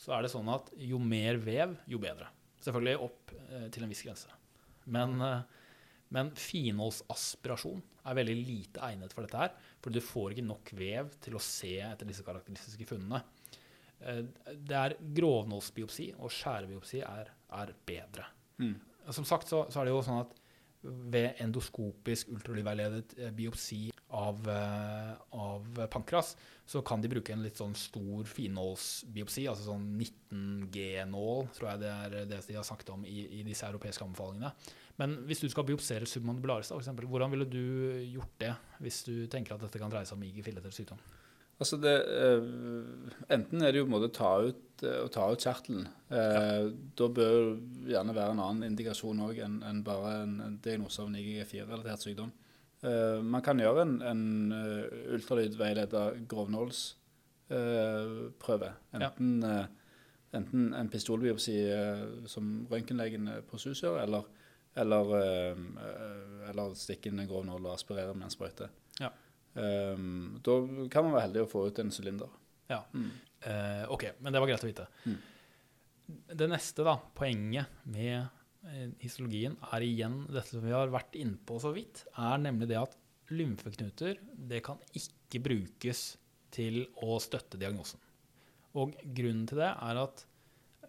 så 0.00 0.16
er 0.16 0.24
det 0.24 0.32
sånn 0.32 0.48
at 0.52 0.68
jo 0.80 1.00
mer 1.02 1.40
vev, 1.40 1.78
jo 1.88 2.00
bedre. 2.02 2.28
Selvfølgelig 2.60 3.06
opp 3.06 3.32
til 3.72 3.84
en 3.84 3.90
viss 3.90 4.00
grense. 4.04 4.32
Men, 4.92 5.14
men 6.12 6.30
finholdsaspirasjon 6.36 7.80
er 8.08 8.16
veldig 8.16 8.36
lite 8.38 8.82
egnet 8.84 9.12
for 9.12 9.24
dette 9.24 9.40
her. 9.40 9.52
For 9.80 9.92
du 9.92 10.00
får 10.04 10.34
ikke 10.34 10.44
nok 10.44 10.72
vev 10.76 11.12
til 11.24 11.36
å 11.36 11.42
se 11.44 11.74
etter 11.84 12.08
disse 12.08 12.24
karakteristiske 12.24 12.88
funnene. 12.88 13.20
Det 14.00 14.76
er 14.76 14.96
grovnålsbiopsi, 15.20 16.10
og 16.20 16.32
skjærebiopsi 16.32 17.02
er, 17.04 17.32
er 17.60 17.74
bedre. 17.88 18.28
Mm. 18.60 18.76
Som 19.08 19.26
sagt 19.28 19.50
så, 19.50 19.64
så, 19.70 19.80
er 19.80 19.88
det 19.88 19.94
jo 19.94 20.04
sånn 20.06 20.22
at 20.22 20.36
ved 20.80 21.40
endoskopisk 21.44 22.30
ultralydveiledet 22.32 23.16
eh, 23.18 23.32
biopsi 23.36 23.90
av, 24.16 24.38
uh, 24.48 25.12
av, 25.36 25.66
pankras, 25.92 26.32
så 26.66 26.80
kan 26.86 27.02
de 27.02 27.10
bruke 27.12 27.34
en 27.34 27.44
litt 27.44 27.60
sånn 27.60 27.76
stor 27.78 28.24
finnålsbiopsi, 28.26 29.44
altså 29.50 29.68
sånn 29.68 29.84
19G-nål, 29.92 31.50
tror 31.54 31.68
jeg 31.72 31.82
det 31.84 31.92
er 31.92 32.16
det 32.32 32.40
de 32.48 32.56
har 32.56 32.66
sagt 32.66 32.90
om 32.94 33.04
i, 33.04 33.26
i 33.38 33.44
disse 33.46 33.68
europeiske 33.68 34.06
anbefalingene. 34.06 34.54
Men 35.00 35.20
hvis 35.28 35.44
du 35.44 35.50
skal 35.52 35.68
biopsere 35.68 36.08
submandibularis, 36.08 36.72
da, 36.72 36.80
eksempel, 36.80 37.08
hvordan 37.12 37.36
ville 37.36 37.48
du 37.48 37.62
gjort 38.10 38.34
det 38.42 38.54
hvis 38.80 39.04
du 39.06 39.14
tenker 39.32 39.56
at 39.56 39.68
dette 39.68 39.80
kan 39.80 39.92
dreie 39.92 40.08
seg 40.08 40.18
om 40.18 40.26
IG-filleter 40.26 40.74
sykdom? 40.74 41.00
Altså 41.60 41.76
det, 41.76 41.92
uh, 42.08 42.40
enten 43.28 43.60
er 43.60 43.68
det 43.72 43.80
jo 43.82 43.84
på 43.84 43.90
en 43.90 43.96
måte 43.98 44.08
å 44.08 44.16
ta 44.16 44.40
ut, 44.48 44.84
uh, 44.86 45.08
ta 45.12 45.26
ut 45.28 45.42
kjertelen. 45.44 45.84
Uh, 46.08 46.16
ja. 46.16 46.64
Da 46.96 47.08
bør 47.18 47.34
det 47.84 47.92
gjerne 47.92 48.16
være 48.16 48.32
en 48.34 48.44
annen 48.46 48.64
indikasjon 48.70 49.20
òg 49.26 49.36
enn 49.44 49.56
en 49.68 49.82
bare 49.84 50.10
en, 50.22 50.32
en 50.46 50.56
diagnose 50.64 50.98
av 51.02 51.06
en 51.10 51.18
IGG4-relatert 51.20 52.02
sykdom. 52.06 52.30
man 53.28 53.44
kan 53.44 53.60
gjøre 53.60 53.84
en, 53.84 54.00
en 54.08 54.24
ultralydveileda 55.12 56.24
grovnålsprøve. 56.32 58.70
enten, 58.96 59.44
ja. 59.44 59.68
enten, 60.32 60.72
en 60.72 60.88
pistolbiopsi 60.88 61.60
som 62.24 62.64
røntgenlegen 62.72 63.28
på 63.50 63.60
SUS 63.60 63.84
gjør, 63.84 64.00
eller, 64.06 64.24
eller, 64.80 65.04
eller 66.48 66.72
stikke 66.72 67.12
inn 67.12 67.20
en 67.20 67.28
grovnål 67.28 67.60
og 67.66 67.74
aspirere 67.74 68.16
med 68.16 68.24
en 68.30 68.36
sprøyte. 68.38 68.72
Um, 69.54 70.38
da 70.46 70.54
kan 70.92 71.06
man 71.06 71.16
være 71.16 71.26
heldig 71.26 71.42
å 71.44 71.50
få 71.50 71.66
ut 71.68 71.80
en 71.82 71.90
sylinder. 71.94 72.30
Ja. 72.70 72.84
Mm. 72.94 73.10
Uh, 73.40 73.84
OK, 73.96 74.06
men 74.20 74.34
det 74.34 74.42
var 74.42 74.50
greit 74.50 74.64
å 74.64 74.70
vite. 74.70 74.86
Mm. 75.08 75.18
Det 76.40 76.48
neste 76.50 76.84
da, 76.86 76.96
poenget 77.14 77.82
med 77.90 78.16
eh, 78.66 78.88
histologien 78.98 79.54
er 79.70 79.84
igjen 79.86 80.24
dette 80.26 80.56
som 80.56 80.64
vi 80.64 80.74
har 80.74 80.90
vært 80.90 81.14
innpå 81.18 81.60
så 81.62 81.70
vidt, 81.74 82.02
er 82.18 82.40
nemlig 82.42 82.66
det 82.70 82.80
at 82.80 82.96
lymfeknuter 83.30 84.18
det 84.50 84.58
kan 84.66 84.80
ikke 84.98 85.42
brukes 85.44 86.00
til 86.50 86.82
å 87.06 87.18
støtte 87.22 87.60
diagnosen. 87.60 88.02
Og 88.78 88.96
grunnen 89.02 89.46
til 89.50 89.62
det 89.62 89.70
er 89.70 90.00
at 90.02 90.24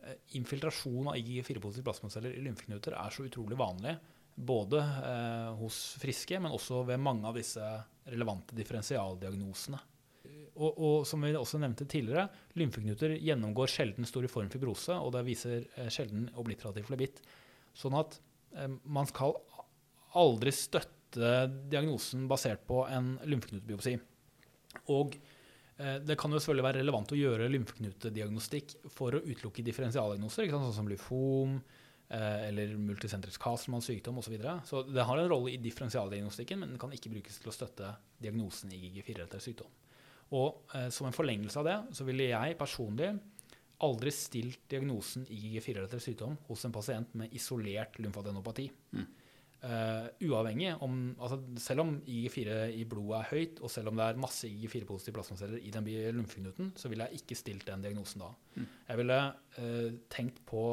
eh, 0.02 0.17
infiltrasjon 0.39 1.12
av 1.12 1.19
IG4-positive 1.21 1.86
plasmaceller 1.86 2.34
i 2.34 2.43
lymfeknuter 2.47 2.97
er 2.97 3.13
så 3.13 3.26
utrolig 3.28 3.60
vanlig 3.62 3.95
både 4.36 4.80
eh, 4.80 5.54
hos 5.60 5.80
friske, 6.02 6.39
men 6.39 6.54
også 6.56 6.84
ved 6.88 7.02
mange 7.02 7.28
av 7.28 7.38
disse 7.38 7.63
relevante 8.10 8.56
differensialdiagnosene. 8.58 9.80
Og, 10.52 10.72
og, 10.72 10.96
som 11.08 11.24
vi 11.24 11.32
også 11.38 11.60
nevnte 11.62 11.88
tidligere, 11.89 12.28
lymfeknuter 12.60 13.15
gjennomgår 13.17 13.72
sjelden 13.72 14.08
storiform 14.08 14.50
fibrose, 14.52 14.96
og 14.96 15.13
det 15.15 15.26
viser 15.28 15.65
eh, 15.76 15.91
sjelden 15.94 16.28
obliterativ 16.39 16.89
flebitt. 16.89 17.22
Sånn 17.78 17.96
at 18.00 18.17
eh, 18.58 18.72
man 18.84 19.10
skal 19.10 19.38
aldri 20.20 20.54
støtte 20.56 21.36
diagnosen 21.72 22.28
basert 22.32 22.65
på 22.67 22.84
en 22.91 23.13
lymfeknutebiopsi. 23.28 23.96
Og 24.91 25.15
eh, 25.15 26.00
det 26.04 26.17
kan 26.20 26.34
jo 26.34 26.41
selvfølgelig 26.41 26.67
være 26.67 26.84
relevant 26.84 27.13
å 27.15 27.20
gjøre 27.20 27.52
lymfeknutediagnostikk 27.52 28.76
for 28.91 29.15
å 29.15 29.24
utelukke 29.24 29.65
differensialdiagnoser, 29.67 30.52
sånn 30.52 30.76
som 30.76 30.91
lymfom, 30.91 31.60
Eh, 31.60 31.90
eller 32.12 32.74
multisentrisk 32.76 33.41
Castlemanns 33.43 33.88
sykdom 33.88 34.17
osv. 34.19 34.28
Så, 34.28 34.34
videre. 34.34 34.56
så 34.67 34.82
det 34.84 35.06
har 35.08 35.19
en 35.19 35.30
rolle 35.32 35.54
i 35.54 35.62
differensialdiagnostikken, 35.63 36.60
men 36.60 36.74
den 36.74 36.82
kan 36.82 36.91
ikke 36.91 37.13
brukes 37.13 37.39
til 37.39 37.52
å 37.52 37.56
støtte 37.56 37.93
diagnosen 38.19 38.74
i 38.76 38.82
GG4-relatert 38.84 39.45
sykdom. 39.45 39.71
Og 40.38 40.76
eh, 40.76 40.89
Som 40.93 41.10
en 41.10 41.15
forlengelse 41.15 41.60
av 41.62 41.67
det 41.67 41.78
så 41.97 42.08
ville 42.08 42.30
jeg 42.32 42.60
personlig 42.60 43.13
aldri 43.82 44.12
stilt 44.13 44.67
diagnosen 44.69 45.26
i 45.34 45.39
GG4-relatert 45.45 46.04
sykdom 46.04 46.38
hos 46.47 46.67
en 46.67 46.76
pasient 46.76 47.15
med 47.17 47.34
isolert 47.38 47.97
lymfadenopati. 48.02 48.67
Mm. 48.93 49.10
Uh, 49.62 50.08
uavhengig 50.26 50.71
om, 50.82 51.12
altså 51.21 51.38
Selv 51.62 51.84
om 51.84 51.91
IG4 52.10 52.56
i 52.74 52.86
blodet 52.89 53.19
er 53.19 53.28
høyt, 53.30 53.60
og 53.62 53.69
selv 53.69 53.91
om 53.91 54.00
det 54.00 54.08
er 54.08 54.21
masse 54.21 54.50
IG4-positive 54.50 55.13
plasmaceller 55.19 55.62
i 55.62 55.74
den 55.74 55.86
lymfeknuten, 56.17 56.71
så 56.74 56.89
ville 56.89 57.06
jeg 57.06 57.21
ikke 57.21 57.38
stilt 57.38 57.67
den 57.69 57.84
diagnosen 57.86 58.24
da. 58.24 58.32
Mm. 58.56 58.65
Jeg 58.88 59.02
ville 59.02 59.19
uh, 59.60 59.91
tenkt 60.10 60.41
på 60.50 60.63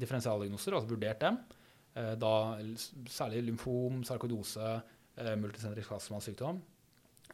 differensialdiagnoser, 0.00 0.76
altså 0.76 0.92
vurdert 0.92 1.22
dem. 1.24 1.38
Eh, 1.94 2.14
da 2.20 2.32
særlig 3.10 3.44
lymfom, 3.48 4.02
sarkodose, 4.06 4.74
eh, 5.18 5.34
multisentrisk 5.40 5.96
astmasykdom. 5.98 6.60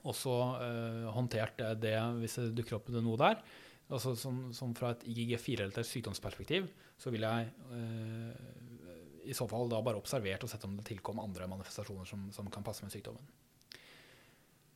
Og 0.04 0.16
så 0.16 0.34
eh, 0.64 1.04
håndtert 1.14 1.62
det 1.80 1.96
hvis 2.20 2.40
det 2.40 2.50
dukker 2.58 2.78
opp 2.80 2.90
noe 2.94 3.20
der. 3.20 3.44
Altså 3.92 4.14
som, 4.16 4.48
som 4.56 4.72
fra 4.76 4.94
et 4.94 5.04
IGG4-relatert 5.12 5.86
sykdomsperspektiv 5.88 6.70
så 7.00 7.12
vil 7.12 7.26
jeg 7.26 7.50
eh, 7.76 9.28
i 9.28 9.34
så 9.36 9.46
fall 9.48 9.68
da 9.72 9.80
bare 9.84 10.00
observert 10.00 10.44
og 10.44 10.50
sett 10.52 10.64
om 10.68 10.76
det 10.78 10.86
tilkom 10.88 11.20
andre 11.22 11.48
manifestasjoner 11.50 12.08
som, 12.08 12.28
som 12.32 12.48
kan 12.52 12.64
passe 12.64 12.84
med 12.84 12.92
sykdommen. 12.94 13.24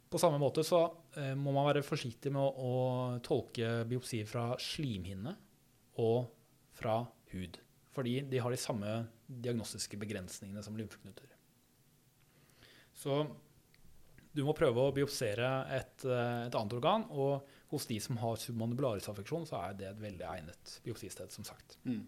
På 0.09 0.21
samme 0.21 0.41
måte 0.41 0.65
så 0.65 0.87
eh, 1.21 1.35
må 1.37 1.53
man 1.53 1.69
være 1.69 1.85
forsiktig 1.85 2.33
med 2.33 2.41
å, 2.41 2.49
å 2.69 3.21
tolke 3.25 3.83
biopsier 3.89 4.29
fra 4.29 4.51
slimhinne 4.61 5.35
og 6.01 6.31
fra 6.79 7.03
hud. 7.33 7.59
Fordi 7.95 8.21
de 8.31 8.41
har 8.43 8.53
de 8.53 8.61
samme 8.61 8.95
diagnostiske 9.27 9.99
begrensningene 10.01 10.63
som 10.65 10.77
lymfeknuter. 10.79 11.31
Så 12.99 13.23
du 14.35 14.45
må 14.47 14.55
prøve 14.57 14.83
å 14.83 14.93
biopsere 14.95 15.49
et, 15.75 16.05
eh, 16.05 16.45
et, 16.47 16.55
annet 16.55 16.77
organ. 16.79 17.07
Og 17.11 17.49
hos 17.73 17.89
de 17.89 17.99
som 18.01 18.19
har 18.21 18.39
submandibularisaffeksjon, 18.43 19.49
så 19.49 19.63
er 19.65 19.75
det 19.79 19.91
et 19.91 20.03
veldig 20.03 20.27
egnet 20.29 20.79
biopsisted, 20.85 21.33
som 21.35 21.47
sagt. 21.47 21.79
Mm. 21.85 22.07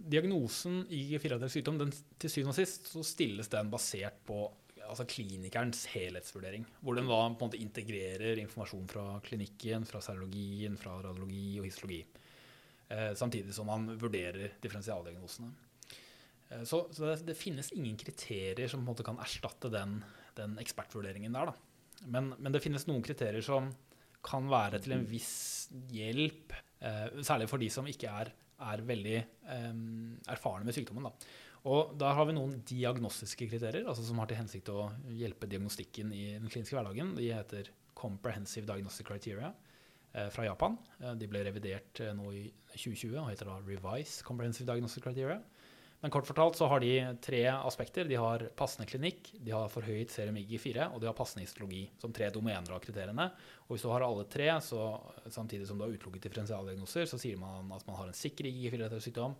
diagnosen 0.00 0.86
IG4-relatert 0.88 1.52
sykdom, 1.52 1.78
den, 1.80 1.90
til 2.20 2.32
syvende 2.32 2.54
og 2.54 2.56
sist 2.56 2.88
så 2.88 3.02
stilles 3.04 3.50
den 3.52 3.68
basert 3.72 4.22
på 4.24 4.46
altså 4.80 5.04
klinikerens 5.04 5.84
helhetsvurdering. 5.92 6.64
Hvor 6.80 6.96
den 6.96 7.10
da 7.10 7.18
på 7.28 7.44
en 7.44 7.50
måte 7.50 7.60
integrerer 7.60 8.40
informasjon 8.40 8.88
fra 8.90 9.04
klinikken, 9.26 9.84
fra 9.86 10.00
serologien, 10.04 10.78
fra 10.80 10.96
radiologi 11.04 11.60
og 11.60 11.68
histologi. 11.68 12.00
Eh, 12.90 13.12
samtidig 13.14 13.54
som 13.54 13.68
man 13.70 13.86
vurderer 13.98 14.56
differensialdiagnosene. 14.62 15.52
Eh, 16.48 16.64
så, 16.66 16.88
så 16.90 17.06
det, 17.06 17.20
det, 17.28 17.36
finnes 17.38 17.70
ingen 17.72 17.96
kriterier 17.96 18.68
som 18.68 18.88
kan 19.04 19.20
erstatte 19.22 19.70
den, 19.70 20.00
den 20.34 20.58
ekspertvurderingen 20.58 21.36
der. 21.36 21.52
Men, 22.10 22.32
men, 22.38 22.50
det 22.50 22.62
finnes 22.64 22.88
noen 22.88 23.04
kriterier 23.06 23.44
som 23.46 23.70
kan 24.26 24.50
være 24.50 24.82
til 24.82 24.96
en 24.96 25.06
viss 25.06 25.70
hjelp, 25.94 26.56
eh, 26.82 27.22
særlig 27.22 27.46
for 27.52 27.62
de 27.62 27.70
som 27.72 27.86
ikke 27.88 28.10
er, 28.10 28.32
er 28.60 28.82
veldig 28.84 29.16
eh, 29.20 29.70
erfarne 30.34 30.66
med 30.66 30.76
sykdommen. 30.76 31.06
Da. 31.06 31.38
Og 31.70 31.94
Der 32.00 32.16
har 32.16 32.26
vi 32.26 32.34
noen 32.34 32.58
diagnostiske 32.66 33.46
kriterier 33.52 33.86
altså 33.86 34.02
som 34.02 34.18
har 34.18 34.28
til 34.28 34.40
hensikt 34.40 34.72
å 34.72 34.90
hjelpe 35.14 35.46
diagnostikken 35.46 36.10
i 36.16 36.32
den 36.40 36.50
kliniske 36.50 36.74
hverdagen. 36.74 37.14
De 37.14 37.30
heter 37.30 37.70
Comprehensive 37.94 38.66
Diagnostic 38.66 39.06
Criteria 39.06 39.54
fra 40.32 40.44
Japan. 40.44 40.76
Eh, 41.00 41.14
de 41.18 41.28
ble 41.30 41.44
revidert 41.46 42.02
eh, 42.02 42.12
nå 42.16 42.32
i 42.34 42.44
2020 42.74 43.16
og 43.20 43.30
heter 43.30 43.50
da 43.50 43.58
Revise 43.64 44.24
Comprehensive 44.26 44.68
Diagnostic 44.70 45.04
Criteria. 45.04 45.40
Men 46.00 46.12
kort 46.14 46.24
fortalt 46.24 46.56
så 46.56 46.64
har 46.70 46.80
de 46.80 46.94
tre 47.20 47.42
aspekter. 47.52 48.08
De 48.08 48.16
har 48.16 48.46
passende 48.56 48.88
klinikk, 48.88 49.34
de 49.36 49.52
har 49.52 49.68
forhøyet 49.68 50.14
serum 50.14 50.38
IG4, 50.40 50.86
og 50.94 51.02
de 51.02 51.10
har 51.10 51.16
passende 51.16 51.44
histologi 51.44 51.82
som 52.00 52.14
tre 52.16 52.30
domener 52.32 52.72
av 52.72 52.80
kriteriene. 52.80 53.26
Og 53.66 53.74
hvis 53.74 53.84
du 53.84 53.90
har 53.92 54.06
alle 54.06 54.24
tre, 54.32 54.48
så 54.64 54.94
samtidig 55.28 55.68
som 55.68 55.76
du 55.76 55.84
har 55.84 55.92
utelukket 55.92 56.24
differensialdiagnoser, 56.24 57.04
så 57.04 57.20
sier 57.20 57.36
man 57.36 57.68
at 57.76 57.84
man 57.84 58.00
har 58.00 58.08
en 58.08 58.16
sikker 58.16 58.48
IG4-sykdom. 58.48 59.36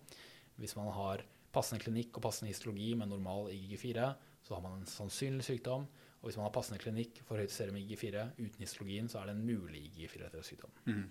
Hvis 0.61 0.77
man 0.77 0.93
har 0.93 1.25
passende 1.51 1.81
klinikk 1.81 2.21
og 2.21 2.27
passende 2.29 2.53
histologi 2.53 2.93
med 2.93 3.09
normal 3.09 3.49
IgG4, 3.57 4.13
så 4.45 4.59
har 4.59 4.61
man 4.67 4.83
en 4.83 4.93
sannsynlig 4.93 5.49
sykdom. 5.49 5.89
Og 6.21 6.29
hvis 6.29 6.37
man 6.37 6.47
har 6.47 6.53
passende 6.53 6.81
klinikk 6.81 7.23
for 7.25 7.41
høyt 7.41 7.53
serum 7.53 7.79
IG4 7.81 8.27
uten 8.37 8.61
histologien, 8.61 9.09
så 9.09 9.21
er 9.21 9.31
det 9.31 9.37
en 9.39 9.47
mulig 9.47 9.87
IG4-sykdom. 9.89 10.75
Mm. 10.91 11.07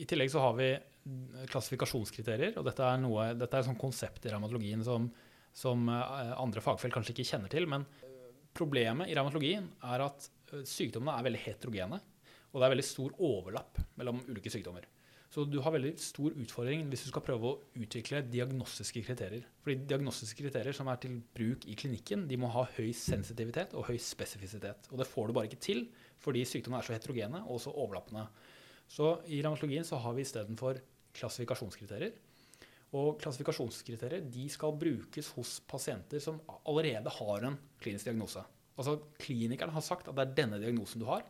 I 0.00 0.06
tillegg 0.08 0.30
så 0.32 0.40
har 0.40 0.54
vi 0.56 0.70
klassifikasjonskriterier, 1.52 2.56
og 2.56 2.64
dette 2.64 2.86
er, 2.86 3.02
noe, 3.02 3.32
dette 3.36 3.58
er 3.58 3.64
et 3.64 3.68
sånt 3.68 3.80
konsept 3.80 4.24
i 4.24 4.32
revmatologien 4.32 4.84
som, 4.86 5.10
som 5.52 5.84
eh, 5.92 6.32
andre 6.40 6.62
fagfelt 6.64 6.96
kanskje 6.96 7.12
ikke 7.16 7.28
kjenner 7.28 7.52
til. 7.52 7.68
Men 7.68 7.84
problemet 8.56 9.12
i 9.12 9.18
revmatologien 9.18 9.68
er 9.90 10.06
at 10.06 10.30
eh, 10.52 10.64
sykdommene 10.68 11.18
er 11.18 11.28
veldig 11.28 11.44
heterogene, 11.44 12.00
og 12.52 12.60
det 12.60 12.66
er 12.66 12.74
veldig 12.74 12.88
stor 12.88 13.14
overlapp 13.28 13.80
mellom 14.00 14.24
ulike 14.30 14.52
sykdommer. 14.52 14.88
Så 15.32 15.46
du 15.48 15.56
har 15.64 15.72
veldig 15.72 15.94
stor 15.96 16.34
utfordring 16.36 16.82
hvis 16.92 17.06
du 17.06 17.08
skal 17.08 17.24
prøve 17.24 17.48
å 17.48 17.80
utvikle 17.80 18.20
diagnostiske 18.28 19.00
kriterier. 19.06 19.46
Fordi 19.64 19.78
diagnostiske 19.88 20.44
kriterier 20.44 20.76
som 20.76 20.90
er 20.92 20.98
til 21.00 21.14
bruk 21.32 21.64
i 21.72 21.76
klinikken, 21.78 22.26
de 22.28 22.36
må 22.36 22.50
ha 22.52 22.66
høy 22.74 22.90
sensitivitet 22.96 23.72
og 23.72 23.86
høy 23.88 23.96
spesifisitet. 23.96 24.90
Og 24.92 25.00
det 25.00 25.08
får 25.08 25.30
du 25.30 25.36
bare 25.38 25.48
ikke 25.48 25.62
til 25.64 25.86
fordi 26.22 26.44
sykdommene 26.46 26.82
er 26.82 26.86
så 26.86 26.96
heterogene 26.98 27.40
og 27.48 27.62
så 27.64 27.72
overlappende. 27.72 28.26
Så 28.92 29.14
i 29.24 29.40
revmatologien 29.40 29.88
så 29.88 30.02
har 30.04 30.12
vi 30.12 30.26
istedenfor 30.26 30.82
klassifikasjonskriterier. 31.16 32.12
Og 32.92 33.16
klassifikasjonskriterier 33.22 34.28
de 34.28 34.48
skal 34.52 34.76
brukes 34.76 35.32
hos 35.38 35.56
pasienter 35.64 36.20
som 36.20 36.42
allerede 36.60 37.08
har 37.08 37.48
en 37.48 37.56
klinisk 37.80 38.10
diagnose. 38.10 38.44
Altså 38.76 38.98
Klinikeren 39.16 39.72
har 39.72 39.84
sagt 39.84 40.12
at 40.12 40.16
det 40.18 40.26
er 40.26 40.36
denne 40.42 40.60
diagnosen 40.60 41.00
du 41.00 41.08
har. 41.08 41.24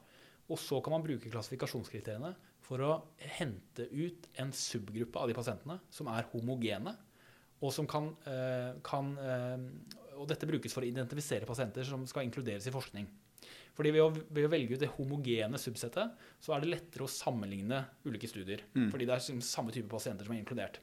Og 0.51 0.59
så 0.59 0.83
kan 0.83 0.97
man 0.97 1.07
bruke 1.07 1.31
klassifikasjonskriteriene 1.31 2.35
for 2.62 2.83
å 2.85 2.92
hente 3.38 3.88
ut 3.90 4.29
en 4.40 4.53
subgruppe 4.55 5.18
av 5.18 5.31
de 5.31 5.37
pasientene 5.37 5.79
som 5.92 6.11
er 6.12 6.29
homogene, 6.33 6.94
og 7.62 7.70
som 7.75 7.87
kan, 7.87 8.11
eh, 8.27 8.72
kan 8.83 9.16
eh, 9.18 9.66
Og 10.18 10.29
dette 10.29 10.46
brukes 10.46 10.75
for 10.75 10.85
å 10.85 10.87
identifisere 10.87 11.46
pasienter 11.48 11.87
som 11.88 12.05
skal 12.07 12.27
inkluderes 12.27 12.66
i 12.68 12.70
forskning. 12.70 13.07
Fordi 13.75 13.90
ved 13.94 14.05
å, 14.05 14.11
ved 14.12 14.44
å, 14.46 14.51
velge 14.53 14.77
ut 14.77 14.83
det 14.83 14.90
homogene 14.98 15.59
subsettet, 15.59 16.12
så 16.38 16.53
er 16.53 16.62
det 16.62 16.68
lettere 16.68 17.07
å 17.07 17.11
sammenligne 17.11 17.81
ulike 18.05 18.29
studier. 18.31 18.62
Mm. 18.77 18.90
Fordi 18.92 19.09
det 19.09 19.16
er 19.16 19.40
samme 19.42 19.72
type 19.75 19.88
pasienter 19.90 20.29
som 20.29 20.37
er 20.37 20.42
inkludert. 20.42 20.79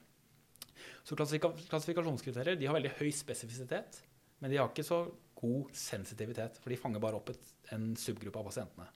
Så 1.06 1.16
klassifikasjonskriterier 1.16 2.58
de 2.60 2.68
har 2.68 2.76
veldig 2.76 2.96
høy 2.98 3.12
spesifisitet, 3.16 4.02
men 4.42 4.52
de 4.52 4.60
har 4.60 4.72
ikke 4.72 4.88
så 4.88 5.04
god 5.40 5.72
sensitivitet. 5.78 6.60
For 6.60 6.74
de 6.74 6.82
fanger 6.82 7.04
bare 7.04 7.22
opp 7.22 7.32
et, 7.32 7.54
en 7.76 7.94
subgruppe 8.00 8.42
av 8.42 8.50
pasientene. 8.50 8.90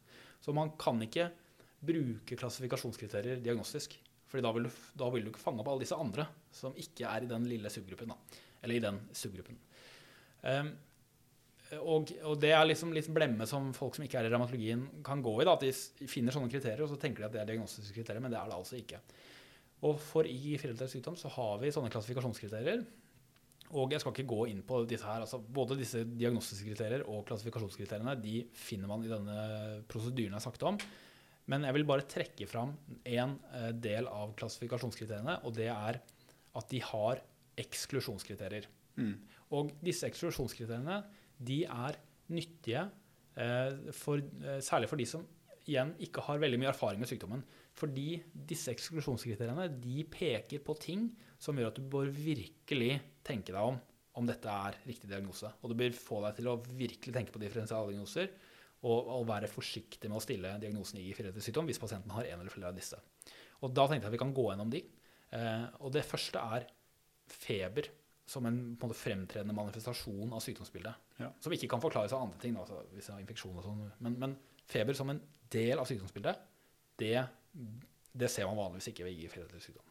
Så 0.43 0.55
man 0.55 0.73
kan 0.81 0.99
ikke 1.05 1.29
bruke 1.85 2.37
klassifikasjonskriterier 2.39 3.43
diagnostisk. 3.43 3.97
Fordi 4.29 4.45
da 4.45 4.53
vil, 4.55 4.65
du, 4.65 4.79
da 4.97 5.09
vil, 5.13 5.27
du, 5.27 5.29
ikke 5.29 5.43
fange 5.43 5.61
opp 5.61 5.69
alle 5.69 5.83
disse 5.83 5.97
andre 5.99 6.25
som 6.53 6.73
ikke 6.79 7.05
er 7.05 7.25
i 7.25 7.29
den 7.29 7.45
lille 7.45 7.69
subgruppen. 7.69 8.13
Da. 8.13 8.39
Eller 8.63 8.79
i 8.79 8.81
den 8.81 8.97
subgruppen. 9.13 9.59
Um, 10.41 10.71
og, 11.79 12.09
og, 12.25 12.33
det 12.41 12.51
er 12.53 12.65
liksom 12.65 12.91
litt 12.93 13.09
blemme 13.13 13.45
som 13.49 13.71
folk 13.77 13.95
som 13.97 14.05
ikke 14.05 14.19
er 14.19 14.27
i 14.27 14.31
revmatologien, 14.33 14.87
kan 15.05 15.21
gå 15.25 15.35
i. 15.39 15.45
Da, 15.47 15.53
at 15.53 15.63
de 15.65 16.09
finner 16.09 16.35
sånne 16.35 16.51
kriterier, 16.51 16.81
og 16.85 16.91
så 16.91 16.97
tenker 17.01 17.23
de 17.23 17.29
at 17.29 17.35
det 17.35 17.43
er 17.43 17.51
diagnostiske 17.51 17.95
kriterier, 17.95 18.23
men 18.25 18.33
det 18.33 18.39
er 18.41 18.49
det 18.49 18.57
altså 18.57 18.77
ikke. 18.79 18.99
Og 19.83 19.97
for 19.99 20.27
i 20.29 20.57
foreldres 20.61 20.93
sykdom 20.95 21.17
så 21.19 21.31
har 21.33 21.61
vi 21.61 21.71
sånne 21.75 21.91
klassifikasjonskriterier. 21.93 22.83
Og 23.73 23.93
jeg 23.93 24.03
skal 24.03 24.13
ikke 24.13 24.29
gå 24.29 24.43
inn 24.51 24.61
på 24.65 24.83
disse 24.89 25.07
her. 25.07 25.23
altså 25.25 25.39
Både 25.41 25.77
disse 25.79 26.03
diagnostiske 26.05 26.67
kriterier 26.69 27.05
og 27.09 27.23
klassifikasjonskriteriene 27.29 28.13
de 28.21 28.43
finner 28.57 28.91
man 28.91 29.05
i 29.05 29.11
denne 29.11 29.37
prosedyren 29.89 30.35
jeg 30.35 30.39
har 30.39 30.45
sagt 30.45 30.65
om. 30.69 30.77
Men 31.51 31.65
jeg 31.67 31.75
vil 31.75 31.87
bare 31.87 32.07
trekke 32.07 32.47
fram 32.47 32.71
én 33.03 33.35
eh, 33.51 33.69
del 33.75 34.07
av 34.07 34.31
klassifikasjonskriteriene, 34.39 35.41
og 35.43 35.55
det 35.57 35.69
er 35.73 35.99
at 36.53 36.69
de 36.71 36.79
har 36.87 37.21
eksklusjonskriterier. 37.59 38.69
Mm. 38.95 39.15
Og 39.57 39.73
disse 39.83 40.07
eksklusjonskriteriene 40.07 41.01
de 41.43 41.63
er 41.67 41.99
nyttige, 42.33 42.85
eh, 43.35 43.91
for, 43.97 44.21
eh, 44.21 44.61
særlig 44.63 44.89
for 44.91 45.01
de 45.01 45.07
som 45.09 45.25
igjen 45.63 45.93
ikke 46.03 46.23
har 46.25 46.41
veldig 46.43 46.59
mye 46.59 46.71
erfaring 46.71 47.01
med 47.01 47.11
sykdommen. 47.11 47.43
Fordi 47.75 48.21
disse 48.33 48.71
eksklusjonskriteriene 48.73 49.67
de 49.81 50.03
peker 50.11 50.63
på 50.63 50.75
ting 50.79 51.09
som 51.41 51.57
gjør 51.57 51.71
at 51.71 51.79
du 51.79 51.87
bør 51.89 52.11
virkelig 52.13 52.99
tenke 53.25 53.51
deg 53.51 53.73
om 53.73 53.81
om 54.13 54.27
dette 54.29 54.45
er 54.45 54.75
riktig 54.85 55.09
diagnose. 55.09 55.49
Og 55.63 55.71
det 55.71 55.79
bør 55.79 55.95
få 55.97 56.19
deg 56.27 56.35
til 56.37 56.49
å 56.51 56.59
virkelig 56.77 57.15
tenke 57.15 57.33
på 57.33 57.41
differensialdiagnoser 57.41 58.29
og, 58.83 58.99
og, 58.99 59.25
være 59.29 59.49
forsiktig 59.51 60.09
med 60.09 60.19
å 60.19 60.23
stille 60.23 60.57
diagnosen 60.59 60.99
IG4-sykdom 60.99 61.69
hvis 61.69 61.79
pasienten 61.79 62.11
har 62.11 62.27
en 62.27 62.41
eller 62.41 62.53
flere 62.53 62.71
av 62.71 62.77
disse. 62.77 62.99
Og 63.63 63.71
Da 63.71 63.87
tenkte 63.87 64.07
jeg 64.07 64.11
at 64.11 64.15
vi 64.17 64.21
kan 64.21 64.33
gå 64.35 64.49
gjennom 64.49 64.71
de. 64.73 64.81
Eh, 65.33 65.67
og 65.79 65.93
Det 65.95 66.03
første 66.05 66.41
er 66.57 66.67
feber 67.31 67.87
som 68.27 68.45
en, 68.47 68.57
en 68.73 68.79
måte, 68.79 68.97
fremtredende 68.97 69.55
manifestasjon 69.55 70.35
av 70.35 70.43
sykdomsbildet. 70.43 71.07
Ja. 71.19 71.29
Som 71.43 71.55
ikke 71.55 71.69
kan 71.71 71.83
forklares 71.83 72.15
av 72.15 72.25
andre 72.25 72.39
ting, 72.41 72.55
altså, 72.59 72.81
hvis 72.93 73.09
det 73.09 73.15
er 73.15 73.23
infeksjon 73.23 73.57
og 73.59 73.65
sånn. 73.65 73.81
Men, 74.03 74.19
men, 74.19 74.35
feber 74.69 74.95
som 74.95 75.11
en 75.11 75.19
del 75.51 75.79
av 75.79 75.87
sykdomsbildet, 75.89 76.45
det, 76.99 77.17
det 78.15 78.29
ser 78.31 78.47
man 78.47 78.59
vanligvis 78.59 78.91
ikke 78.93 79.07
ved 79.07 79.19
IG4-sykdom. 79.25 79.89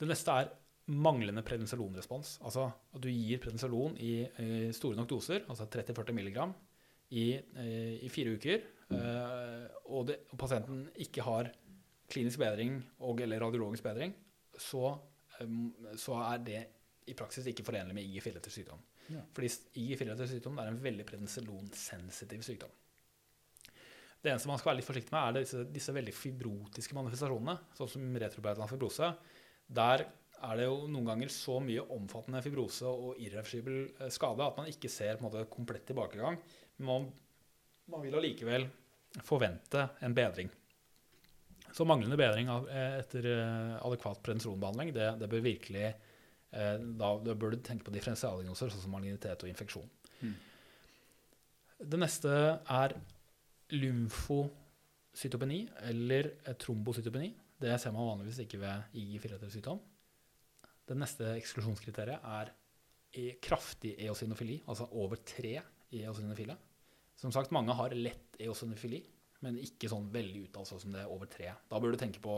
Det 0.00 0.08
neste 0.08 0.36
er 0.40 0.48
manglende 0.90 1.44
prednisolonrespons. 1.46 2.38
Altså 2.46 2.70
at 2.70 3.02
du 3.04 3.10
gir 3.12 3.40
prednisolon 3.42 3.96
i, 4.00 4.14
i 4.40 4.70
store 4.74 4.96
nok 4.98 5.10
doser, 5.12 5.44
altså 5.52 5.68
30-40 5.70 6.16
mg, 6.16 6.40
i, 7.10 7.26
eh, 7.34 7.96
i 8.06 8.10
fire 8.12 8.36
uker, 8.38 8.66
eh, 8.94 9.64
og, 9.90 10.06
det, 10.10 10.20
og, 10.30 10.36
pasienten 10.38 10.84
ikke 11.02 11.24
har 11.26 11.50
klinisk 12.10 12.42
bedring 12.42 12.78
og, 12.98 13.22
eller 13.22 13.42
radiologisk 13.42 13.86
bedring, 13.86 14.14
så, 14.58 14.92
så, 15.98 16.18
er 16.26 16.44
det 16.46 16.60
i 17.10 17.16
praksis 17.18 17.46
ikke 17.50 17.64
forenlig 17.66 17.96
med 17.96 18.06
IG-fileter 18.06 18.52
sykdom. 18.52 18.82
Ja. 19.10 19.22
Fordi 19.34 19.50
IG-fileter 19.82 20.28
sykdom 20.30 20.58
er 20.62 20.70
en 20.70 20.78
veldig 20.82 21.06
prednisolonsensitiv 21.08 22.44
sykdom. 22.46 22.72
Det 24.20 24.28
eneste 24.28 24.50
man 24.50 24.58
skal 24.60 24.74
være 24.74 24.82
litt 24.82 24.88
forsiktig 24.90 25.14
med, 25.14 25.22
er 25.22 25.44
disse, 25.46 25.62
disse 25.72 25.94
veldig 25.96 26.12
fibrotiske 26.12 26.96
manifestasjonene, 26.96 27.56
sånn 27.78 27.88
som 27.88 28.18
retrobeitan 28.20 28.68
fibrose. 28.68 29.08
Der 29.80 30.04
er 30.40 30.56
det 30.56 30.66
jo 30.66 30.88
noen 30.88 31.08
ganger 31.08 31.32
så 31.32 31.58
mye 31.62 31.84
omfattende 31.96 32.42
fibrose 32.44 32.88
og 32.88 33.20
irreversibel 33.20 33.80
eh, 33.88 34.10
skade 34.12 34.44
at 34.44 34.60
man 34.60 34.68
ikke 34.70 34.90
ser 34.92 35.20
måte 35.24 35.46
komplett 35.52 35.86
tilbakegang. 35.88 36.38
Man, 36.80 37.10
man 37.90 38.02
vil 38.04 38.16
allikevel 38.16 38.66
forvente 39.26 39.88
en 40.00 40.14
bedring. 40.14 40.50
Så 41.72 41.84
manglende 41.86 42.18
bedring 42.18 42.50
av, 42.50 42.68
eh, 42.70 42.98
etter 42.98 43.26
eh, 43.30 43.74
adekvat 43.86 44.22
prednisolonbehandling, 44.26 44.92
det, 44.94 45.08
det, 45.20 45.28
bør 45.30 45.44
virkelig 45.44 45.84
eh, 45.86 46.76
da, 46.78 47.12
da, 47.22 47.34
bør 47.34 47.54
du 47.54 47.60
tenke 47.62 47.86
på 47.86 47.94
differensialdiagnoser, 47.94 48.72
sånn 48.72 48.84
som 48.84 48.94
malignitet 48.94 49.44
og 49.44 49.50
infeksjon. 49.50 49.86
Mm. 50.20 50.34
Det 51.90 52.00
neste 52.00 52.32
er 52.58 52.96
lymfocytopeni 53.72 55.60
eller 55.92 56.32
trombocytopeni. 56.60 57.30
Det 57.60 57.76
ser 57.78 57.94
man 57.94 58.08
vanligvis 58.08 58.42
ikke 58.44 58.60
ved 58.60 58.96
IG4-sykdom. 58.98 59.78
Det 60.90 60.96
neste 60.98 61.36
eksklusjonskriteriet 61.36 62.26
er 62.26 62.50
kraftig 63.42 63.94
eosinofili, 64.06 64.58
altså 64.70 64.88
over 64.98 65.22
tre 65.26 65.54
eosinofile. 65.94 66.56
Som 67.20 67.32
sagt, 67.34 67.52
mange 67.52 67.74
har 67.76 67.92
lett 67.92 68.38
eosinofili, 68.40 69.02
men 69.44 69.58
ikke 69.60 69.90
sånn 69.92 70.08
veldig 70.12 70.46
uttalt 70.46 70.70
sånn 70.70 70.80
som 70.84 70.94
det 70.94 71.02
er 71.02 71.12
over 71.12 71.28
tre. 71.28 71.50
Da 71.68 71.80
bør 71.80 71.92
du 71.92 72.00
tenke 72.00 72.22
på 72.24 72.36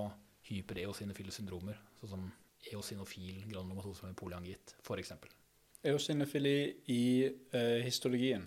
hypereosinofile 0.48 1.34
syndromer, 1.34 1.78
sånn 2.00 2.10
som 2.16 2.24
eosinofil 2.72 3.44
granulomatose 3.46 4.08
med 4.08 4.16
polyangitt, 4.18 4.74
f.eks. 4.82 5.14
Eosinofili 5.86 6.56
i 6.94 7.02
eh, 7.26 7.78
histologien. 7.86 8.44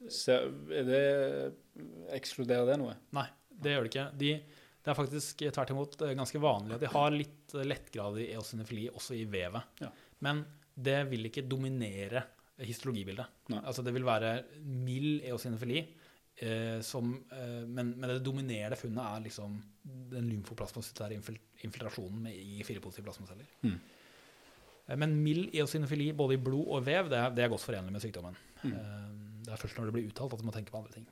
Er 0.00 0.88
det, 0.88 1.02
ekskluderer 2.16 2.68
det 2.68 2.76
noe? 2.80 2.96
Nei, 3.16 3.26
det 3.48 3.72
gjør 3.72 3.86
det 3.86 3.92
ikke. 3.92 4.06
De, 4.20 4.32
det 4.84 4.92
er 4.92 4.98
faktisk 4.98 5.44
tvert 5.56 5.72
imot 5.72 5.96
eh, 6.04 6.16
ganske 6.18 6.40
vanlig 6.40 6.76
at 6.76 6.84
de 6.84 6.92
har 6.92 7.16
litt 7.16 7.56
lettgradig 7.64 8.28
eosinofili 8.34 8.88
også 8.92 9.16
i 9.16 9.24
vevet. 9.28 9.80
Ja. 9.84 9.92
Men 10.24 10.44
det 10.76 10.98
vil 11.08 11.30
ikke 11.30 11.46
dominere 11.48 12.26
histologibildet. 12.64 13.26
Altså 13.62 13.82
det 13.84 13.92
vil 13.92 14.06
være 14.06 14.30
mild 14.64 15.24
eosinofili, 15.28 15.82
eh, 16.40 16.80
som, 16.80 17.12
eh, 17.32 17.66
men, 17.68 17.94
men 17.98 18.08
det 18.14 18.22
dominerende 18.24 18.78
funnet 18.80 19.04
er 19.04 19.26
liksom 19.26 19.58
den 20.12 20.30
lymfoplasmacytære 20.30 21.18
infiltrasjonen 21.18 22.22
med 22.22 22.32
I4-positive 22.32 23.04
plasmaceller. 23.04 23.50
Mm. 23.62 23.76
Eh, 24.88 24.96
Men 24.96 25.16
mild 25.22 25.54
eosinofili 25.54 26.12
både 26.16 26.34
i 26.38 26.42
blod 26.42 26.66
og 26.78 26.86
vev, 26.86 27.10
det 27.12 27.18
er, 27.18 27.30
det 27.34 27.44
er 27.44 27.52
godt 27.52 27.66
forenlig 27.66 27.92
med 27.92 28.00
sykdommen. 28.04 28.36
Mm. 28.62 28.72
Eh, 28.72 29.12
Det 29.46 29.52
er 29.52 29.60
først 29.62 29.76
når 29.78 29.84
det 29.86 29.92
blir 29.94 30.08
uttalt 30.08 30.32
at 30.34 30.40
du 30.40 30.46
må 30.46 30.52
tenke 30.54 30.72
på 30.72 30.78
andre 30.78 30.92
ting. 30.96 31.06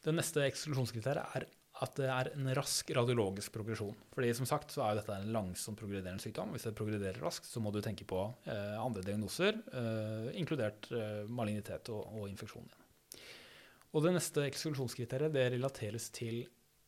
Det 0.00 0.14
neste 0.16 0.40
eksklusjonskriteriet 0.48 1.36
er 1.36 1.44
at 1.80 1.96
det 1.96 2.08
er 2.12 2.30
en 2.34 2.50
rask 2.56 2.90
radiologisk 2.96 3.54
progresjon. 3.54 3.96
Fordi 4.12 4.30
som 4.36 4.48
sagt 4.48 4.74
så 4.74 4.84
er 4.84 4.92
jo 4.92 5.00
dette 5.00 5.16
en 5.16 5.32
langsomt 5.32 5.80
progrederende 5.80 6.20
sykdom. 6.22 6.52
Hvis 6.52 6.66
det 6.68 6.74
progrederer 6.76 7.20
raskt, 7.24 7.48
så 7.48 7.62
må 7.64 7.72
du 7.72 7.80
tenke 7.84 8.04
på 8.08 8.20
eh, 8.44 8.76
andre 8.80 9.04
diagnoser, 9.06 9.56
eh, 9.72 10.30
inkludert 10.40 10.90
eh, 10.92 11.24
malignitet 11.32 11.88
og, 11.94 12.04
og 12.20 12.28
infeksjon. 12.28 12.68
Og 13.90 14.04
det 14.04 14.12
neste 14.14 14.44
eksklusjonskriteriet 14.46 15.34
det 15.34 15.48
relateres 15.56 16.10
til 16.14 16.44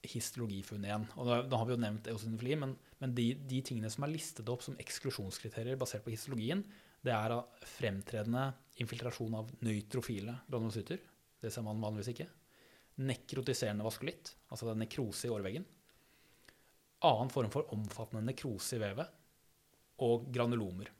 histologifunn 0.06 0.84
igjen. 0.86 1.08
Og 1.16 1.28
da, 1.30 1.40
da 1.46 1.58
har 1.58 1.68
vi 1.68 1.76
jo 1.76 1.82
nevnt 1.82 2.10
eosinofili, 2.12 2.58
men, 2.58 2.76
men 3.00 3.16
de, 3.16 3.32
de 3.48 3.62
tingene 3.64 3.90
som 3.90 4.04
er 4.04 4.12
listet 4.12 4.50
opp 4.52 4.64
som 4.66 4.76
eksklusjonskriterier 4.82 5.80
basert 5.80 6.04
på 6.04 6.12
histologien, 6.14 6.64
det 7.02 7.14
er 7.14 7.34
fremtredende 7.66 8.50
infiltrasjon 8.82 9.40
av 9.40 9.50
nøytrofile 9.64 10.36
granulocyter. 10.50 11.00
Det 11.42 11.50
ser 11.50 11.64
man 11.66 11.80
vanligvis 11.82 12.12
ikke. 12.12 12.28
Nekrotiserende 13.00 13.86
vaskulitt, 13.86 14.34
altså 14.52 14.68
det 14.68 14.74
er 14.74 14.82
nekrose 14.84 15.28
i 15.28 15.32
årveggen. 15.32 15.64
Annen 17.08 17.32
form 17.32 17.50
for 17.50 17.70
omfattende 17.74 18.24
nekrose 18.26 18.76
i 18.76 18.82
vevet. 18.82 19.18
Og 20.04 20.26
granulomer. 20.34 20.90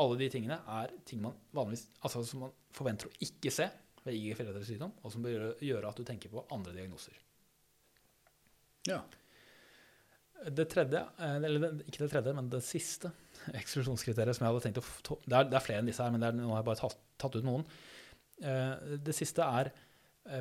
Alle 0.00 0.18
de 0.18 0.28
tingene 0.30 0.56
er 0.80 0.94
ting 1.06 1.20
man 1.22 1.36
vanligvis, 1.54 1.86
altså 2.02 2.24
som 2.26 2.46
man 2.46 2.54
forventer 2.74 3.10
å 3.10 3.18
ikke 3.22 3.52
se 3.54 3.68
ved 4.04 4.64
sykdom, 4.66 4.92
og 5.02 5.12
som 5.12 5.22
bør 5.24 5.54
gjøre, 5.62 5.88
at 5.88 5.96
du 5.96 6.04
tenker 6.04 6.32
på 6.32 6.42
andre 6.52 6.74
diagnoser. 6.76 7.14
Ja. 8.88 9.00
Det 10.44 10.66
tredje, 10.68 11.00
eh, 11.18 11.36
eller 11.38 11.78
ikke 11.86 12.02
det 12.02 12.10
tredje, 12.12 12.34
men 12.36 12.50
det 12.52 12.60
siste 12.66 13.12
eksklusjonskriteriet 13.60 14.36
som 14.36 14.44
jeg 14.44 14.52
hadde 14.52 14.64
tenkt 14.66 14.82
å 14.82 15.18
Det 15.24 15.38
er, 15.38 15.48
det 15.48 15.56
er 15.56 15.64
flere 15.64 15.80
enn 15.80 15.88
disse 15.88 16.04
her, 16.04 16.12
men 16.12 16.26
er, 16.26 16.36
nå 16.36 16.50
har 16.50 16.60
jeg 16.60 16.68
bare 16.68 16.82
tatt, 16.82 16.98
tatt 17.22 17.38
ut 17.38 17.46
noen. 17.46 17.64
Eh, 18.42 18.98
Det 19.06 19.14
siste 19.16 19.46
er 19.46 19.72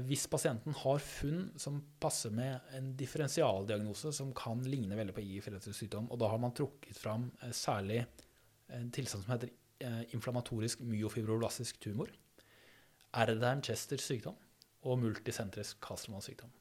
hvis 0.08 0.30
pasienten 0.32 0.76
har 0.80 1.02
funn 1.04 1.50
som 1.60 1.82
passer 2.00 2.32
med 2.32 2.76
en 2.78 2.94
differensialdiagnose 2.96 4.14
som 4.16 4.30
kan 4.36 4.62
ligne 4.64 4.96
veldig 4.96 5.16
på 5.18 5.24
IG-foreldre 5.26 5.74
sykdom, 5.76 6.08
og 6.08 6.22
da 6.22 6.30
har 6.32 6.40
man 6.40 6.56
trukket 6.56 6.96
fram 6.96 7.28
eh, 7.42 7.52
særlig 7.52 8.00
en 8.72 8.90
tilstand 8.96 9.26
som 9.26 9.34
heter 9.34 9.52
eh, 9.84 10.04
inflammatorisk 10.16 10.86
myofibroblastisk 10.88 11.82
tumor, 11.84 12.12
Erdheim-Chesters 13.14 14.08
sykdom 14.08 14.38
og 14.88 15.02
multisentrisk 15.04 15.84
Castlemanns 15.84 16.32
sykdom. 16.32 16.54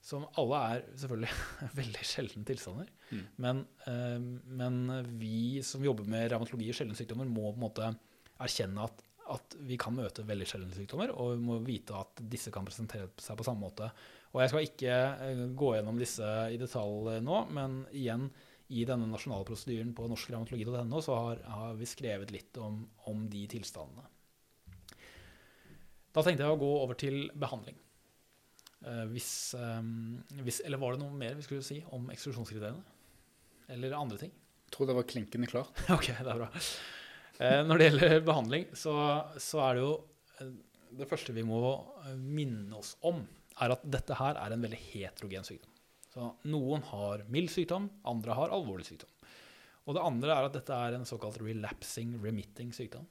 Som 0.00 0.24
alle 0.40 0.62
er 0.72 0.86
selvfølgelig 0.96 1.34
veldig 1.82 2.06
sjeldne 2.08 2.46
tilstander. 2.48 2.88
Mm. 3.10 3.24
Men, 3.44 3.62
eh, 3.84 4.16
men 4.62 4.80
vi 5.20 5.60
som 5.66 5.84
jobber 5.84 6.08
med 6.08 6.30
revmatologi 6.32 6.72
og 6.72 6.80
sjeldne 6.80 6.96
sykdommer, 6.96 7.28
må 7.28 7.50
på 7.50 7.58
en 7.58 7.66
måte 7.66 7.92
erkjenne 8.40 8.88
at, 8.88 9.04
at 9.30 9.56
vi 9.66 9.78
kan 9.80 9.94
møte 9.96 10.24
veldig 10.26 10.46
sjeldne 10.48 10.76
sykdommer, 10.76 11.12
og 11.14 11.34
vi 11.34 11.42
må 11.44 11.58
vite 11.64 11.96
at 11.98 12.22
disse 12.32 12.52
kan 12.54 12.66
presentere 12.66 13.10
seg 13.20 13.38
på 13.38 13.46
samme 13.46 13.64
måte. 13.64 13.90
Og 14.34 14.42
jeg 14.42 14.52
skal 14.52 14.66
ikke 14.66 14.96
eh, 15.26 15.42
gå 15.58 15.74
gjennom 15.76 16.00
disse 16.00 16.30
i 16.50 16.58
detalj 16.60 17.18
nå, 17.24 17.42
men 17.54 17.82
igjen, 17.96 18.28
i 18.70 18.84
denne 18.86 19.08
nasjonale 19.10 19.46
prosedyren 19.48 19.90
på 19.98 20.06
norskrevmatologi.no 20.06 21.00
så 21.02 21.16
har, 21.18 21.40
har 21.50 21.78
vi 21.78 21.88
skrevet 21.90 22.30
litt 22.30 22.58
om, 22.62 22.84
om 23.10 23.24
de 23.30 23.42
tilstandene. 23.50 24.06
Da 26.10 26.22
tenkte 26.26 26.46
jeg 26.46 26.54
å 26.54 26.60
gå 26.60 26.70
over 26.84 26.98
til 26.98 27.24
behandling. 27.38 27.78
Eh, 28.86 29.04
hvis, 29.10 29.32
eh, 29.58 29.82
hvis, 30.46 30.62
eller 30.66 30.80
var 30.82 30.94
det 30.94 31.02
noe 31.02 31.18
mer 31.18 31.34
vi 31.38 31.46
skulle 31.46 31.66
si 31.66 31.80
om 31.94 32.06
eksklusjonskriteriene? 32.14 32.82
Eller 33.74 33.98
andre 33.98 34.18
ting? 34.22 34.32
Jeg 34.70 34.76
tror 34.76 34.90
det 34.90 34.98
var 34.98 35.10
klinkende 35.10 35.50
klart. 35.50 35.84
Ok, 35.96 36.12
det 36.14 36.30
er 36.30 36.42
bra. 36.44 36.50
Eh, 37.40 37.60
når 37.64 37.80
det 37.80 37.86
gjelder 37.88 38.16
behandling, 38.26 38.66
så, 38.76 38.94
så 39.40 39.62
er 39.64 39.78
det 39.78 39.84
jo 39.84 39.92
eh, 40.40 40.50
Det 41.00 41.08
første 41.08 41.32
vi 41.32 41.44
må 41.46 41.60
minne 42.18 42.76
oss 42.76 42.96
om, 43.06 43.22
er 43.60 43.72
at 43.72 43.84
dette 43.86 44.16
her 44.18 44.36
er 44.40 44.52
en 44.52 44.64
veldig 44.64 44.80
heterogen 44.90 45.46
sykdom. 45.46 45.70
Så 46.10 46.26
noen 46.50 46.82
har 46.90 47.22
mild 47.30 47.52
sykdom, 47.52 47.86
andre 48.10 48.34
har 48.34 48.52
alvorlig 48.52 48.88
sykdom. 48.88 49.10
Og 49.86 49.96
det 49.96 50.02
andre 50.04 50.34
er 50.34 50.48
at 50.48 50.56
dette 50.56 50.74
er 50.74 50.96
en 50.96 51.06
såkalt 51.08 51.38
relapsing 51.40 52.16
remitting 52.22 52.74
sykdom. 52.74 53.06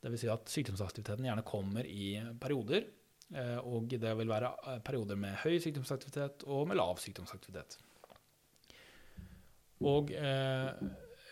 Dvs. 0.00 0.22
Si 0.22 0.30
at 0.32 0.48
sykdomsaktiviteten 0.54 1.26
gjerne 1.28 1.44
kommer 1.46 1.84
i 1.84 2.14
perioder, 2.40 2.86
eh, 3.34 3.58
og 3.58 3.92
det 3.92 4.14
vil 4.22 4.32
være 4.32 4.78
perioder 4.86 5.20
med 5.20 5.36
høy 5.42 5.58
sykdomsaktivitet 5.60 6.46
og 6.48 6.70
med 6.70 6.80
lav 6.80 7.02
sykdomsaktivitet. 7.02 7.76
Og 9.90 10.12
eh, 10.12 10.72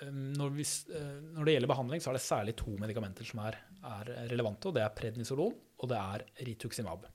når, 0.07 0.51
vi, 0.55 0.65
eh, 0.95 1.15
når 1.35 1.45
det 1.49 1.55
gjelder 1.57 1.71
behandling, 1.73 2.03
så 2.03 2.11
er 2.13 2.19
det 2.19 2.23
særlig 2.25 2.55
to 2.61 2.75
medikamenter 2.79 3.27
som 3.27 3.41
er, 3.45 3.57
er 3.83 4.11
relevante, 4.31 4.69
og 4.71 4.77
det 4.77 4.85
er 4.85 4.95
prednisolon 4.95 5.55
og 5.79 5.89
det 5.91 5.99
er 5.99 6.25
rituximab. 6.47 7.07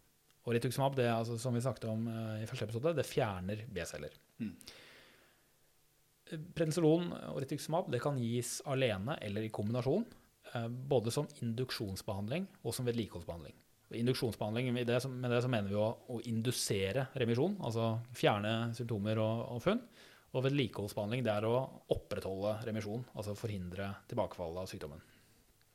Og 0.43 0.53
rituximab, 0.57 0.95
det 0.99 1.07
altså, 1.07 1.37
som 1.39 1.55
vi 1.55 1.61
snakket 1.63 1.87
om 1.91 2.07
eh, 2.11 2.43
i 2.43 2.47
første 2.49 2.67
episode, 2.67 2.95
det 2.97 3.07
fjerner 3.07 3.63
B-celler. 3.71 4.15
Mm. 4.43 4.53
Eh, 6.31 6.45
Prednisolon 6.55 7.09
og 7.31 7.39
rituximab 7.43 7.89
det 7.93 8.01
kan 8.03 8.19
gis 8.19 8.57
alene 8.69 9.17
eller 9.23 9.47
i 9.47 9.53
kombinasjon, 9.53 10.05
både 10.69 11.09
som 11.09 11.25
induksjonsbehandling 11.41 12.43
og 12.61 12.75
som 12.75 12.85
vedlikeholdsbehandling. 12.85 13.55
Induksjonsbehandling, 13.97 14.67
med 14.75 14.85
det, 14.85 14.99
som- 15.01 15.13
med 15.21 15.31
det 15.31 15.39
så 15.41 15.49
mener 15.49 15.69
vi 15.69 15.77
å, 15.79 15.87
å 16.09 16.19
indusere 16.29 17.07
remisjon, 17.15 17.55
altså 17.63 17.99
fjerne 18.13 18.73
symptomer 18.75 19.17
og, 19.23 19.41
og 19.55 19.61
funn. 19.63 19.81
Og 20.33 20.45
vedlikeholdsbehandling 20.47 21.25
det 21.25 21.33
er 21.33 21.45
å 21.45 21.57
opprettholde 21.93 22.55
remisjon, 22.65 23.03
altså 23.13 23.35
forhindre 23.37 23.91
tilbakefall 24.09 24.57
av 24.63 24.69
sykdommen. 24.71 25.01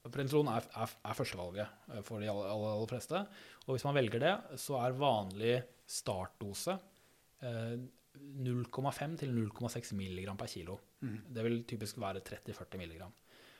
Prednison 0.08 0.48
er, 0.50 0.64
er, 0.78 0.92
er 1.10 1.16
førstevalget 1.18 1.92
eh, 1.92 2.02
for 2.06 2.22
de 2.22 2.30
aller, 2.30 2.48
aller, 2.48 2.74
aller 2.74 2.90
fleste. 2.90 3.22
Og 3.66 3.74
hvis 3.74 3.86
man 3.86 3.96
velger 3.98 4.22
det, 4.22 4.34
så 4.60 4.78
er 4.80 4.98
vanlig 4.98 5.54
startdose 5.88 6.74
eh, 7.44 7.78
0,5 8.18 9.16
til 9.20 9.34
0,6 9.36 9.94
mg 9.98 10.34
per 10.40 10.50
kilo. 10.50 10.78
Mm. 11.04 11.16
Det 11.34 11.44
vil 11.46 11.58
typisk 11.68 12.00
være 12.02 12.24
30-40 12.26 12.82
mg. 12.82 13.06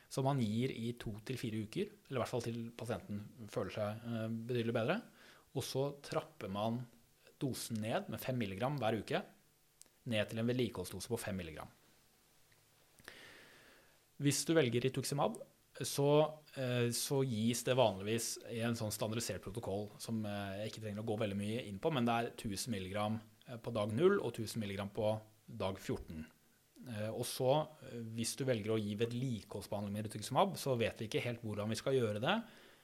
Som 0.08 0.24
man 0.24 0.40
gir 0.40 0.72
i 0.72 0.94
to 0.98 1.12
til 1.28 1.38
fire 1.38 1.62
uker, 1.68 1.90
eller 2.08 2.18
i 2.18 2.22
hvert 2.22 2.32
fall 2.32 2.46
til 2.46 2.61
pasienten 2.78 3.48
føler 3.52 3.74
seg 3.74 4.06
eh, 4.08 4.28
betydelig 4.50 4.76
bedre. 4.80 5.00
Og 5.54 5.64
så 5.64 5.90
trapper 6.04 6.50
man 6.52 6.80
dosen 7.38 7.82
ned 7.84 8.08
med 8.11 8.22
5 8.22 8.40
mg 8.40 8.64
hver 8.80 8.98
uke, 8.98 9.22
ned 10.06 10.28
til 10.28 10.40
en 10.40 10.48
vedlikeholdsdose 10.48 11.11
på 11.11 11.20
5 11.20 11.40
mg. 11.42 11.62
Hvis 14.18 14.44
du 14.46 14.54
velger 14.56 14.82
rituximab, 14.88 15.37
så, 15.78 16.08
eh, 16.58 16.88
så 16.90 17.20
gis 17.22 17.62
det 17.66 17.76
vanligvis 17.78 18.32
i 18.50 18.62
en 18.66 18.74
sånn 18.78 18.94
standardisert 18.94 19.44
protokoll 19.44 19.87
som 20.02 20.24
eh, 20.26 20.62
jeg 20.62 20.72
ikke 20.72 20.82
trenger 20.87 21.04
å 21.04 21.11
gå 21.11 21.18
veldig 21.20 21.38
mye 21.38 21.66
inn 21.68 21.78
på, 21.78 21.92
men 21.94 22.08
det 22.08 22.16
er 22.16 22.32
1000 22.32 22.74
mg 22.74 23.61
på 23.62 23.72
dag 23.72 23.92
0 23.94 24.18
og 24.18 24.32
1000 24.32 24.64
mg 24.64 24.82
på 24.96 25.12
dag 25.46 25.78
14. 25.78 26.26
Eh, 26.88 27.11
Og 27.11 27.26
så, 27.26 27.68
eh, 27.82 28.00
hvis 28.16 28.37
du 28.37 28.44
velger 28.44 28.74
å 28.74 28.80
gi 28.80 28.94
vedlikeholdsbehandling 28.96 29.92
med 29.92 30.08
rituximab, 30.08 30.56
så 30.56 30.76
vet 30.78 30.98
vi 30.98 31.08
ikke 31.08 31.24
helt 31.24 31.42
hvordan 31.42 31.68
vi 31.68 31.78
skal 31.80 31.94
gjøre 31.94 32.20
det. 32.22 32.37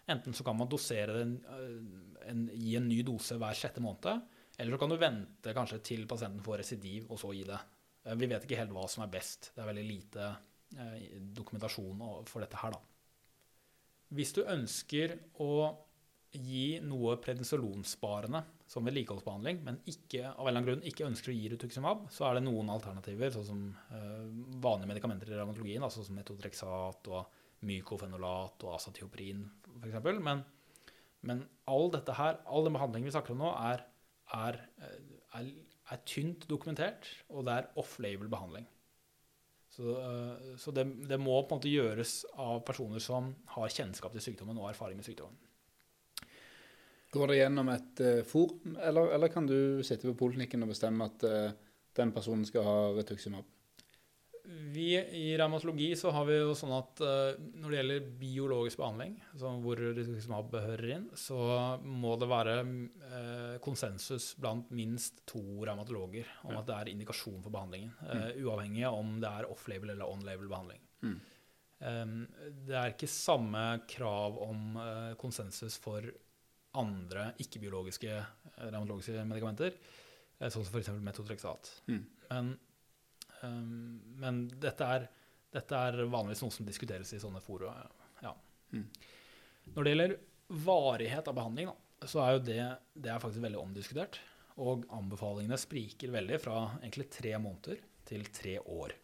Enten 0.09 0.35
så 0.37 0.45
kan 0.45 0.57
man 0.57 0.69
dosere 0.69 1.23
eh, 1.23 2.31
en, 2.31 2.49
gi 2.53 2.77
en 2.77 2.89
ny 2.89 3.03
dose 3.03 3.39
hver 3.41 3.55
sjette 3.57 3.81
måned, 3.81 4.23
eller 4.59 4.75
så 4.75 4.81
kan 4.81 4.93
du 4.93 4.99
vente 5.01 5.55
kanskje 5.57 5.81
til 5.91 6.05
pasienten 6.11 6.43
får 6.45 6.63
residiv, 6.63 7.09
og 7.11 7.21
så 7.21 7.33
gi 7.35 7.45
det. 7.49 7.61
Eh, 8.05 8.17
Vi 8.19 8.29
vet 8.31 8.45
ikke 8.47 8.61
helt 8.61 8.75
hva 8.75 8.89
som 8.91 9.05
er 9.05 9.13
best. 9.13 9.53
Det 9.55 9.63
er 9.63 9.71
veldig 9.71 9.87
lite 9.89 10.29
eh, 10.79 11.09
dokumentasjon 11.41 12.05
for 12.31 12.45
dette 12.45 12.61
her, 12.61 12.77
da. 12.77 12.83
Hvis 14.15 14.35
du 14.37 14.45
ønsker 14.45 15.17
å 15.43 15.53
gi 16.35 16.81
noe 16.83 17.15
prednisolonsparende 17.23 18.41
som 18.67 18.87
vedlikeholdsbehandling, 18.87 19.61
men 19.67 19.79
ikke, 19.91 20.25
av 20.33 20.41
en 20.41 20.49
eller 20.49 20.51
annen 20.51 20.67
grunn 20.69 20.89
ikke 20.89 21.07
ønsker 21.07 21.31
å 21.31 21.37
gi 21.37 21.51
rituximab, 21.53 22.09
så 22.11 22.27
er 22.29 22.39
det 22.39 22.45
noen 22.47 22.73
alternativer, 22.75 23.31
sånn 23.35 23.47
som 23.47 23.65
eh, 23.95 24.25
vanlige 24.63 24.91
medikamenter 24.91 25.31
i 25.31 25.39
revmatologien, 25.39 25.85
altså 25.87 26.05
som 26.07 26.19
metotrexat 26.19 27.11
og 27.13 27.41
mykofenolat 27.65 28.67
og 28.67 28.75
asatioprin 28.77 29.45
f.eks. 29.79 29.99
Men, 30.21 30.43
men 31.29 31.43
all 31.71 31.91
dette 31.95 32.17
her, 32.19 32.41
all 32.47 32.67
den 32.67 32.77
behandlingen 32.77 33.09
vi 33.09 33.15
snakker 33.15 33.37
om 33.37 33.45
nå, 33.45 33.53
er, 33.71 33.85
er, 34.33 34.61
eh, 34.81 35.01
er, 35.41 35.51
er 35.93 36.05
tynt 36.09 36.49
dokumentert, 36.51 37.09
og 37.29 37.45
det 37.47 37.59
er 37.59 37.71
off-label 37.81 38.31
behandling. 38.33 38.67
Så, 39.75 39.97
eh, 39.99 40.55
så 40.61 40.71
det, 40.71 40.87
det, 41.09 41.19
må 41.21 41.41
på 41.43 41.57
en 41.57 41.59
måte 41.59 41.73
gjøres 41.73 42.21
av 42.39 42.63
personer 42.67 43.03
som 43.03 43.33
har 43.57 43.73
kjennskap 43.75 44.15
til 44.15 44.23
sykdommen 44.23 44.61
og 44.61 44.71
erfaring 44.71 45.01
med 45.01 45.07
sykdommen. 45.07 45.41
Går 47.15 47.31
det 47.31 47.37
gjennom 47.39 47.69
et 47.71 48.01
uh, 48.03 48.25
forum, 48.27 48.73
eller, 48.83 49.13
eller, 49.15 49.31
kan 49.31 49.47
du 49.47 49.83
sitte 49.87 50.09
på 50.09 50.17
poliklinikken 50.19 50.67
og 50.67 50.73
bestemme 50.73 51.07
at 51.07 51.23
uh, 51.23 51.77
den 51.95 52.11
personen 52.11 52.43
skal 52.49 52.67
ha 52.67 52.79
retuximab? 52.97 53.47
Vi 54.45 54.91
I 54.97 55.37
revmatologi 55.39 55.97
så 55.97 56.11
har 56.13 56.27
vi 56.29 56.35
jo 56.37 56.53
sånn 56.57 56.73
at 56.77 57.01
uh, 57.01 57.37
når 57.57 57.71
det 57.71 57.79
gjelder 57.79 58.09
biologisk 58.21 58.81
behandling, 58.83 59.15
hvor 59.41 59.81
rituximab 59.81 60.57
hører 60.67 60.91
inn, 60.99 61.07
så 61.17 61.39
må 61.81 62.13
det 62.21 62.29
være 62.29 62.57
uh, 62.61 63.55
konsensus 63.65 64.35
blant 64.37 64.69
minst 64.77 65.23
to 65.31 65.41
revmatologer 65.65 66.29
om 66.45 66.59
at 66.59 66.69
det 66.69 66.77
er 66.77 66.91
indikasjon 66.93 67.41
for 67.41 67.55
behandlingen. 67.55 67.95
Uh, 68.05 68.35
uavhengig 68.45 68.85
av 68.89 68.99
om 68.99 69.17
det 69.23 69.31
er 69.31 69.49
off-label 69.49 69.95
eller 69.95 70.13
on-label 70.13 70.51
behandling. 70.53 70.85
Mm. 71.05 71.21
Det 72.65 72.77
er 72.79 72.95
ikke 72.95 73.09
samme 73.11 73.61
krav 73.91 74.39
om 74.41 74.77
konsensus 75.21 75.75
for 75.83 76.07
andre 76.81 77.27
ikke-biologiske 77.43 78.15
revmatologiske 78.63 79.25
medikamenter, 79.29 79.77
sånn 80.39 80.65
som 80.65 80.71
f.eks. 80.71 80.95
metotrexat. 81.05 81.73
Mm. 81.91 82.01
Men 82.31 82.55
men 84.21 84.45
dette 84.63 84.91
er, 84.97 85.09
dette 85.55 85.81
er, 85.89 86.05
vanligvis 86.11 86.43
noe 86.45 86.55
som 86.55 86.69
diskuteres 86.69 87.13
i 87.15 87.21
sånne 87.23 87.43
fora. 87.45 87.73
Ja. 88.25 88.35
Mm. 88.75 88.87
Når 89.75 89.85
det 89.85 89.95
gjelder 89.95 90.17
varighet 90.65 91.31
av 91.31 91.37
behandling, 91.39 91.71
da, 91.71 92.09
så 92.09 92.23
er 92.25 92.37
jo 92.37 92.45
det, 92.47 92.63
det 92.95 93.13
er 93.13 93.23
faktisk 93.23 93.45
veldig 93.45 93.61
omdiskutert. 93.61 94.21
Og 94.63 94.85
anbefalingene 94.95 95.59
spriker 95.59 96.13
veldig 96.15 96.39
fra 96.43 96.59
egentlig 96.81 97.09
tre 97.11 97.35
måneder 97.43 97.81
til 98.07 98.27
tre 98.35 98.59
år. 98.61 98.95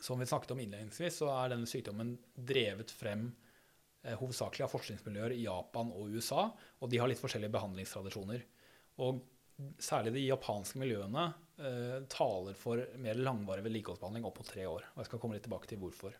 Som 0.00 0.22
vi 0.22 0.28
snakket 0.28 0.54
om 0.54 0.60
innledningsvis, 0.62 1.18
så 1.20 1.30
er 1.34 1.52
denne 1.52 1.68
sykdommen 1.68 2.14
drevet 2.34 2.92
frem 2.94 3.26
eh, 4.04 4.14
hovedsakelig 4.16 4.64
av 4.66 4.72
forskningsmiljøer 4.72 5.34
i 5.36 5.44
Japan 5.44 5.90
og 5.92 6.14
USA, 6.14 6.46
og 6.80 6.90
de 6.90 7.00
har 7.00 7.10
litt 7.10 7.20
forskjellige 7.20 7.52
behandlingstradisjoner. 7.56 8.44
Og 9.04 9.20
særlig 9.82 10.14
de 10.16 10.26
japanske 10.26 10.80
miljøene 10.80 11.28
eh, 11.62 12.02
taler 12.12 12.58
for 12.58 12.82
mer 13.02 13.18
langvarig 13.20 13.64
vedlikeholdsbehandling 13.66 14.26
opp 14.28 14.40
mot 14.40 14.48
tre 14.48 14.66
år. 14.68 14.86
Og 14.92 15.02
jeg 15.02 15.10
skal 15.10 15.22
komme 15.22 15.38
litt 15.38 15.46
tilbake 15.46 15.70
til 15.70 15.80
hvorfor. 15.82 16.16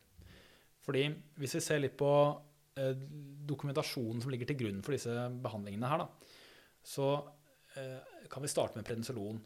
Fordi 0.83 1.07
hvis 1.39 1.57
vi 1.59 1.63
ser 1.63 1.83
litt 1.83 1.97
på 1.99 2.11
eh, 2.81 2.93
dokumentasjonen 3.53 4.23
som 4.25 4.33
ligger 4.35 4.51
til 4.51 4.61
grunn 4.65 4.83
for 4.85 4.97
disse 4.97 5.15
behandlingene 5.45 5.91
her, 5.93 6.05
da, 6.05 6.37
så 6.83 7.09
eh, 7.79 7.99
kan 8.31 8.45
vi 8.45 8.51
starte 8.51 8.79
med 8.79 8.87
prednisolon. 8.89 9.41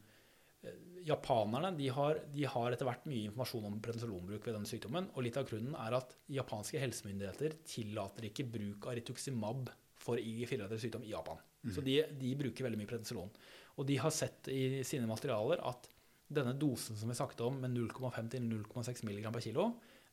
Japanerne 1.07 1.71
de 1.79 1.89
har, 1.95 2.19
de 2.35 2.47
har, 2.51 2.73
etter 2.75 2.89
hvert 2.89 3.05
mye 3.07 3.29
informasjon 3.29 3.67
om 3.69 3.81
prednisolonbruk 3.85 4.47
ved 4.49 4.57
denne 4.57 4.69
sykdommen. 4.69 5.11
Og 5.15 5.27
litt 5.27 5.37
av 5.39 5.47
grunnen 5.49 5.77
er 5.79 5.99
at 6.01 6.17
japanske 6.33 6.81
helsemyndigheter 6.83 7.61
tillater 7.69 8.31
ikke 8.31 8.49
bruk 8.57 8.89
av 8.89 8.97
rituximab 8.99 9.69
for 10.01 10.21
IG4-relatert 10.21 10.83
sykdom 10.83 11.05
i 11.07 11.13
Japan. 11.13 11.39
Mm. 11.63 11.71
Så 11.75 11.85
de, 11.85 11.97
de, 12.21 12.33
bruker 12.39 12.67
veldig 12.67 12.81
mye 12.81 12.91
prednisolon. 12.91 13.31
Og 13.77 13.87
de 13.89 13.99
har 14.01 14.15
sett 14.15 14.49
i 14.53 14.83
sine 14.87 15.09
materialer 15.09 15.61
at 15.69 15.91
denne 16.27 16.57
dosen 16.59 16.99
som 16.99 17.11
vi 17.11 17.17
snakket 17.17 17.45
om, 17.47 17.61
med 17.63 17.75
0,5 17.77 18.31
til 18.33 18.47
0,6 18.49 19.05
mg 19.07 19.29
per 19.31 19.45
kilo, 19.45 19.67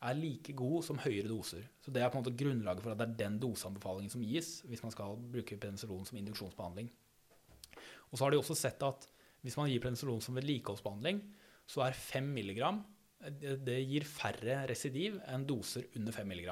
er 0.04 0.18
like 0.20 0.54
god 0.58 0.84
som 0.84 1.00
høyere 1.00 1.30
doser. 1.32 1.64
Så 1.82 1.92
det 1.96 2.04
er 2.04 2.12
på 2.12 2.20
en 2.20 2.26
måte 2.26 2.36
grunnlaget 2.38 2.84
for 2.84 2.94
at 2.94 3.00
det 3.00 3.08
er 3.08 3.20
den 3.24 3.38
doseanbefalingen 3.42 4.12
som 4.12 4.26
gis 4.28 4.58
hvis 4.68 4.84
man 4.84 4.92
skal 4.92 5.16
bruke 5.32 5.58
penicillin 5.58 6.04
som 6.08 6.20
induksjonsbehandling. 6.20 6.92
Og 8.12 8.18
så 8.18 8.26
har 8.26 8.34
de 8.34 8.42
også 8.42 8.58
sett 8.60 8.84
at 8.84 9.08
hvis 9.44 9.56
man 9.60 9.72
gir 9.72 9.82
penicillin 9.84 10.22
som 10.24 10.36
vedlikeholdsbehandling, 10.38 11.24
så 11.68 11.86
er 11.88 11.96
5 11.98 12.30
mg 12.36 12.60
det 13.64 13.80
gir 13.88 14.04
færre 14.04 14.64
residiv 14.68 15.16
enn 15.32 15.46
doser 15.48 15.88
under 15.96 16.16
5 16.16 16.32
mg. 16.34 16.50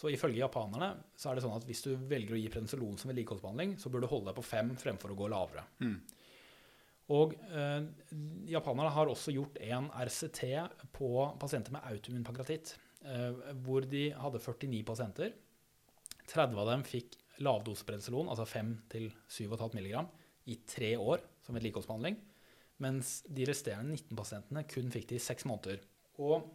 Så 0.00 0.10
ifølge 0.10 0.40
japanerne 0.40 0.90
så 1.16 1.30
er 1.30 1.36
det 1.36 1.44
sånn 1.44 1.54
at 1.54 1.66
hvis 1.68 1.84
du 1.84 1.92
velger 2.10 2.34
å 2.34 2.40
gi 2.40 2.50
prednisolon 2.50 2.96
som 2.98 3.12
vedlikeholdsbehandling, 3.12 3.76
så 3.78 3.92
bør 3.92 4.04
du 4.04 4.10
holde 4.10 4.30
deg 4.30 4.38
på 4.38 4.46
5 4.48 4.72
fremfor 4.80 5.12
å 5.12 5.18
gå 5.18 5.28
lavere. 5.30 5.66
Mm. 5.84 5.98
Og 7.12 7.34
eh, 7.52 7.84
japanerne 8.48 8.92
har 8.94 9.10
også 9.10 9.34
gjort 9.34 9.58
en 9.60 9.90
RCT 9.92 10.40
på 10.96 11.10
pasienter 11.40 11.74
med 11.74 11.84
autoimmun 11.90 12.24
pankreatitt, 12.24 12.76
eh, 13.04 13.42
hvor 13.64 13.84
de 13.84 14.06
hadde 14.16 14.40
49 14.40 14.84
pasienter. 14.88 15.34
30 16.30 16.60
av 16.62 16.70
dem 16.70 16.84
fikk 16.88 17.18
lavdoseprednisolon, 17.44 18.30
altså 18.32 18.46
5-7,5 18.48 19.76
mg, 19.76 20.06
i 20.48 20.56
tre 20.68 20.94
år 20.96 21.20
som 21.44 21.56
vedlikeholdsbehandling. 21.56 22.16
Mens 22.84 23.18
de 23.28 23.46
resterende 23.48 23.94
19 23.94 24.16
pasientene 24.18 24.64
kun 24.68 24.90
fikk 24.92 25.10
det 25.10 25.20
i 25.20 25.24
seks 25.26 25.44
måneder. 25.48 25.82
Og 26.24 26.48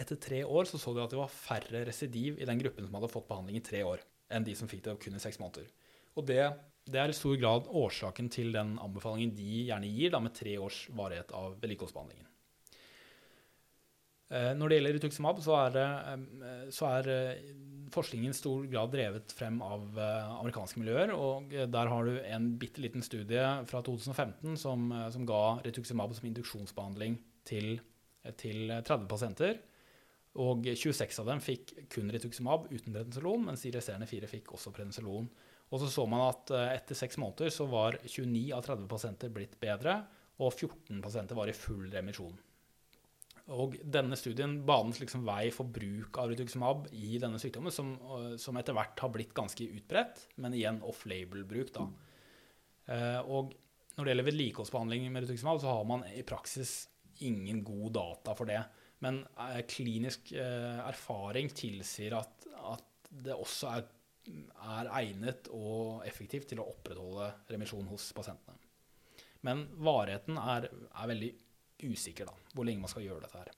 etter 0.00 0.16
tre 0.16 0.40
år 0.46 0.68
så, 0.68 0.80
så 0.80 0.94
de 0.96 1.04
at 1.04 1.12
det 1.12 1.20
var 1.20 1.32
færre 1.32 1.84
residiv 1.86 2.40
i 2.40 2.48
den 2.48 2.60
gruppen 2.62 2.86
som 2.86 2.96
hadde 2.96 3.12
fått 3.12 3.28
behandling 3.28 3.60
i 3.60 3.64
tre 3.64 3.84
år, 3.84 4.02
enn 4.32 4.46
de 4.46 4.56
som 4.56 4.70
fikk 4.70 4.86
det 4.86 4.96
kun 5.02 5.18
i 5.18 5.22
seks 5.22 5.40
måneder. 5.42 5.68
Og 6.16 6.26
det 6.26 6.42
det 6.90 7.00
er 7.00 7.12
i 7.12 7.16
stor 7.16 7.36
grad 7.40 7.70
årsaken 7.70 8.28
til 8.32 8.52
den 8.54 8.74
anbefalingen 8.82 9.34
de 9.36 9.66
gjerne 9.68 9.90
gir, 9.90 10.12
da, 10.14 10.20
med 10.22 10.34
tre 10.36 10.56
års 10.60 10.84
varighet 10.96 11.32
av 11.36 11.56
vedlikeholdsbehandlingen. 11.62 12.30
Eh, 14.30 14.52
når 14.54 14.70
det 14.70 14.76
gjelder 14.76 14.94
rituximab, 14.94 15.40
så 15.42 15.56
er, 15.58 15.76
eh, 15.80 16.66
så 16.70 16.86
er 16.86 17.08
eh, 17.10 17.38
forskningen 17.90 18.30
i 18.30 18.38
stor 18.38 18.66
grad 18.70 18.92
drevet 18.92 19.32
frem 19.34 19.58
av 19.66 19.98
amerikanske 19.98 20.78
miljøer. 20.78 21.10
og 21.10 21.50
Der 21.50 21.90
har 21.90 22.04
du 22.04 22.20
en 22.22 22.56
bitte 22.58 22.78
liten 22.78 23.02
studie 23.02 23.42
fra 23.66 23.82
2015 23.82 24.56
som, 24.56 24.86
som 25.10 25.26
ga 25.26 25.58
rituximab 25.64 26.14
som 26.14 26.28
induksjonsbehandling 26.30 27.18
til, 27.44 27.80
til 28.38 28.70
30 28.70 29.08
pasienter. 29.10 29.58
Og 30.38 30.62
26 30.62 31.18
av 31.18 31.26
dem 31.26 31.42
fikk 31.42 31.74
kun 31.90 32.14
rituximab 32.14 32.70
uten 32.70 32.94
prednisolon, 32.94 33.48
mens 33.48 33.66
de 33.66 33.74
resterende 33.74 34.06
fire 34.06 34.30
fikk 34.30 34.52
også 34.54 34.70
prednisolon. 34.70 35.26
Og 35.70 35.78
så 35.78 35.88
så 35.90 36.04
man 36.10 36.26
at 36.26 36.50
eh, 36.54 36.72
etter 36.74 36.98
seks 36.98 37.18
måneder 37.20 37.52
så 37.54 37.66
var 37.70 37.98
29 38.02 38.50
av 38.56 38.64
30 38.66 38.88
pasienter 38.90 39.34
blitt 39.34 39.56
bedre, 39.62 40.00
og 40.40 40.54
14 40.54 41.02
pasienter 41.04 41.38
var 41.38 41.50
i 41.50 41.56
full 41.56 41.86
remisjon. 41.92 42.34
Og 43.50 43.74
denne 43.82 44.18
studien 44.18 44.60
banes 44.66 45.00
liksom 45.02 45.24
vei 45.26 45.50
for 45.54 45.70
bruk 45.70 46.18
av 46.22 46.30
rituximab 46.30 46.88
i 46.94 47.18
denne 47.22 47.38
sykdommen, 47.42 47.74
som, 47.74 47.94
eh, 47.94 48.36
som 48.42 48.58
etter 48.58 48.74
hvert 48.76 48.98
har 48.98 49.14
blitt 49.14 49.34
ganske 49.34 49.66
utbredt, 49.78 50.26
men 50.42 50.58
igjen 50.58 50.82
off-label-bruk. 50.86 51.72
da. 51.78 51.86
Eh, 52.90 53.20
og 53.22 53.54
når 53.94 54.04
det 54.04 54.12
gjelder 54.14 54.30
vedlikeholdsbehandling 54.30 55.10
med 55.12 55.26
rituximab, 55.26 55.62
så 55.62 55.70
har 55.70 55.84
man 55.84 56.02
i 56.10 56.26
praksis 56.26 56.88
ingen 57.20 57.62
god 57.62 57.92
data 57.92 58.34
for 58.34 58.46
det. 58.46 58.64
Men 59.00 59.24
klinisk 59.68 60.32
erfaring 60.32 61.48
tilsier 61.56 62.12
at, 62.18 62.46
at 62.52 62.84
det 63.08 63.32
også 63.32 63.70
er 63.76 63.86
er 64.28 64.90
egnet 65.00 65.48
og 65.54 66.04
effektivt 66.06 66.50
til 66.50 66.60
å 66.62 66.68
opprettholde 66.72 67.30
remisjon 67.50 67.88
hos 67.90 68.10
pasientene. 68.16 68.58
Men 69.46 69.64
varigheten 69.80 70.36
er, 70.40 70.68
er 70.68 71.10
veldig 71.10 71.30
usikker, 71.88 72.28
da, 72.28 72.52
hvor 72.52 72.66
lenge 72.68 72.82
man 72.82 72.92
skal 72.92 73.06
gjøre 73.06 73.24
dette 73.24 73.40
her. 73.40 73.52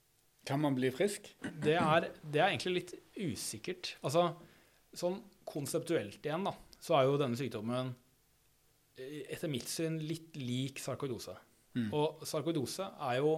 Kan 0.47 0.63
man 0.63 0.77
bli 0.77 0.91
frisk? 0.95 1.29
Det 1.43 1.75
er, 1.79 2.09
det 2.23 2.43
er 2.43 2.51
egentlig 2.51 2.75
litt 2.77 2.93
usikkert. 3.19 3.97
Altså, 4.07 4.29
sånn 4.95 5.21
konseptuelt 5.49 6.23
igjen, 6.23 6.47
da, 6.47 6.55
så 6.83 6.99
er 6.99 7.09
jo 7.09 7.19
denne 7.21 7.39
sykdommen 7.39 7.93
etter 9.03 9.51
mitt 9.51 9.71
syn 9.71 9.97
litt 10.05 10.37
lik 10.39 10.79
sarkoidose. 10.83 11.35
Mm. 11.79 11.89
Og 11.97 12.23
sarkoidose 12.29 12.87
er 13.09 13.19
jo 13.23 13.35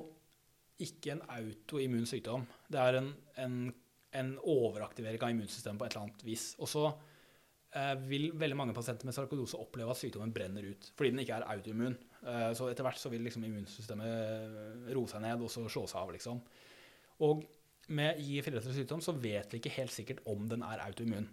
ikke 0.84 1.14
en 1.14 1.24
autoimmun 1.37 2.08
sykdom. 2.10 2.44
Det 2.68 2.80
er 2.82 2.98
en, 2.98 3.10
en, 3.40 3.58
en 4.18 4.32
overaktivering 4.40 5.22
av 5.22 5.32
immunsystemet 5.32 5.80
på 5.80 5.87
et 5.87 5.94
eller 5.94 6.08
annet 6.08 6.24
vis. 6.26 6.48
Og 6.58 6.68
så 6.68 6.88
Eh, 6.88 7.13
vil 8.06 8.28
veldig 8.38 8.56
mange 8.58 8.74
pasienter 8.76 9.08
med 9.08 9.16
sarkodose 9.16 9.58
oppleve 9.58 9.90
at 9.90 9.98
sykdommen 9.98 10.32
brenner 10.34 10.66
ut 10.70 10.90
fordi 10.94 11.10
den 11.10 11.22
ikke 11.24 11.40
er 11.40 11.46
autoimmun. 11.56 11.96
Eh, 12.24 12.50
så 12.56 12.70
etter 12.70 12.87
hvert 12.87 13.00
så 13.00 13.10
vil 13.12 13.25
liksom 13.27 13.44
immunsystemet 13.48 14.10
eh, 14.10 14.92
roe 14.96 15.10
seg 15.10 15.25
ned 15.25 15.42
og 15.44 15.50
så 15.52 15.64
slå 15.68 15.85
seg 15.90 16.00
av. 16.00 16.12
liksom. 16.14 16.40
Og 17.27 17.44
med 17.94 18.20
IF-relatert 18.22 18.77
sykdom 18.77 19.02
så 19.04 19.12
vet 19.18 19.52
vi 19.52 19.60
ikke 19.60 19.75
helt 19.77 19.92
sikkert 19.92 20.22
om 20.31 20.46
den 20.48 20.64
er 20.64 20.85
autoimmun. 20.87 21.27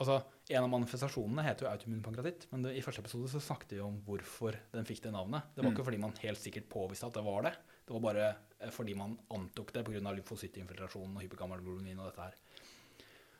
Altså, 0.00 0.22
En 0.50 0.64
av 0.64 0.70
manifestasjonene 0.72 1.44
heter 1.46 1.64
jo 1.64 1.70
autoimmun 1.70 2.00
pankratitt, 2.04 2.48
men 2.50 2.64
det, 2.64 2.72
i 2.76 2.82
første 2.84 3.00
episode 3.04 3.28
så 3.30 3.40
snakket 3.40 3.76
vi 3.76 3.82
om 3.84 4.00
hvorfor 4.04 4.56
den 4.72 4.88
fikk 4.88 5.04
det 5.04 5.12
navnet. 5.14 5.52
Det 5.54 5.62
var 5.62 5.68
mm. 5.68 5.76
ikke 5.76 5.84
fordi 5.86 6.00
man 6.02 6.16
helt 6.24 6.40
sikkert 6.40 6.66
påviste 6.72 7.06
at 7.06 7.16
det 7.16 7.22
var 7.24 7.46
det. 7.46 7.52
Det 7.86 7.94
var 7.94 8.02
bare 8.08 8.72
fordi 8.74 8.96
man 8.98 9.14
antok 9.36 9.70
det 9.74 9.84
pga. 9.86 10.02
lymfocyttinfiltrasjon 10.02 11.14
og 11.16 11.22
hypergammalglobumin 11.22 12.00
og 12.00 12.10
dette 12.10 12.26
her. 12.26 12.51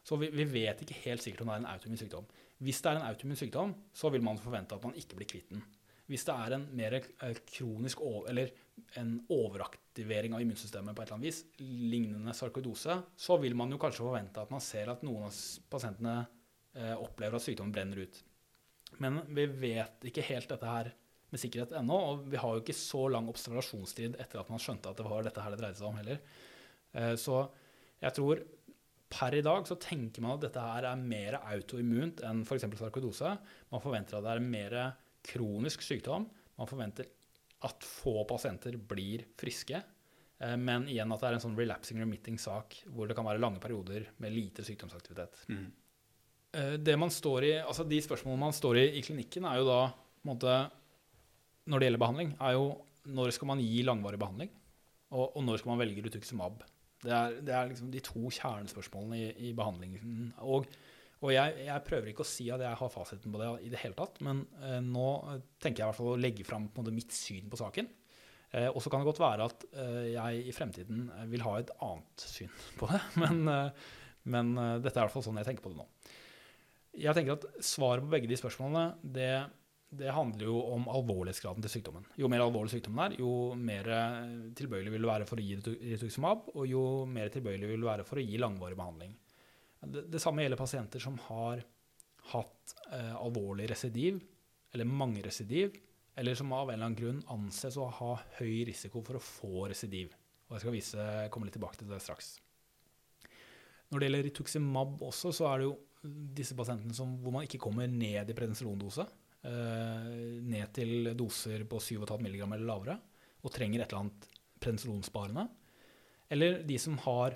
Så 0.03 0.18
vi, 0.18 0.30
vi, 0.34 0.46
vet 0.50 0.82
ikke 0.82 0.98
helt 1.05 1.22
sikkert 1.22 1.44
om 1.44 1.53
det 1.53 1.59
er 1.59 1.62
en 1.62 1.70
autoimmun 1.74 2.00
sykdom. 2.00 2.26
Hvis 2.62 2.82
det 2.82 2.90
er 2.90 2.98
en 2.98 3.07
autoimmun 3.07 3.38
sykdom, 3.38 3.76
så 3.94 4.11
vil 4.14 4.24
man 4.24 4.40
forvente 4.42 4.74
at 4.74 4.84
man 4.86 4.98
ikke 4.98 5.18
blir 5.18 5.30
kvitt 5.30 5.53
den. 5.55 5.62
Hvis 6.11 6.26
det 6.26 6.34
er 6.34 6.57
en 6.57 6.64
mer 6.76 6.96
eh, 6.98 7.38
kronisk 7.55 8.03
eller 8.28 8.50
en 8.98 9.14
overaktivering 9.32 10.34
av 10.34 10.42
immunsystemet 10.42 10.96
på 10.96 11.03
et 11.03 11.09
eller 11.09 11.18
annet 11.20 11.28
vis, 11.28 11.42
lignende 11.62 12.34
sarkoidose, 12.36 12.98
så 13.16 13.38
vil 13.40 13.55
man 13.57 13.70
jo 13.72 13.78
kanskje 13.80 14.05
forvente 14.05 14.42
at 14.42 14.50
man 14.53 14.64
ser 14.64 14.90
at 14.92 15.05
noen 15.07 15.28
av 15.28 15.38
pasientene 15.72 16.16
eh, 16.74 16.96
opplever 16.96 17.38
at 17.38 17.46
sykdommen 17.46 17.74
brenner 17.74 18.03
ut. 18.03 18.18
Men 19.00 19.22
vi 19.32 19.46
vet 19.46 20.05
ikke 20.11 20.26
helt 20.26 20.50
dette 20.50 20.68
her 20.68 20.92
med 21.32 21.40
sikkerhet 21.40 21.72
ennå, 21.78 21.96
og 21.96 22.26
vi 22.28 22.40
har 22.40 22.57
jo 22.57 22.61
ikke 22.61 22.76
så 22.76 23.07
lang 23.09 23.30
observasjonstid 23.32 24.18
etter 24.20 24.42
at 24.42 24.50
man 24.53 24.61
skjønte 24.61 24.90
at 24.90 24.98
det 24.98 25.07
var 25.09 25.24
dette 25.24 25.44
her 25.44 25.55
det 25.55 25.62
dreide 25.62 25.80
seg 25.80 25.88
om 25.88 26.00
heller. 26.00 26.20
Eh, 26.92 27.14
så 27.20 27.46
jeg 28.03 28.18
tror 28.18 28.42
per 29.12 29.36
i 29.36 29.44
dag 29.44 29.66
så 29.68 29.76
tenker 29.80 30.24
man 30.24 30.36
at 30.36 30.46
dette 30.46 30.62
her 30.64 30.88
er 30.88 31.00
mer 31.00 31.38
autoimmunt 31.40 32.22
enn 32.26 32.44
f.eks. 32.46 32.64
sarkoidose. 32.80 33.32
Man 33.72 33.84
forventer 33.84 34.18
at 34.18 34.26
det 34.26 34.36
er 34.36 34.44
mer 34.44 34.78
kronisk 35.32 35.84
sykdom. 35.84 36.26
Man 36.58 36.70
forventer 36.70 37.10
at 37.66 37.84
få 37.86 38.22
pasienter 38.28 38.76
blir 38.76 39.26
friske. 39.38 39.82
Eh, 40.42 40.56
men 40.58 40.88
igjen 40.90 41.12
at 41.14 41.22
det 41.22 41.30
er 41.30 41.38
en 41.38 41.44
sånn 41.44 41.58
relapsing 41.58 42.00
remitting 42.02 42.40
sak 42.40 42.80
hvor 42.90 43.08
det 43.08 43.16
kan 43.18 43.28
være 43.28 43.42
lange 43.42 43.62
perioder 43.62 44.08
med 44.22 44.34
lite 44.34 44.64
sykdomsaktivitet. 44.66 45.44
Mm. 45.52 45.68
Eh, 46.52 46.74
det 46.82 46.96
man 46.98 47.12
står 47.12 47.48
i, 47.48 47.52
altså 47.60 47.86
De 47.88 48.00
spørsmålene 48.02 48.46
man 48.48 48.56
står 48.56 48.80
i 48.82 48.86
i 48.98 49.04
klinikken, 49.04 49.46
er 49.48 49.60
jo 49.60 49.68
da 49.68 49.82
måte, 50.28 50.56
når 51.68 51.78
det 51.78 51.88
gjelder 51.88 52.04
behandling, 52.04 52.34
er 52.40 52.58
jo 52.58 52.66
når 53.12 53.32
skal 53.34 53.50
man 53.50 53.62
gi 53.62 53.82
langvarig 53.86 54.20
behandling, 54.20 54.52
og, 55.12 55.36
og 55.36 55.42
når 55.44 55.60
skal 55.60 55.72
man 55.72 55.82
velge 55.82 56.04
rituximab. 56.04 56.62
Det 57.03 57.12
er, 57.12 57.38
det 57.42 57.55
er 57.55 57.70
liksom 57.70 57.90
de 57.92 58.03
to 58.05 58.30
kjernespørsmålene 58.30 59.18
i, 59.18 59.30
i 59.48 59.53
behandlingen. 59.59 60.28
Og, 60.46 60.68
og 61.22 61.32
jeg, 61.34 61.57
jeg, 61.66 61.84
prøver 61.86 62.12
ikke 62.12 62.24
å 62.24 62.28
si 62.28 62.46
at 62.55 62.62
jeg 62.62 62.78
har 62.78 62.92
fasiten 62.94 63.34
på 63.34 63.40
det 63.40 63.48
i 63.66 63.72
det 63.72 63.80
hele 63.82 63.98
tatt, 63.98 64.20
men 64.26 64.44
eh, 64.62 64.78
nå 64.84 65.09
tenker 65.62 65.82
jeg 65.82 65.86
i 65.86 65.90
hvert 65.90 65.98
fall 65.98 66.12
å 66.14 66.20
legge 66.20 66.46
fram 66.46 66.70
mitt 66.94 67.14
syn 67.16 67.50
på 67.50 67.59
saken. 67.59 67.90
Eh, 68.53 68.68
og 68.68 68.78
så 68.84 68.92
kan 68.92 69.03
det 69.03 69.09
godt 69.09 69.22
være 69.22 69.48
at 69.48 69.66
eh, 69.72 70.12
jeg 70.12 70.46
i 70.46 70.55
fremtiden 70.55 71.09
vil 71.32 71.44
ha 71.46 71.57
et 71.59 71.72
annet 71.82 72.26
syn 72.28 72.53
på 72.78 72.90
det, 72.90 73.00
men, 73.22 73.42
eh, 73.50 73.88
men 74.34 74.55
eh, 74.55 74.76
dette 74.84 74.94
er 74.94 75.03
i 75.03 75.07
hvert 75.09 75.16
fall 75.16 75.26
sånn 75.26 75.40
jeg 75.42 75.50
tenker 75.50 75.66
på 75.66 75.74
det 75.74 75.80
nå. 75.80 75.88
Jeg 77.03 77.16
tenker 77.16 77.38
at 77.38 77.64
Svaret 77.64 78.05
på 78.05 78.12
begge 78.12 78.28
de 78.28 78.36
spørsmålene 78.36 79.14
det 79.16 79.32
det 79.93 80.12
handler 80.14 80.49
jo 80.49 80.57
om 80.72 80.86
alvorlighetsgraden 80.88 81.64
til 81.66 81.74
sykdommen. 81.74 82.07
Jo 82.16 82.28
mer 82.32 82.40
alvorlig 82.45 82.72
sykdommen 82.72 83.12
er, 83.12 83.16
jo 83.20 83.53
mer 83.59 83.88
eh, 83.93 84.30
tilbøyelig 84.57 84.95
vil 84.95 85.05
du 85.05 85.09
være 85.11 85.26
for 85.28 85.40
å 85.40 85.45
gi 85.45 85.59
rituximab, 85.61 86.49
og 86.55 86.64
jo 86.70 86.82
mer 87.09 87.28
tilbøyelig 87.34 87.68
vil 87.74 87.84
du 87.84 87.88
være 87.90 88.07
for 88.09 88.20
å 88.20 88.24
gi 88.24 88.40
langvarig 88.40 88.78
behandling. 88.78 89.12
Det, 89.82 90.07
det 90.14 90.22
samme 90.22 90.47
gjelder 90.47 90.61
pasienter 90.61 91.03
som 91.03 91.18
har 91.26 91.61
hatt 92.32 92.76
eh, 92.88 93.12
alvorlig 93.18 93.68
residiv, 93.74 94.22
eller 94.72 94.88
mange 94.88 95.24
residiv, 95.26 95.76
eller 96.16 96.40
som 96.40 96.53
av 96.57 96.70
en 96.70 96.78
eller 96.78 96.88
annen 96.88 96.99
grunn 96.99 97.22
anses 97.32 97.76
å 97.80 97.90
ha 98.01 98.14
høy 98.38 98.64
risiko 98.68 99.05
for 99.05 99.20
å 99.20 99.24
få 99.24 99.68
residiv. 99.72 100.16
Og 100.49 100.57
jeg 100.57 100.64
skal 100.64 100.76
vise, 100.76 101.09
komme 101.32 101.49
litt 101.49 101.57
tilbake 101.57 101.80
til 101.80 101.93
det 101.93 102.01
straks. 102.05 102.38
Når 103.93 104.01
det 104.01 104.09
gjelder 104.09 104.28
rituximab 104.30 105.03
også, 105.05 105.32
så 105.36 105.51
er 105.51 105.61
det 105.61 105.68
jo 105.68 105.76
disse 106.40 106.57
pasientene 106.57 106.97
som, 106.97 107.18
hvor 107.20 107.36
man 107.36 107.45
ikke 107.45 107.61
kommer 107.61 107.88
ned 107.88 108.30
i 108.30 108.36
prednisolondose. 108.36 109.05
Eh, 109.43 110.11
ned 110.47 110.68
til 110.70 111.09
doser 111.18 111.64
på 111.66 111.80
7,5 111.82 112.14
mg 112.22 112.45
eller 112.45 112.62
lavere 112.62 112.95
og 113.43 113.51
trenger 113.51 113.82
et 113.82 113.90
eller 113.90 114.05
annet 114.05 114.28
prednisolonsparende. 114.62 115.49
Eller 116.30 116.61
de 116.62 116.76
som 116.78 116.95
har 117.03 117.34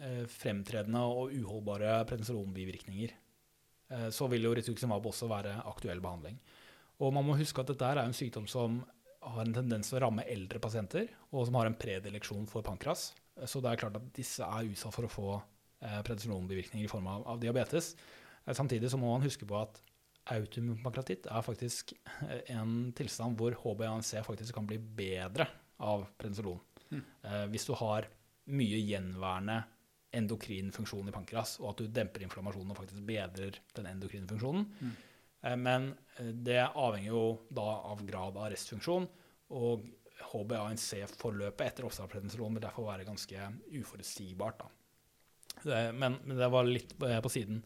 eh, 0.00 0.24
fremtredende 0.30 1.02
og 1.04 1.34
uholdbare 1.36 1.98
prednisolonbivirkninger. 2.08 3.12
Eh, 3.92 4.08
så 4.08 4.30
vil 4.32 4.48
jo 4.48 4.54
rituximab 4.56 5.04
også 5.12 5.28
være 5.28 5.58
aktuell 5.68 6.00
behandling. 6.00 6.40
Og 7.04 7.12
man 7.12 7.28
må 7.28 7.36
huske 7.36 7.60
at 7.60 7.74
dette 7.74 7.92
er 7.92 8.00
en 8.06 8.16
sykdom 8.16 8.48
som 8.48 8.80
har 9.24 9.44
en 9.44 9.56
tendens 9.56 9.90
til 9.90 10.00
å 10.00 10.04
ramme 10.06 10.24
eldre 10.24 10.60
pasienter, 10.64 11.10
og 11.32 11.44
som 11.44 11.60
har 11.60 11.68
en 11.68 11.76
predileksjon 11.76 12.48
for 12.48 12.64
pankras. 12.64 13.10
Så 13.44 13.60
det 13.60 13.72
er 13.72 13.80
klart 13.80 13.96
at 13.98 14.12
disse 14.16 14.46
er 14.46 14.68
utsatt 14.68 14.94
for 14.94 15.08
å 15.08 15.12
få 15.12 15.30
prednisolonbivirkninger 16.06 16.86
i 16.86 16.90
form 16.92 17.08
av, 17.10 17.24
av 17.34 17.40
diabetes. 17.42 17.94
Samtidig 18.46 18.92
så 18.92 19.00
må 19.00 19.10
man 19.10 19.24
huske 19.24 19.48
på 19.48 19.56
at 19.58 19.80
autoimmun 20.32 20.80
er 20.80 21.44
faktisk 21.44 21.92
en 22.48 22.92
tilstand 22.96 23.36
hvor 23.36 23.56
HbA1c 23.60 24.22
faktisk 24.24 24.54
kan 24.56 24.66
bli 24.66 24.78
bedre 24.78 25.46
av 25.84 26.06
prednisolon. 26.16 26.60
Mm. 26.90 27.02
Eh, 27.22 27.46
hvis 27.52 27.66
du 27.68 27.74
har 27.76 28.08
mye 28.54 28.80
gjenværende 28.84 29.62
endokrin 30.14 30.70
funksjon 30.72 31.10
i 31.10 31.14
pankras, 31.14 31.58
og 31.60 31.72
at 31.72 31.82
du 31.82 31.90
demper 31.90 32.24
inflammasjonen 32.24 32.72
og 32.72 32.78
faktisk 32.78 33.04
bedrer 33.08 33.58
den 33.76 33.90
endokrine 33.90 34.30
funksjonen. 34.30 34.64
Mm. 34.80 34.94
Eh, 35.42 35.58
men 35.60 35.90
eh, 36.18 36.32
det 36.46 36.62
avhenger 36.70 37.10
jo 37.10 37.26
da 37.50 37.68
av 37.92 38.04
grad 38.06 38.38
av 38.38 38.50
restfunksjon, 38.54 39.08
og 39.54 39.84
HbA1c-forløpet 40.30 41.66
etter 41.66 41.86
oppstart 41.86 42.08
av 42.08 42.14
prednisolon 42.14 42.56
vil 42.56 42.64
derfor 42.64 42.88
være 42.88 43.06
ganske 43.06 43.48
uforutsigbart. 43.80 44.64
Det, 45.62 45.80
men, 45.94 46.18
men, 46.24 46.38
det 46.38 46.50
var 46.50 46.66
litt 46.66 46.94
på, 46.98 47.10
på 47.22 47.32
siden. 47.32 47.60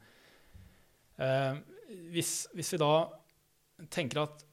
Eh, 1.19 1.61
hvis, 1.89 2.49
hvis, 2.57 2.73
vi 2.75 2.81
da 2.81 2.93
tenker 3.93 4.23
at 4.25 4.45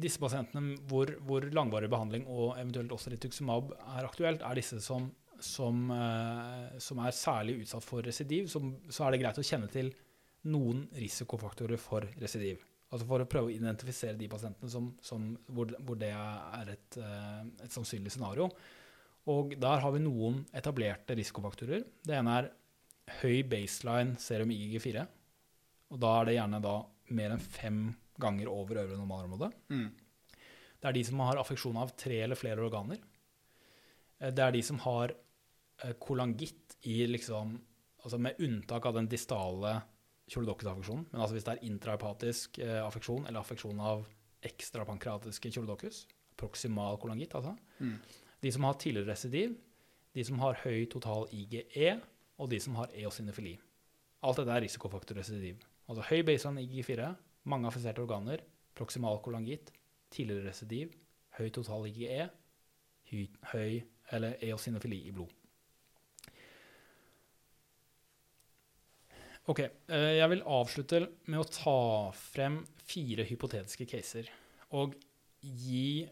disse 0.00 0.20
pasientene 0.22 0.76
hvor, 0.90 1.10
hvor, 1.26 1.46
langvarig 1.54 1.90
behandling 1.90 2.26
og 2.30 2.54
eventuelt 2.58 2.92
også 2.94 3.12
rituximab 3.14 3.74
er 3.78 4.06
aktuelt, 4.06 4.42
er 4.46 4.58
disse 4.58 4.80
som, 4.84 5.10
som, 5.42 5.90
eh, 5.94 6.78
som 6.82 7.02
er 7.02 7.16
særlig 7.16 7.60
utsatt 7.64 7.86
for 7.86 8.06
residiv, 8.06 8.48
som, 8.52 8.72
så 8.88 9.06
er 9.06 9.14
det 9.14 9.22
greit 9.24 9.40
å 9.40 9.46
kjenne 9.46 9.70
til 9.72 9.92
noen 10.50 10.86
risikofaktorer 10.96 11.80
for 11.80 12.06
residiv. 12.20 12.62
Altså 12.90 13.06
For 13.06 13.22
å 13.22 13.28
prøve 13.30 13.50
å 13.50 13.54
identifisere 13.54 14.18
de 14.18 14.26
pasientene 14.30 14.70
hvor, 15.46 15.74
hvor, 15.78 15.98
det 15.98 16.10
er 16.10 16.72
et, 16.72 16.98
eh, 16.98 17.42
et, 17.62 17.70
sannsynlig 17.70 18.10
scenario. 18.14 18.48
Og 19.30 19.54
der 19.60 19.82
har 19.84 19.94
vi 19.94 20.02
noen 20.02 20.40
etablerte 20.56 21.14
risikofaktorer. 21.18 21.84
Det 22.02 22.16
ene 22.16 22.38
er 22.40 22.50
høy 23.20 23.42
baseline 23.46 24.18
serum 24.22 24.50
IGG4. 24.54 25.04
Og 25.90 26.00
da 26.02 26.12
er 26.18 26.28
det 26.28 26.36
gjerne 26.36 26.62
da 26.64 26.76
mer 27.16 27.34
enn 27.34 27.42
fem 27.42 27.80
ganger 28.20 28.50
over 28.52 28.82
øvre 28.84 28.98
normalområde. 28.98 29.50
Mm. 29.72 29.88
Det 30.80 30.88
er 30.88 30.96
de 30.96 31.04
som 31.04 31.22
har 31.24 31.40
affeksjon 31.40 31.78
av 31.80 31.94
tre 31.98 32.20
eller 32.24 32.38
flere 32.38 32.62
organer. 32.64 33.00
Eh, 34.20 34.30
det 34.32 34.44
er 34.44 34.54
de 34.54 34.62
som 34.64 34.80
har 34.86 35.12
eh, 35.14 35.96
kolangitt 35.98 36.78
i 36.88 37.02
liksom 37.10 37.58
Altså 38.00 38.16
med 38.16 38.38
unntak 38.40 38.86
av 38.88 38.94
den 38.96 39.10
distale 39.12 39.74
kjoledokusaffeksjonen. 40.32 41.02
Men 41.10 41.20
altså 41.20 41.34
hvis 41.36 41.44
det 41.44 41.52
er 41.52 41.66
intrahepatisk 41.68 42.58
eh, 42.64 42.78
affeksjon 42.80 43.26
eller 43.28 43.42
affeksjon 43.42 43.82
av 43.84 44.06
ekstrapankreatiske 44.48 45.50
kjoledokus, 45.52 46.06
proksimal 46.40 46.96
kolangitt, 47.02 47.34
altså. 47.36 47.52
Mm. 47.76 47.98
De 48.40 48.52
som 48.54 48.64
har 48.64 48.78
tidligere 48.80 49.10
residiv, 49.12 49.52
de 50.16 50.24
som 50.24 50.40
har 50.40 50.56
høy 50.62 50.86
total 50.88 51.28
IGE, 51.28 51.98
og 52.40 52.48
de 52.48 52.60
som 52.64 52.78
har 52.80 52.96
eosinofili. 52.96 53.58
Alt 54.24 54.40
dette 54.40 54.56
er 54.56 54.64
risikofaktor 54.64 55.20
residiv. 55.20 55.60
Altså 55.90 56.06
høy 56.06 56.22
baseline 56.22 56.62
IG4, 56.62 57.08
mange 57.50 57.66
affiserte 57.66 58.02
organer, 58.04 58.44
proksimal 58.78 59.18
kolangitt, 59.24 59.72
tidligere 60.14 60.52
residiv, 60.52 60.94
høy 61.38 61.48
total 61.54 61.88
IGE, 61.90 62.28
høy 63.50 63.80
eller 64.14 64.38
eosinofili 64.46 65.02
i 65.08 65.14
blod. 65.14 65.34
Ok, 69.50 69.60
eh, 69.88 70.18
Jeg 70.20 70.28
vil 70.30 70.42
avslutte 70.46 71.00
med 71.26 71.40
å 71.40 71.48
ta 71.50 72.10
frem 72.14 72.60
fire 72.86 73.24
hypotetiske 73.26 73.86
caser. 73.88 74.28
Og 74.78 74.94
gi 75.40 76.06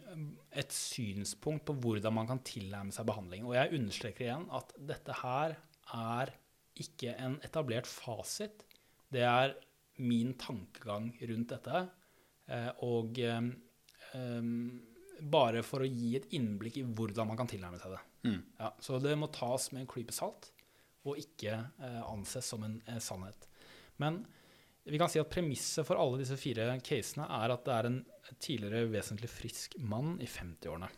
et 0.56 0.72
synspunkt 0.72 1.66
på 1.68 1.76
hvordan 1.76 2.14
man 2.16 2.26
kan 2.26 2.40
tilnærme 2.42 2.90
seg 2.90 3.06
behandling. 3.06 3.44
Og 3.44 3.54
jeg 3.54 3.78
understreker 3.78 4.24
igjen 4.24 4.48
at 4.50 4.72
dette 4.80 5.12
her 5.20 5.54
er 5.94 6.32
ikke 6.74 7.14
en 7.20 7.38
etablert 7.44 7.86
fasit. 7.86 8.64
Det 9.12 9.22
er 9.22 9.54
min 10.02 10.34
tankegang 10.40 11.10
rundt 11.30 11.54
dette. 11.54 11.82
Eh, 12.48 12.70
og 12.86 13.18
um, 14.14 14.70
bare 15.18 15.64
for 15.66 15.84
å 15.84 15.90
gi 15.90 16.14
et 16.16 16.30
innblikk 16.38 16.78
i 16.80 16.86
hvordan 16.86 17.28
man 17.28 17.40
kan 17.40 17.50
tilnærme 17.50 17.80
seg 17.82 17.96
det. 17.96 18.02
Mm. 18.28 18.40
Ja, 18.60 18.72
så 18.82 19.00
det 19.02 19.16
må 19.18 19.30
tas 19.34 19.70
med 19.74 19.84
en 19.84 19.90
klype 19.90 20.14
salt, 20.14 20.50
og 21.06 21.18
ikke 21.20 21.56
anses 22.06 22.48
som 22.50 22.64
en 22.66 22.80
sannhet. 23.02 23.48
Men 24.02 24.22
vi 24.88 24.98
kan 24.98 25.10
si 25.10 25.20
at 25.20 25.30
premisset 25.30 25.86
for 25.86 26.00
alle 26.00 26.20
disse 26.22 26.38
fire 26.40 26.70
casene 26.84 27.26
er 27.38 27.52
at 27.52 27.66
det 27.66 27.74
er 27.74 27.88
en 27.90 27.98
tidligere 28.40 28.88
vesentlig 28.92 29.28
frisk 29.30 29.76
mann 29.84 30.16
i 30.22 30.28
50-årene. 30.28 30.88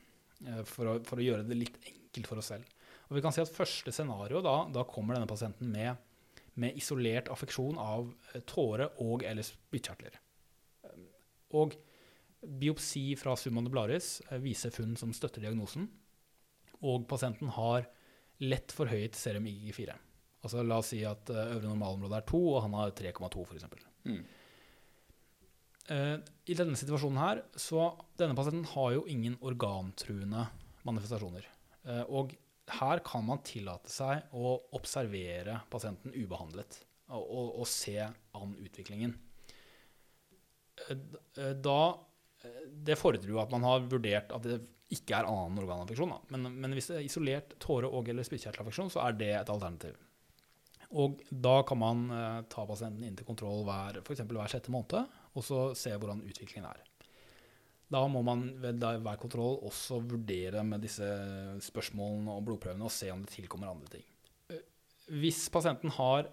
Uh, 0.46 0.62
for, 0.68 1.00
for, 1.06 1.18
å 1.18 1.24
gjøre 1.24 1.46
det 1.48 1.58
litt 1.58 1.80
enkelt 1.90 2.30
for 2.30 2.42
oss 2.42 2.52
selv. 2.52 2.68
Og 3.08 3.18
vi 3.18 3.24
kan 3.24 3.34
si 3.34 3.42
at 3.42 3.50
første 3.50 3.92
scenario, 3.94 4.42
da, 4.44 4.54
da 4.70 4.86
kommer 4.86 5.16
denne 5.16 5.30
pasienten 5.30 5.72
med 5.72 5.98
med 6.54 6.76
isolert 6.76 7.30
affeksjon 7.32 7.78
av 7.78 8.10
eh, 8.34 8.42
tåre 8.48 8.90
og- 8.98 9.24
eller 9.24 9.42
spyttkjertler. 9.46 10.18
Eh, 10.84 10.98
og 11.54 11.76
biopsi 12.40 13.16
fra 13.16 13.36
summa 13.36 13.60
nublaris 13.60 14.20
eh, 14.30 14.38
viser 14.38 14.70
funn 14.74 14.96
som 14.96 15.12
støtter 15.12 15.44
diagnosen. 15.44 15.88
Og 16.82 17.06
pasienten 17.08 17.48
har 17.52 17.86
lett 18.40 18.72
forhøyet 18.72 19.14
serum 19.14 19.44
IGG4. 19.46 19.96
Altså 20.42 20.62
La 20.64 20.78
oss 20.80 20.94
si 20.94 21.02
at 21.04 21.28
øvre 21.28 21.68
normalområde 21.68 22.16
er 22.16 22.28
2, 22.28 22.38
og 22.54 22.62
han 22.64 22.76
har 22.78 22.94
3,2 22.96 23.42
f.eks. 23.44 23.66
Mm. 24.08 24.22
I 25.90 26.54
denne 26.54 26.78
situasjonen 26.78 27.18
her, 27.18 27.42
så 27.58 27.90
denne 28.16 28.36
pasienten 28.38 28.64
har 28.72 28.92
jo 28.94 29.02
ingen 29.10 29.34
organtruende 29.42 30.46
manifestasjoner. 30.86 31.44
Og 32.08 32.32
her 32.78 33.02
kan 33.06 33.24
man 33.26 33.42
tillate 33.46 33.90
seg 33.92 34.32
å 34.36 34.54
observere 34.78 35.60
pasienten 35.72 36.14
ubehandlet 36.14 36.80
og, 37.10 37.22
og, 37.24 37.48
og 37.62 37.68
se 37.68 37.96
an 38.04 38.52
utviklingen. 38.62 39.16
Da 40.88 41.78
eh, 42.44 42.60
det 42.88 42.98
fordrer 42.98 43.28
jo 43.28 43.40
at 43.42 43.50
man 43.52 43.66
har 43.66 43.88
vurdert 43.90 44.32
at 44.36 44.46
det 44.46 44.60
ikke 44.90 45.20
er 45.20 45.28
annen 45.30 45.58
organaffeksjon. 45.62 46.14
Men, 46.34 46.48
men 46.62 46.74
hvis 46.74 46.88
det 46.90 46.96
er 46.98 47.06
isolert 47.06 47.52
tåre- 47.62 47.90
og- 47.90 48.08
eller 48.10 48.26
spyttkjertelaffeksjon, 48.26 48.90
så 48.90 49.04
er 49.04 49.18
det 49.18 49.32
et 49.38 49.52
alternativ. 49.52 49.98
Og 50.98 51.20
da 51.30 51.60
kan 51.62 51.78
man 51.78 52.06
eh, 52.10 52.38
ta 52.50 52.64
pasienten 52.66 53.04
inn 53.06 53.18
til 53.18 53.28
kontroll 53.28 53.62
hver, 53.68 54.00
hver 54.02 54.50
sjette 54.50 54.72
måned, 54.74 55.18
og 55.30 55.46
så 55.46 55.68
se 55.78 55.92
hvordan 55.94 56.24
utviklingen 56.26 56.66
er. 56.72 56.80
Da 57.90 58.04
må 58.06 58.22
man 58.22 58.44
ved 58.62 58.78
hver 58.80 59.18
kontroll 59.18 59.58
også 59.66 59.98
vurdere 60.06 60.62
med 60.66 60.84
disse 60.86 61.06
spørsmålene 61.66 62.36
og 62.36 62.44
blodprøvene 62.46 62.86
og 62.86 62.92
se 62.94 63.08
om 63.10 63.24
det 63.24 63.32
tilkommer 63.34 63.72
andre 63.72 63.90
ting. 63.96 64.04
Eh, 64.50 64.60
Hvis 65.22 65.48
pasienten 65.50 65.90
har 65.96 66.28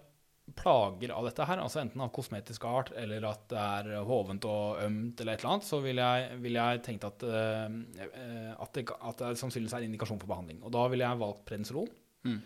plager 0.56 1.10
av 1.12 1.26
dette 1.26 1.44
her, 1.44 1.60
altså 1.60 1.82
enten 1.82 2.00
av 2.00 2.12
kosmetisk 2.14 2.62
art 2.64 2.92
eller 2.96 3.26
at 3.28 3.42
det 3.50 3.58
er 3.60 4.04
hovent 4.08 4.46
og 4.48 4.78
ømt 4.80 5.20
eller 5.20 5.34
et 5.34 5.42
eller 5.42 5.56
annet, 5.56 5.66
så 5.68 5.80
vil 5.84 6.00
jeg, 6.00 6.38
vil 6.40 6.56
jeg 6.56 6.82
tenkt 6.86 7.04
at, 7.04 7.24
eh, 7.28 7.66
eh, 8.06 8.52
at, 8.54 8.70
det, 8.78 8.86
at 9.10 9.24
det 9.26 9.34
sannsynligvis 9.42 9.74
er 9.76 9.84
indikasjon 9.84 10.22
for 10.22 10.30
behandling. 10.30 10.62
Og 10.64 10.72
da 10.72 10.86
ville 10.88 11.04
jeg 11.04 11.24
valgt 11.24 11.44
prednisolon 11.48 11.90
Mm. 12.26 12.40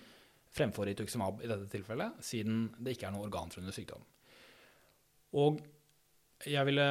fremfor 0.53 0.85
rituximab 0.85 1.39
i 1.41 1.49
dette 1.49 1.65
tilfellet, 1.73 2.19
siden 2.21 2.67
det 2.77 2.93
ikke 2.93 3.07
er 3.09 3.15
noe 3.15 3.25
organtruende 3.25 3.73
sykdom. 3.73 4.03
Og 5.41 5.63
jeg 6.45 6.67
ville 6.69 6.85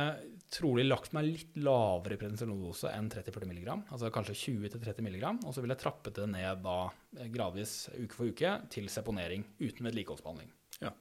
trolig 0.51 0.83
lagt 0.85 1.13
meg 1.15 1.27
litt 1.29 1.59
lavere 1.63 2.17
prednisolondose 2.19 2.91
enn 2.91 3.07
30-40 3.11 3.51
mg, 3.53 3.67
altså 3.93 4.11
kanskje 4.13 4.35
20-30 4.35 5.05
mg, 5.07 5.23
og 5.47 5.53
så 5.55 5.63
ville 5.63 5.77
jeg 5.77 5.83
trappet 5.85 6.17
det 6.19 6.27
ned 6.33 6.63
da 6.65 6.77
eh, 7.17 7.29
gradvis 7.31 7.75
uke 7.95 8.17
for 8.17 8.31
uke 8.31 8.55
til 8.73 8.89
seponering 8.91 9.45
uten 9.61 9.87
vedlikeholdsbehandling. 9.87 10.51
Ja. 10.83 10.91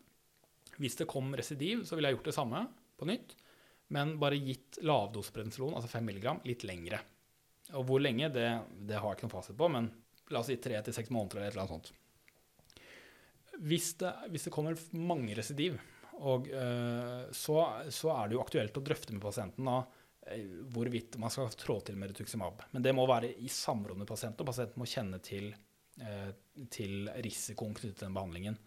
Hvis 0.78 0.98
det 1.00 1.08
kom 1.10 1.34
residiv, 1.36 1.82
så 1.88 1.98
ville 1.98 2.12
jeg 2.12 2.20
gjort 2.20 2.30
det 2.30 2.36
samme 2.36 2.64
på 3.00 3.10
nytt, 3.10 3.34
men 3.90 4.14
bare 4.22 4.38
gitt 4.38 4.78
lavdose 4.86 5.34
prednisolon, 5.34 5.74
altså 5.74 5.90
5 5.90 6.12
mg, 6.12 6.28
litt 6.46 6.66
lengre. 6.68 7.02
Og 7.74 7.86
hvor 7.88 8.02
lenge, 8.02 8.30
det, 8.30 8.46
det 8.86 8.98
har 8.98 9.10
jeg 9.10 9.18
ikke 9.18 9.26
noen 9.26 9.34
fasit 9.34 9.58
på, 9.58 9.70
men 9.72 9.90
la 10.30 10.42
oss 10.42 10.50
si 10.50 10.58
3-6 10.62 11.10
måneder 11.10 11.40
eller 11.40 11.50
et 11.50 11.56
eller 11.56 11.66
annet 11.66 11.74
sånt. 11.74 11.96
Hvis 13.66 13.94
det, 14.00 14.12
hvis 14.30 14.46
det 14.46 14.54
kommer 14.54 14.78
mange 14.94 15.34
residiv, 15.36 15.74
og, 16.20 16.48
eh, 16.52 17.30
så, 17.32 17.56
så 17.88 18.12
er 18.14 18.28
det 18.28 18.36
jo 18.36 18.44
aktuelt 18.44 18.76
å 18.76 18.84
drøfte 18.84 19.14
med 19.14 19.24
pasienten 19.24 19.68
da, 19.68 19.78
eh, 20.28 20.42
hvorvidt 20.74 21.16
man 21.20 21.32
skal 21.32 21.52
trå 21.56 21.78
til 21.84 21.96
med 22.00 22.12
rituximab. 22.12 22.66
Men 22.74 22.84
det 22.84 22.94
må 22.96 23.06
være 23.08 23.32
i 23.40 23.48
samråd 23.52 24.02
med 24.02 24.08
pasienten, 24.10 24.44
og 24.44 24.50
pasienten 24.52 24.82
må 24.82 24.88
kjenne 24.88 25.20
til, 25.24 25.52
eh, 26.00 26.32
til 26.72 27.08
risikoen 27.24 27.76
knyttet 27.76 28.02
til 28.02 28.08
den 28.08 28.18
behandlingen. 28.18 28.58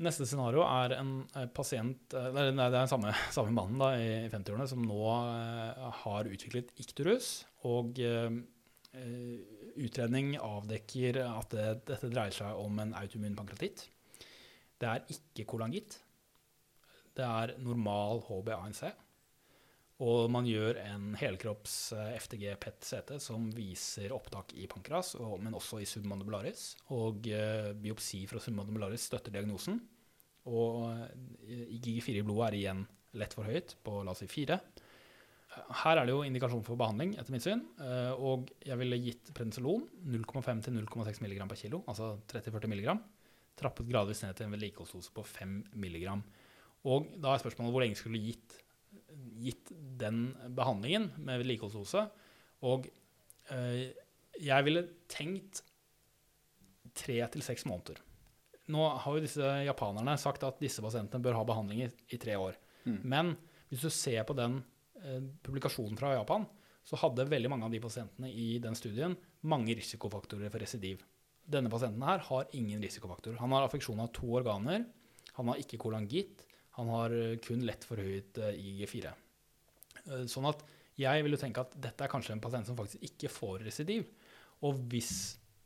Neste 0.00 0.24
scenario 0.24 0.62
er 0.64 0.94
en 0.96 1.10
pasient 1.52 2.14
Nei, 2.14 2.46
det 2.48 2.62
er 2.64 2.72
den 2.72 2.88
samme, 2.88 3.12
samme 3.36 3.52
mannen 3.52 3.82
da, 3.82 3.90
i 4.00 4.30
50-årene 4.32 4.68
som 4.68 4.80
nå 4.80 5.00
har 6.04 6.30
utviklet 6.30 6.72
ikturus. 6.80 7.42
Og 7.68 8.00
utredning 9.76 10.32
avdekker 10.40 11.20
at 11.26 11.52
det, 11.52 11.66
dette 11.92 12.08
dreier 12.08 12.32
seg 12.32 12.56
om 12.56 12.80
en 12.80 12.96
autoimmun 12.96 13.36
pankratitt. 13.36 13.84
Det 14.80 14.88
er 14.88 15.04
ikke 15.12 15.44
kolangitt. 15.52 15.98
Det 17.16 17.26
er 17.26 17.56
normal 17.62 18.22
HbA1c. 18.28 18.90
Og 20.00 20.30
man 20.32 20.46
gjør 20.48 20.78
en 20.80 21.10
helkropps 21.20 21.74
eh, 21.92 22.14
FTG 22.22 22.44
PET-CT 22.62 23.18
som 23.20 23.50
viser 23.52 24.14
opptak 24.16 24.54
i 24.56 24.64
pankras, 24.70 25.12
men 25.42 25.56
også 25.56 25.82
i 25.82 25.88
submandibularis. 25.88 26.70
Og 26.96 27.28
eh, 27.28 27.72
biopsi 27.76 28.22
fra 28.30 28.40
submandibularis 28.40 29.10
støtter 29.10 29.34
diagnosen. 29.34 29.76
Og 30.48 30.86
eh, 30.88 31.66
IGG4 31.76 32.22
i 32.22 32.24
blodet 32.24 32.46
er 32.48 32.58
igjen 32.62 32.86
lett 33.20 33.36
for 33.36 33.44
høyt, 33.44 33.76
på 33.84 34.00
la 34.06 34.14
oss 34.14 34.24
si 34.24 34.30
4. 34.30 34.56
Her 35.82 35.98
er 35.98 36.06
det 36.06 36.14
jo 36.14 36.24
indikasjon 36.24 36.64
for 36.64 36.80
behandling, 36.80 37.16
etter 37.18 37.34
mitt 37.34 37.42
syn. 37.42 37.64
Og 38.22 38.52
jeg 38.62 38.78
ville 38.78 39.00
gitt 39.02 39.32
prednisolon 39.34 39.82
0,5 40.06 40.60
til 40.62 40.76
0,6 40.78 41.18
mg 41.24 41.40
per 41.50 41.58
kilo, 41.58 41.80
altså 41.90 42.12
30-40 42.30 42.70
mg. 42.70 42.92
Trappet 43.58 43.90
gradvis 43.90 44.22
ned 44.22 44.38
til 44.38 44.46
en 44.46 44.54
vedlikeholdsdose 44.54 45.10
på 45.16 45.24
5 45.26 45.56
mg. 45.74 46.06
Og 46.88 47.10
da 47.20 47.34
er 47.34 47.42
spørsmålet 47.42 47.74
hvor 47.74 47.84
lenge 47.84 47.98
skulle 47.98 48.20
du 48.20 48.30
gitt, 48.30 48.54
gitt 49.40 49.72
den 50.00 50.30
behandlingen 50.56 51.10
med 51.20 51.42
vedlikeholdsdose. 51.42 52.06
Og 52.68 52.88
eh, 53.52 53.90
jeg 54.40 54.66
ville 54.66 54.86
tenkt 55.10 55.62
tre 56.96 57.18
til 57.32 57.44
seks 57.44 57.66
måneder. 57.68 58.00
Nå 58.70 58.86
har 59.02 59.16
jo 59.16 59.24
disse 59.24 59.52
japanerne 59.66 60.16
sagt 60.20 60.44
at 60.46 60.60
disse 60.62 60.82
pasientene 60.84 61.22
bør 61.24 61.40
ha 61.40 61.46
behandling 61.46 61.84
i, 61.84 61.90
i 62.14 62.20
tre 62.22 62.36
år. 62.38 62.56
Mm. 62.86 63.00
Men 63.12 63.34
hvis 63.70 63.84
du 63.86 63.92
ser 63.92 64.24
på 64.28 64.36
den 64.38 64.60
eh, 65.02 65.20
publikasjonen 65.44 65.98
fra 66.00 66.14
Japan, 66.16 66.46
så 66.86 66.98
hadde 67.02 67.28
veldig 67.28 67.50
mange 67.52 67.66
av 67.68 67.74
de 67.74 67.82
pasientene 67.82 68.30
i 68.32 68.54
den 68.62 68.76
studien 68.78 69.14
mange 69.46 69.76
risikofaktorer 69.78 70.50
for 70.52 70.62
residiv. 70.62 71.02
Denne 71.50 71.70
pasienten 71.72 72.02
her 72.06 72.22
har 72.28 72.48
ingen 72.56 72.82
risikofaktor. 72.82 73.36
Han 73.40 73.52
har 73.54 73.66
affeksjon 73.66 74.00
av 74.02 74.12
to 74.14 74.28
organer. 74.38 74.86
Han 75.36 75.50
har 75.50 75.60
ikke 75.60 75.80
kolangitt. 75.82 76.44
Han 76.78 76.92
har 76.94 77.14
eh, 77.16 77.36
kun 77.42 77.64
lett 77.66 77.86
forhøyet 77.88 78.40
eh, 78.42 78.60
IG4. 78.60 79.12
Eh, 80.04 80.24
Sånn 80.30 80.48
at 80.50 80.64
jeg 81.00 81.24
vil 81.24 81.34
jo 81.34 81.40
tenke 81.40 81.64
at 81.64 81.76
dette 81.80 82.04
er 82.04 82.12
kanskje 82.12 82.34
en 82.36 82.42
pasient 82.44 82.68
som 82.68 82.78
faktisk 82.78 83.04
ikke 83.06 83.30
får 83.32 83.64
residiv. 83.66 84.08
Og 84.66 84.82
hvis 84.92 85.12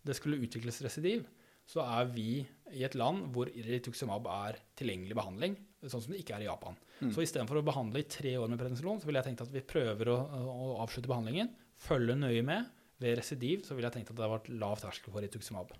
det 0.06 0.14
skulle 0.18 0.38
utvikles 0.44 0.82
residiv, 0.84 1.24
så 1.66 1.82
er 1.82 2.10
vi 2.12 2.44
i 2.76 2.84
et 2.84 2.96
land 2.98 3.30
hvor 3.32 3.48
rituximab 3.48 4.28
er 4.30 4.58
tilgjengelig 4.78 5.16
behandling, 5.16 5.56
sånn 5.84 6.02
som 6.04 6.12
det 6.12 6.20
ikke 6.20 6.36
er 6.36 6.44
i 6.44 6.48
Japan. 6.48 6.76
Mm. 7.00 7.10
Så 7.14 7.24
istedenfor 7.24 7.60
å 7.60 7.64
behandle 7.66 8.02
i 8.02 8.08
tre 8.08 8.34
år 8.40 8.50
med 8.52 8.60
prednisolon, 8.60 9.00
så 9.00 9.08
ville 9.08 9.20
jeg 9.22 9.30
tenkt 9.30 9.44
at 9.46 9.52
vi 9.52 9.64
prøver 9.64 10.12
å, 10.12 10.18
å 10.54 10.68
avslutte 10.84 11.10
behandlingen, 11.10 11.50
følge 11.80 12.16
nøye 12.20 12.44
med. 12.46 12.68
Ved 13.02 13.16
residiv 13.18 13.64
så 13.66 13.74
ville 13.74 13.88
jeg 13.88 13.98
tenkt 13.98 14.12
at 14.12 14.20
det 14.20 14.26
har 14.26 14.36
vært 14.36 14.52
lav 14.54 14.78
terskel 14.80 15.12
for 15.12 15.24
rituximab. 15.24 15.72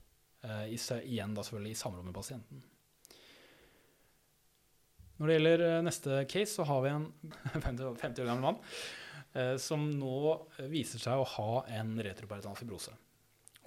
Eh, 0.45 0.75
igjen 0.75 1.37
da 1.37 1.45
selvfølgelig 1.45 1.77
i 1.77 1.83
samråd 1.85 2.09
med 2.09 2.16
pasienten. 2.16 2.64
Når 5.18 5.30
det 5.30 5.36
gjelder 5.36 5.64
eh, 5.68 5.80
neste 5.86 6.22
case, 6.30 6.52
så 6.56 6.66
har 6.66 6.80
vi 6.84 6.92
en 6.92 7.06
50 7.66 7.84
år 8.24 8.30
gammel 8.30 8.42
mann 8.42 8.58
eh, 9.34 9.54
som 9.62 9.84
nå 9.94 10.16
eh, 10.58 10.70
viser 10.72 11.02
seg 11.02 11.20
å 11.20 11.28
ha 11.36 11.50
en 11.76 11.94
retroperitonal 12.02 12.58
fibrose. 12.58 12.94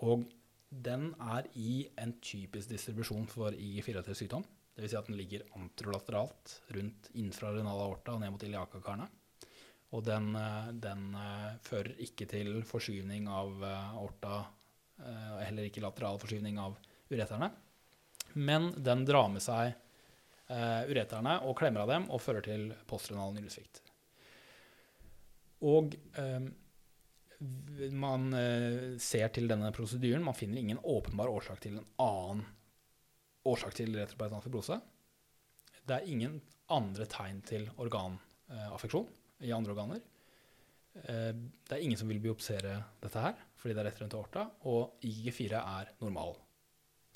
Og 0.04 0.26
den 0.68 1.14
er 1.24 1.48
i 1.56 1.86
en 2.02 2.18
typisk 2.20 2.74
distribusjon 2.74 3.30
for 3.32 3.56
IG4-relatert 3.56 4.20
sykdom. 4.20 4.44
Dvs. 4.76 4.92
Si 4.92 5.00
at 5.00 5.08
den 5.08 5.18
ligger 5.18 5.46
antrolateralt 5.58 6.58
rundt 6.76 7.08
infrarenal 7.18 7.80
aorta 7.86 8.18
og 8.18 8.22
ned 8.22 8.34
mot 8.36 8.44
iliakakarene. 8.44 9.08
Og 9.96 10.04
den, 10.04 10.36
den 10.84 11.16
fører 11.64 11.94
ikke 12.04 12.28
til 12.28 12.60
forskyvning 12.68 13.30
av 13.32 13.64
aorta, 13.64 14.42
heller 15.40 15.70
ikke 15.70 15.82
lateral 15.82 16.20
forskyvning 16.20 16.60
av 16.60 16.76
ureterne. 17.08 17.48
Men 18.36 18.74
den 18.84 19.06
drar 19.08 19.32
med 19.32 19.42
seg 19.42 19.72
ureterne 20.48 21.34
og 21.44 21.58
klemmer 21.60 21.84
av 21.84 21.90
dem 21.92 22.06
og 22.14 22.22
fører 22.24 22.46
til 22.46 22.70
postrenal 22.88 23.34
nyresvikt. 23.36 23.82
Og 25.66 25.96
eh, 26.20 26.48
man 27.94 28.28
eh, 28.34 28.98
ser 29.02 29.32
til 29.34 29.50
denne 29.50 29.72
prosedyren, 29.76 30.26
man 30.26 30.38
finner 30.38 30.62
ingen 30.62 30.82
åpenbar 30.84 31.32
årsak 31.34 31.62
til 31.64 31.78
en 31.80 31.90
annen 32.02 32.46
årsak 33.48 33.78
til 33.78 33.96
retroperitonal 33.96 34.44
fibrose. 34.44 34.80
Det 35.88 35.96
er 35.98 36.10
ingen 36.12 36.40
andre 36.74 37.08
tegn 37.10 37.42
til 37.48 37.68
organaffeksjon 37.80 39.08
i 39.48 39.54
andre 39.56 39.74
organer. 39.76 40.02
Eh, 41.04 41.34
Det 41.34 41.78
er 41.78 41.84
ingen 41.84 42.00
som 42.00 42.10
vil 42.10 42.22
biopsere 42.24 42.82
dette 43.02 43.24
her, 43.24 43.38
fordi 43.58 43.74
det 43.74 43.84
er 43.84 43.90
rett 43.90 44.02
rundt 44.02 44.18
aorta, 44.18 44.50
og 44.70 45.00
IG4 45.06 45.62
er 45.62 45.94
normal, 46.02 46.36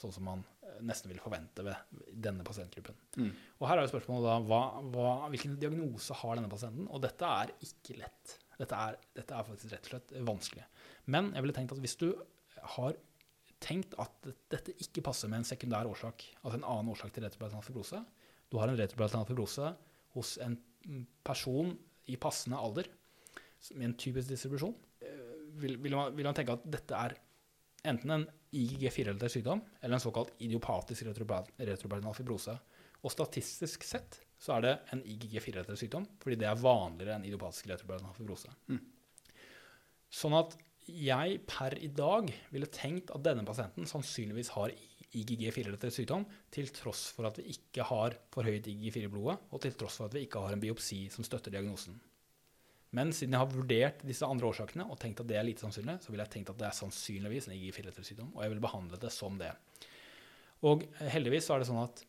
sånn 0.02 0.14
som 0.16 0.26
man 0.28 0.44
eh, 0.66 0.80
nesten 0.88 1.12
vil 1.12 1.22
forvente 1.24 1.66
ved 1.66 2.02
denne 2.26 2.46
pasientgruppen. 2.48 2.98
Mm. 3.18 3.32
Og 3.60 3.68
her 3.70 3.80
er 3.80 3.88
jo 3.88 3.94
spørsmålet 3.94 4.28
da, 4.28 4.38
hva, 4.50 4.62
hva, 4.94 5.14
hvilken 5.34 5.58
diagnose 5.62 6.18
har 6.22 6.38
denne 6.38 6.52
pasienten? 6.52 6.90
Og 6.90 7.04
dette 7.04 7.30
er 7.42 7.54
ikke 7.68 8.00
lett. 8.02 8.36
Dette 8.62 8.78
er, 8.78 8.98
dette 9.18 9.38
er 9.38 9.48
faktisk 9.48 9.74
rett 9.74 9.88
og 9.88 9.94
slett 9.96 10.14
vanskelig. 10.28 10.66
Men 11.14 11.32
jeg 11.36 11.46
ville 11.46 11.56
tenkt 11.58 11.74
at 11.76 11.82
hvis 11.82 11.98
du 12.02 12.10
har 12.76 12.98
tenkt 13.62 13.94
at 14.02 14.32
dette 14.52 14.74
ikke 14.82 15.04
passer 15.06 15.30
med 15.30 15.42
en 15.42 15.48
sekundær 15.48 15.90
årsak, 15.90 16.26
altså 16.42 16.58
en 16.58 16.68
annen 16.68 16.92
årsak 16.94 17.14
til 17.14 17.26
retroperitonal 17.26 17.66
fibrose, 17.66 18.02
du 18.52 18.58
har 18.60 18.70
en 18.70 18.78
retroperitonal 18.80 19.28
fibrose 19.30 19.72
hos 20.16 20.36
en 20.44 20.58
person 21.26 21.76
i 22.10 22.18
passende 22.22 22.60
alder 22.60 22.90
med 23.78 23.92
en 23.92 23.98
typisk 24.02 24.32
distribusjon, 24.32 24.74
eh, 25.06 25.34
vil, 25.62 25.78
vil, 25.84 25.96
man, 25.96 26.16
vil 26.18 26.26
man 26.26 26.38
tenke 26.38 26.56
at 26.58 26.66
dette 26.74 26.98
er 26.98 27.16
enten 27.88 28.16
en 28.16 28.26
IGG4-relatert 28.52 29.34
sykdom 29.34 29.62
eller 29.80 29.96
en 29.98 30.04
såkalt 30.04 30.34
idiopatisk 30.44 31.08
retroper- 31.08 32.14
fibrose. 32.18 32.58
Og 33.02 33.14
statistisk 33.14 33.84
sett 33.88 34.20
så 34.42 34.58
er 34.58 34.66
det 34.66 34.74
en 34.94 35.04
IGG4-relatert 35.06 35.80
sykdom, 35.80 36.06
fordi 36.22 36.40
det 36.42 36.50
er 36.50 36.60
vanligere 36.60 37.16
enn 37.18 37.26
idiopatisk 37.30 37.70
retroperitonal 37.72 38.18
fibrose. 38.18 38.52
Mm. 38.70 38.82
Sånn 40.12 40.36
at 40.38 40.58
jeg 40.92 41.42
per 41.48 41.78
i 41.78 41.92
dag 41.94 42.32
ville 42.52 42.70
tenkt 42.74 43.14
at 43.16 43.24
denne 43.24 43.46
pasienten 43.48 43.88
sannsynligvis 43.88 44.52
har 44.58 44.74
IGG4-relatert 45.12 45.94
sykdom, 45.96 46.26
til 46.54 46.70
tross 46.74 47.10
for 47.16 47.28
at 47.30 47.40
vi 47.40 47.52
ikke 47.54 47.86
har 47.90 48.16
forhøyet 48.34 48.70
IGG4 48.72 49.08
i 49.08 49.12
blodet, 49.12 49.38
og 49.52 49.62
til 49.64 49.76
tross 49.78 50.00
for 50.00 50.10
at 50.10 50.16
vi 50.18 50.26
ikke 50.26 50.42
har 50.44 50.56
en 50.56 50.64
biopsi 50.64 51.04
som 51.14 51.28
støtter 51.28 51.54
diagnosen. 51.54 52.00
Men 52.98 53.14
siden 53.16 53.38
jeg 53.38 53.40
har 53.40 53.52
vurdert 53.52 54.02
disse 54.04 54.28
andre 54.28 54.50
årsakene 54.50 54.86
og 54.92 55.00
tenkt 55.00 55.22
at 55.24 55.30
det 55.30 55.38
er 55.40 55.46
lite 55.48 55.64
sannsynlig, 55.64 55.98
så 56.04 56.12
vil 56.12 56.20
jeg 56.20 56.34
tenkt 56.34 56.52
at 56.52 56.60
det 56.60 56.68
er 56.68 56.76
sannsynligvis 56.76 57.48
en 57.48 57.56
IG4-sykdom, 57.56 58.34
og 58.36 58.44
jeg 58.44 58.52
vil 58.52 58.64
behandle 58.64 59.00
det 59.00 59.12
som 59.16 59.38
det. 59.40 59.52
Og 60.68 60.84
heldigvis 61.14 61.48
så 61.48 61.56
er 61.56 61.64
det 61.64 61.70
sånn 61.70 61.86
at 61.86 62.04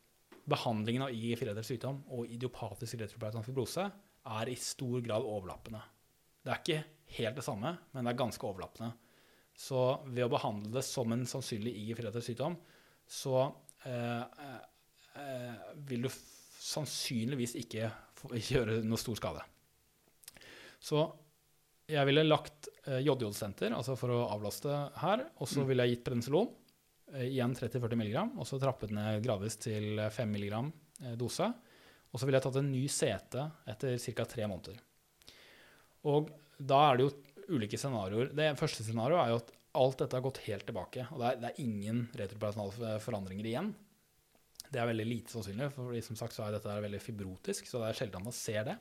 behandlingen 0.51 1.05
av 1.05 1.15
IG4-sykdom 1.15 2.01
og 2.11 2.33
idiopatisk 2.35 2.99
retroplatant 2.99 3.47
fibrose 3.47 3.87
er 3.87 4.51
i 4.51 4.57
stor 4.59 4.99
grad 5.05 5.23
overlappende. 5.23 5.79
Det 6.43 6.51
er 6.51 6.59
ikke 6.59 6.83
helt 7.17 7.39
det 7.39 7.45
samme, 7.47 7.71
men 7.93 8.03
det 8.03 8.11
er 8.11 8.19
ganske 8.19 8.47
overlappende. 8.47 8.91
Så 9.55 9.79
ved 10.09 10.25
å 10.25 10.33
behandle 10.33 10.73
det 10.73 10.83
som 10.83 11.11
en 11.15 11.23
sannsynlig 11.29 11.73
IG4-sykdom, 11.79 12.59
så 13.07 13.39
eh, 13.87 14.43
eh, 15.15 15.65
vil 15.87 16.07
du 16.07 16.11
sannsynligvis 16.11 17.55
ikke 17.63 17.87
gjøre 18.51 18.81
noe 18.83 18.99
stor 18.99 19.19
skade. 19.19 19.47
Så 20.83 21.05
jeg 21.89 22.07
ville 22.07 22.23
lagt 22.25 22.69
eh, 22.87 23.01
JJ-senter, 23.03 23.73
altså 23.75 23.95
for 23.99 24.13
å 24.13 24.25
avlaste 24.33 24.71
her, 25.01 25.25
og 25.39 25.49
så 25.49 25.65
ville 25.67 25.85
jeg 25.85 25.97
gitt 25.97 26.05
prednisolon, 26.07 26.49
eh, 27.13 27.27
igjen 27.29 27.55
30-40 27.57 27.99
mg, 27.99 28.15
og 28.39 28.47
så 28.47 28.59
trappet 28.61 28.93
ned 28.95 29.23
gradvis 29.23 29.59
til 29.63 30.01
5 30.11 30.33
mg 30.37 30.53
eh, 30.53 31.15
dose. 31.19 31.49
Og 32.13 32.21
så 32.21 32.27
ville 32.27 32.39
jeg 32.39 32.45
tatt 32.45 32.59
en 32.61 32.71
ny 32.71 32.83
CT 32.91 33.39
etter 33.73 33.97
ca. 33.97 34.25
tre 34.29 34.47
måneder. 34.49 34.81
Og 36.11 36.29
da 36.59 36.79
er 36.89 36.99
det 36.99 37.07
jo 37.07 37.55
ulike 37.57 37.79
scenarioer. 37.79 38.29
Det 38.37 38.51
første 38.59 38.85
scenarioet 38.85 39.23
er 39.23 39.31
jo 39.33 39.39
at 39.41 39.53
alt 39.83 40.03
dette 40.03 40.19
har 40.19 40.23
gått 40.23 40.43
helt 40.45 40.67
tilbake. 40.67 41.07
Og 41.09 41.19
det 41.19 41.31
er, 41.31 41.39
det 41.41 41.49
er 41.49 41.63
ingen 41.63 42.03
retropersonale 42.19 42.99
forandringer 43.01 43.49
igjen. 43.49 43.71
Det 44.69 44.81
er 44.81 44.89
veldig 44.89 45.07
lite 45.09 45.33
sannsynlig, 45.33 45.71
for 45.73 45.95
som 46.05 46.19
sagt 46.19 46.37
så 46.37 46.45
er 46.45 46.55
dette 46.55 46.75
veldig 46.85 47.01
fibrotisk, 47.01 47.67
så 47.69 47.81
det 47.81 47.89
er 47.89 47.97
sjelden 47.97 48.25
man 48.25 48.35
ser 48.35 48.67
det. 48.69 48.77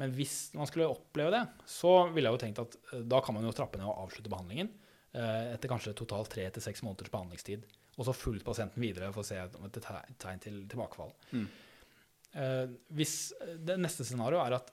Men 0.00 0.14
hvis 0.16 0.50
man 0.56 0.68
skulle 0.68 0.88
oppleve 0.88 1.34
det, 1.34 1.42
så 1.68 1.92
ville 2.14 2.30
jeg 2.30 2.38
jo 2.38 2.42
tenkt 2.44 2.62
at 2.62 2.78
eh, 2.92 3.04
da 3.04 3.20
kan 3.24 3.36
man 3.36 3.46
jo 3.46 3.54
trappe 3.56 3.80
ned 3.80 3.88
og 3.88 4.06
avslutte 4.06 4.32
behandlingen 4.32 4.70
eh, 5.12 5.52
etter 5.54 5.70
kanskje 5.70 5.96
totalt 5.98 6.32
tre 6.32 6.46
til 6.48 6.64
seks 6.64 6.84
måneders 6.86 7.12
behandlingstid. 7.12 7.66
Og 7.98 8.06
så 8.08 8.16
fulgt 8.16 8.46
pasienten 8.46 8.80
videre 8.80 9.10
for 9.12 9.22
å 9.22 9.28
se 9.28 9.36
om 9.58 9.66
et 9.66 9.80
tegn 9.82 10.40
til 10.40 10.62
tilbakefall. 10.70 11.12
Mm. 11.36 11.46
Eh, 12.32 12.66
hvis 12.96 13.16
Det 13.58 13.76
neste 13.80 14.06
scenario 14.08 14.40
er 14.42 14.56
at 14.60 14.72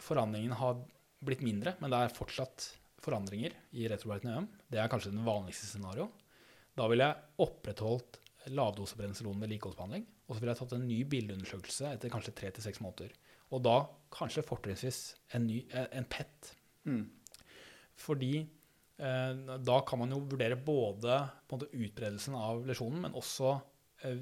forandringen 0.00 0.54
har 0.56 0.78
blitt 1.20 1.42
mindre, 1.44 1.74
men 1.80 1.92
det 1.92 1.98
er 2.00 2.16
fortsatt 2.16 2.70
forandringer 3.00 3.56
i 3.76 3.88
retrovertende 3.88 4.38
øm. 4.38 4.48
Det 4.70 4.80
er 4.80 4.88
kanskje 4.92 5.12
den 5.12 5.26
vanligste 5.26 5.68
scenario. 5.68 6.08
Da 6.76 6.86
ville 6.88 7.08
jeg 7.08 7.44
opprettholdt 7.44 8.20
lavdosebrenselon 8.54 9.34
ved 9.34 9.42
med 9.44 9.52
likeholdsbehandling. 9.54 10.06
Og 10.28 10.36
så 10.36 10.40
ville 10.40 10.54
jeg 10.54 10.60
tatt 10.62 10.76
en 10.76 10.86
ny 10.88 11.00
bildeundersøkelse 11.10 11.90
etter 11.90 12.12
kanskje 12.12 12.36
tre 12.36 12.52
til 12.54 12.64
seks 12.64 12.80
måneder. 12.84 13.12
Og 13.50 13.62
da 13.64 13.76
kanskje 14.14 14.46
fortrinnsvis 14.46 15.00
en, 15.36 15.46
ny, 15.46 15.60
eh, 15.70 15.88
en 15.98 16.06
PET. 16.10 16.52
Mm. 16.88 17.04
Fordi 18.00 18.32
eh, 18.40 19.42
da 19.70 19.78
kan 19.86 20.02
man 20.02 20.14
jo 20.14 20.22
vurdere 20.30 20.58
både 20.58 21.20
måte, 21.50 21.70
utbredelsen 21.70 22.36
av 22.38 22.64
lesjonen, 22.68 23.04
men 23.06 23.16
også 23.18 23.54
eh, 24.06 24.20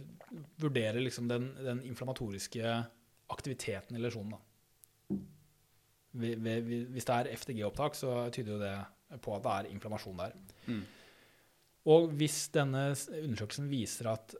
vurdere 0.61 1.03
liksom, 1.05 1.29
den, 1.31 1.51
den, 1.61 1.83
inflammatoriske 1.89 2.77
aktiviteten 3.35 3.97
i 3.97 4.03
lesjonen. 4.03 4.37
Da. 4.37 4.45
Hvis 6.19 7.09
det 7.09 7.17
er 7.17 7.33
FTG-opptak, 7.37 7.97
så 7.97 8.21
tyder 8.35 8.55
jo 8.57 8.63
det 8.63 9.21
på 9.25 9.35
at 9.37 9.45
det 9.45 9.53
er 9.55 9.75
inflammasjon 9.75 10.21
der. 10.21 10.35
Mm. 10.69 10.83
Og 11.89 12.11
hvis 12.21 12.49
denne 12.53 12.91
undersøkelsen 12.93 13.69
viser 13.71 14.11
at, 14.11 14.35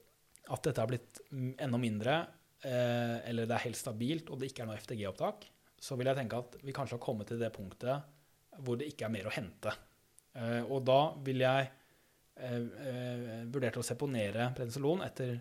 at 0.49 0.65
dette 0.65 0.83
er 0.83 0.91
blitt 0.91 1.21
enda 1.33 1.81
mindre, 1.81 2.17
eller 2.65 3.47
det 3.47 3.55
er 3.55 3.67
helt 3.69 3.79
stabilt, 3.79 4.31
og 4.31 4.41
det 4.41 4.49
ikke 4.51 4.65
er 4.65 4.71
noe 4.71 4.81
FTG-opptak, 4.81 5.45
så 5.79 5.95
vil 5.99 6.11
jeg 6.11 6.19
tenke 6.19 6.41
at 6.43 6.57
vi 6.67 6.75
kanskje 6.75 6.97
har 6.97 7.05
kommet 7.05 7.29
til 7.31 7.39
det 7.39 7.53
punktet 7.55 8.59
hvor 8.67 8.79
det 8.81 8.89
ikke 8.91 9.07
er 9.07 9.13
mer 9.15 9.29
å 9.31 9.35
hente. 9.35 9.71
Eh, 10.35 10.63
og 10.67 10.83
da 10.89 11.01
vil 11.27 11.45
jeg 11.45 11.75
vurdere 12.39 13.73
til 13.75 13.83
å 13.83 13.87
seponere 13.87 14.45
prednisolon 14.55 15.01
etter 15.03 15.33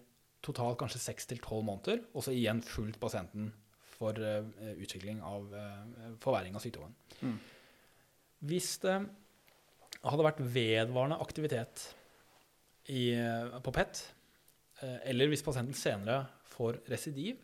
totalt 0.41 0.79
kanskje 0.79 1.03
6-12 1.03 1.59
måneder, 1.61 1.99
og 2.17 2.23
så 2.25 2.31
igjen 2.33 2.61
fulgt 2.65 2.97
pasienten 2.97 3.51
for 3.99 4.17
utvikling 4.17 5.19
av 5.21 5.45
forverring 6.23 6.57
av 6.57 6.63
sykdommen. 6.63 6.95
Mm. 7.21 7.35
Hvis 8.49 8.71
det 8.81 8.95
hadde 10.01 10.25
vært 10.25 10.41
vedvarende 10.41 11.19
aktivitet 11.21 11.85
i, 12.89 13.13
på 13.13 13.75
PET, 13.77 14.01
eller 15.11 15.29
hvis 15.29 15.45
pasienten 15.45 15.77
senere 15.77 16.23
får 16.57 16.81
residiv, 16.91 17.39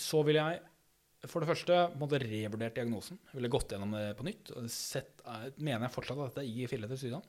så 0.00 0.22
ville 0.26 0.42
jeg 0.42 1.28
for 1.30 1.38
det 1.38 1.52
første 1.52 1.76
måtte 2.00 2.18
revurdert 2.18 2.74
diagnosen. 2.74 3.20
Ville 3.30 3.50
gått 3.52 3.70
gjennom 3.70 3.94
det 3.94 4.16
på 4.18 4.26
nytt. 4.26 4.50
sett, 4.72 5.20
Mener 5.54 5.86
jeg 5.86 5.94
fortsatt 5.94 6.18
at 6.18 6.32
dette 6.32 6.42
er 6.42 6.50
IG-filletter 6.50 6.98
sykdom? 6.98 7.22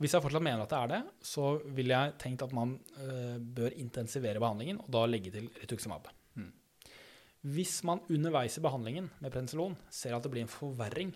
Hvis 0.00 0.12
jeg 0.16 0.24
fortsatt 0.24 0.44
mener 0.44 0.64
at 0.64 0.72
det 0.72 0.80
er 0.80 0.90
det, 0.92 1.00
så 1.24 1.46
ville 1.76 1.96
jeg 1.96 2.16
tenkt 2.20 2.44
at 2.44 2.52
man 2.56 2.74
bør 3.56 3.76
intensivere 3.80 4.40
behandlingen 4.40 4.82
og 4.84 4.92
da 4.92 5.06
legge 5.08 5.32
til 5.32 5.48
rituximab. 5.62 6.08
Hvis 7.40 7.78
man 7.88 8.02
underveis 8.12 8.58
i 8.58 8.64
behandlingen 8.64 9.08
med 9.20 9.32
penicillon 9.32 9.76
ser 9.88 10.12
at 10.12 10.24
det 10.24 10.32
blir 10.32 10.44
en 10.44 10.52
forverring, 10.52 11.14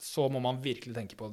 så 0.00 0.26
må 0.32 0.40
man 0.42 0.60
virkelig 0.64 0.94
tenke 0.96 1.16
på 1.18 1.28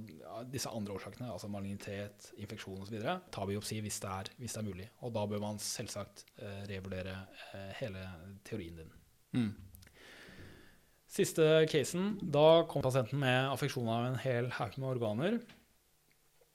disse 0.51 0.71
andre 0.73 0.97
årsakene, 0.97 1.29
altså 1.31 1.49
malignitet, 1.51 2.31
infeksjon 2.39 2.81
osv. 2.83 2.97
Ta 3.31 3.45
biopsi 3.47 3.79
hvis 3.83 4.01
det, 4.03 4.11
er, 4.11 4.31
hvis 4.41 4.57
det 4.57 4.61
er 4.61 4.67
mulig. 4.67 4.89
Og 5.07 5.13
da 5.15 5.23
bør 5.29 5.43
man 5.43 5.61
selvsagt 5.63 6.25
eh, 6.41 6.65
revurdere 6.69 7.15
eh, 7.53 7.71
hele 7.79 8.03
teorien 8.47 8.81
din. 8.81 8.91
Mm. 9.37 9.51
Siste 11.07 11.45
casen. 11.71 12.17
Da 12.21 12.65
kom 12.67 12.83
pasienten 12.83 13.21
med 13.23 13.53
affeksjon 13.53 13.87
av 13.89 14.09
en 14.09 14.19
hel 14.21 14.51
haug 14.59 14.75
med 14.77 14.91
organer. 14.97 15.39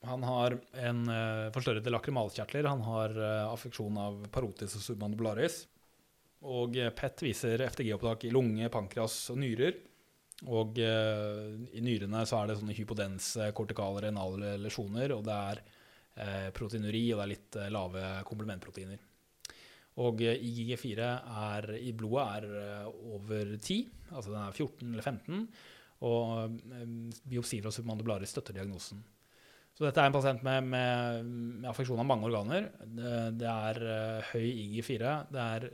Han 0.05 0.23
har 0.27 0.57
en 0.83 1.05
eh, 1.09 1.51
forstørrede 1.55 1.91
lakrimalkjertler. 1.93 2.67
Han 2.67 2.83
har 2.83 3.13
uh, 3.15 3.53
affeksjon 3.53 3.97
av 3.97 4.25
parotis 4.35 4.75
og 4.75 4.83
submandibularis. 4.83 5.63
Og 6.43 6.75
eh, 6.77 6.91
PET 6.91 7.23
viser 7.23 7.63
FTG-opptak 7.69 8.27
i 8.27 8.33
lunge, 8.35 8.67
pankreas 8.71 9.15
og 9.31 9.39
nyrer. 9.39 9.77
Og 10.51 10.79
uh, 10.83 11.53
i 11.71 11.83
nyrene 11.83 12.25
så 12.27 12.41
er 12.41 12.49
det 12.49 12.57
sånne 12.59 12.75
hypodense, 12.75 13.47
kortikale, 13.55 14.07
renale 14.09 14.57
lesjoner, 14.59 15.13
og 15.15 15.23
det 15.27 15.37
er 15.53 15.61
uh, 15.63 16.49
proteinuri, 16.55 17.05
og 17.13 17.21
det 17.21 17.25
er 17.25 17.31
litt 17.31 17.59
uh, 17.59 17.69
lave 17.71 18.03
komplementproteiner. 18.27 19.05
Og 20.03 20.23
IGG4 20.25 21.07
er, 21.53 21.69
i 21.77 21.93
blodet 21.93 22.25
er 22.49 22.87
over 22.89 23.53
10, 23.59 23.75
altså 24.09 24.33
den 24.33 24.39
er 24.41 24.55
14 24.57 24.87
eller 24.89 25.05
15, 25.05 25.43
og 26.03 26.55
biopsier 27.29 27.67
og 27.69 27.75
submandibularis 27.75 28.33
støtter 28.33 28.57
diagnosen. 28.57 29.03
Så 29.77 29.85
dette 29.85 30.01
er 30.01 30.09
en 30.09 30.15
pasient 30.15 30.41
med, 30.45 30.65
med, 30.65 31.29
med 31.61 31.69
affeksjon 31.69 32.01
av 32.01 32.09
mange 32.09 32.25
organer. 32.25 32.71
Det, 32.83 33.13
det 33.37 33.53
er 33.53 33.79
høy 34.31 34.49
IG4. 34.49 35.13
Det 35.29 35.45
er 35.45 35.69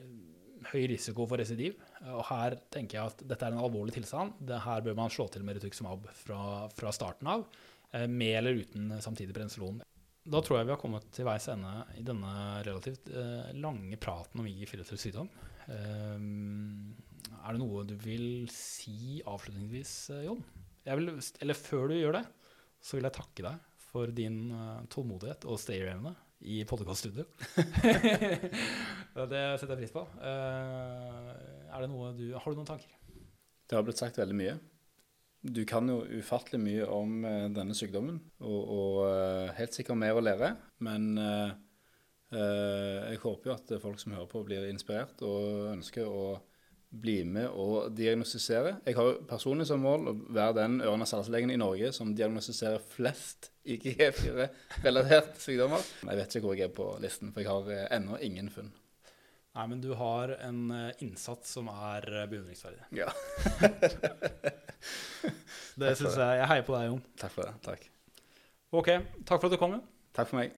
høy 0.69 0.83
risiko 0.91 1.25
for 1.27 1.39
residiv. 1.39 1.79
Og 2.07 2.23
her 2.29 2.55
tenker 2.71 2.99
jeg 2.99 3.11
at 3.11 3.23
dette 3.27 3.45
er 3.45 3.55
en 3.55 3.63
alvorlig 3.63 3.97
tilstand. 3.97 4.37
Det 4.39 4.61
her 4.63 4.83
bør 4.85 4.95
man 4.97 5.11
slå 5.11 5.27
til 5.31 5.43
med 5.43 5.59
rituximab 5.59 6.07
fra, 6.21 6.41
fra 6.71 6.93
starten 6.95 7.27
av, 7.31 7.45
eh, 7.91 8.07
med 8.07 8.37
eller 8.39 8.61
uten 8.63 8.93
samtidig 9.03 9.35
penicillon. 9.35 9.81
Da 10.29 10.41
tror 10.43 10.59
jeg 10.59 10.67
vi 10.67 10.73
har 10.75 10.81
kommet 10.81 11.07
til 11.15 11.25
veis 11.27 11.47
ende 11.51 11.71
i 11.97 12.03
denne 12.05 12.31
relativt 12.67 13.09
eh, 13.09 13.51
lange 13.57 13.97
praten 14.01 14.41
om 14.41 14.49
IG4 14.49 14.85
sykdom. 14.93 15.29
Eh, 15.67 16.17
er 17.39 17.55
det 17.55 17.61
noe 17.61 17.85
du 17.87 17.95
vil 17.99 18.49
si 18.53 19.19
avslutningsvis, 19.25 19.93
eh, 20.15 20.25
Jon? 20.27 20.43
Vil, 20.89 21.11
eller 21.43 21.57
før 21.57 21.89
du 21.91 21.97
gjør 21.97 22.19
det, 22.19 22.25
så 22.81 22.97
vil 22.97 23.07
jeg 23.09 23.17
takke 23.19 23.45
deg 23.45 23.65
for 23.89 24.11
din 24.13 24.37
tålmodighet 24.93 25.45
og 25.49 25.59
stayerevne 25.61 26.13
i 26.39 26.63
podkaststudio. 26.65 27.25
det 29.31 29.43
setter 29.59 29.73
jeg 29.73 29.79
pris 29.81 29.93
på. 29.93 30.03
Uh, 30.21 31.31
er 31.67 31.83
det 31.83 31.89
noe 31.91 32.13
du, 32.15 32.29
har 32.35 32.47
du 32.47 32.59
noen 32.59 32.69
tanker? 32.69 32.91
Det 33.69 33.77
har 33.77 33.85
blitt 33.85 33.99
sagt 33.99 34.19
veldig 34.19 34.37
mye. 34.39 34.55
Du 35.39 35.61
kan 35.67 35.87
jo 35.87 36.01
ufattelig 36.19 36.61
mye 36.63 36.87
om 36.91 37.25
uh, 37.27 37.47
denne 37.55 37.75
sykdommen, 37.77 38.21
og, 38.39 38.61
og 38.61 39.01
uh, 39.07 39.51
helt 39.59 39.75
sikkert 39.75 39.99
mer 39.99 40.19
å 40.19 40.23
lære. 40.23 40.53
Men 40.85 41.11
jeg 42.29 43.17
håper 43.23 43.49
jo 43.49 43.53
at 43.55 43.71
folk 43.81 43.97
som 43.97 44.13
hører 44.13 44.27
på, 44.29 44.43
blir 44.45 44.67
inspirert 44.69 45.17
og 45.25 45.71
ønsker 45.71 46.05
å 46.05 46.35
bli 46.89 47.21
med 47.23 47.47
og 47.53 47.91
diagnostisere. 47.93 48.79
Jeg 48.85 48.97
har 48.97 49.19
personlig 49.29 49.67
som 49.69 49.83
mål 49.85 50.09
å 50.09 50.15
være 50.33 50.57
den 50.57 50.79
ørene 50.81 51.05
salslegen 51.09 51.53
i 51.53 51.59
Norge 51.61 51.91
som 51.93 52.15
diagnostiserer 52.17 52.81
flest 52.95 53.51
IKG4-relaterte 53.69 55.37
sykdommer. 55.43 55.83
Jeg 56.07 56.21
vet 56.21 56.37
ikke 56.37 56.47
hvor 56.47 56.57
jeg 56.57 56.69
er 56.69 56.77
på 56.79 56.87
listen, 57.03 57.33
for 57.33 57.43
jeg 57.43 57.51
har 57.51 57.73
eh, 57.75 57.87
ennå 57.99 58.17
ingen 58.25 58.49
funn. 58.53 58.71
Nei, 59.57 59.65
men 59.69 59.81
du 59.83 59.91
har 59.97 60.33
en 60.45 60.59
eh, 60.73 61.03
innsats 61.05 61.53
som 61.57 61.69
er 61.73 62.05
eh, 62.23 62.27
beundringsverdig. 62.31 62.89
Ja. 62.97 63.09
det 65.81 65.93
syns 65.99 66.17
jeg 66.17 66.41
Jeg 66.41 66.49
heier 66.53 66.65
på 66.65 66.77
deg, 66.77 66.89
Jon. 66.89 67.03
Takk 67.21 67.35
for 67.35 67.45
det. 67.45 67.53
Takk. 67.65 67.85
OK. 68.71 68.91
Takk 69.25 69.37
for 69.37 69.49
at 69.49 69.53
du 69.53 69.61
kom. 69.61 69.77
Takk 70.15 70.31
for 70.31 70.41
meg. 70.41 70.57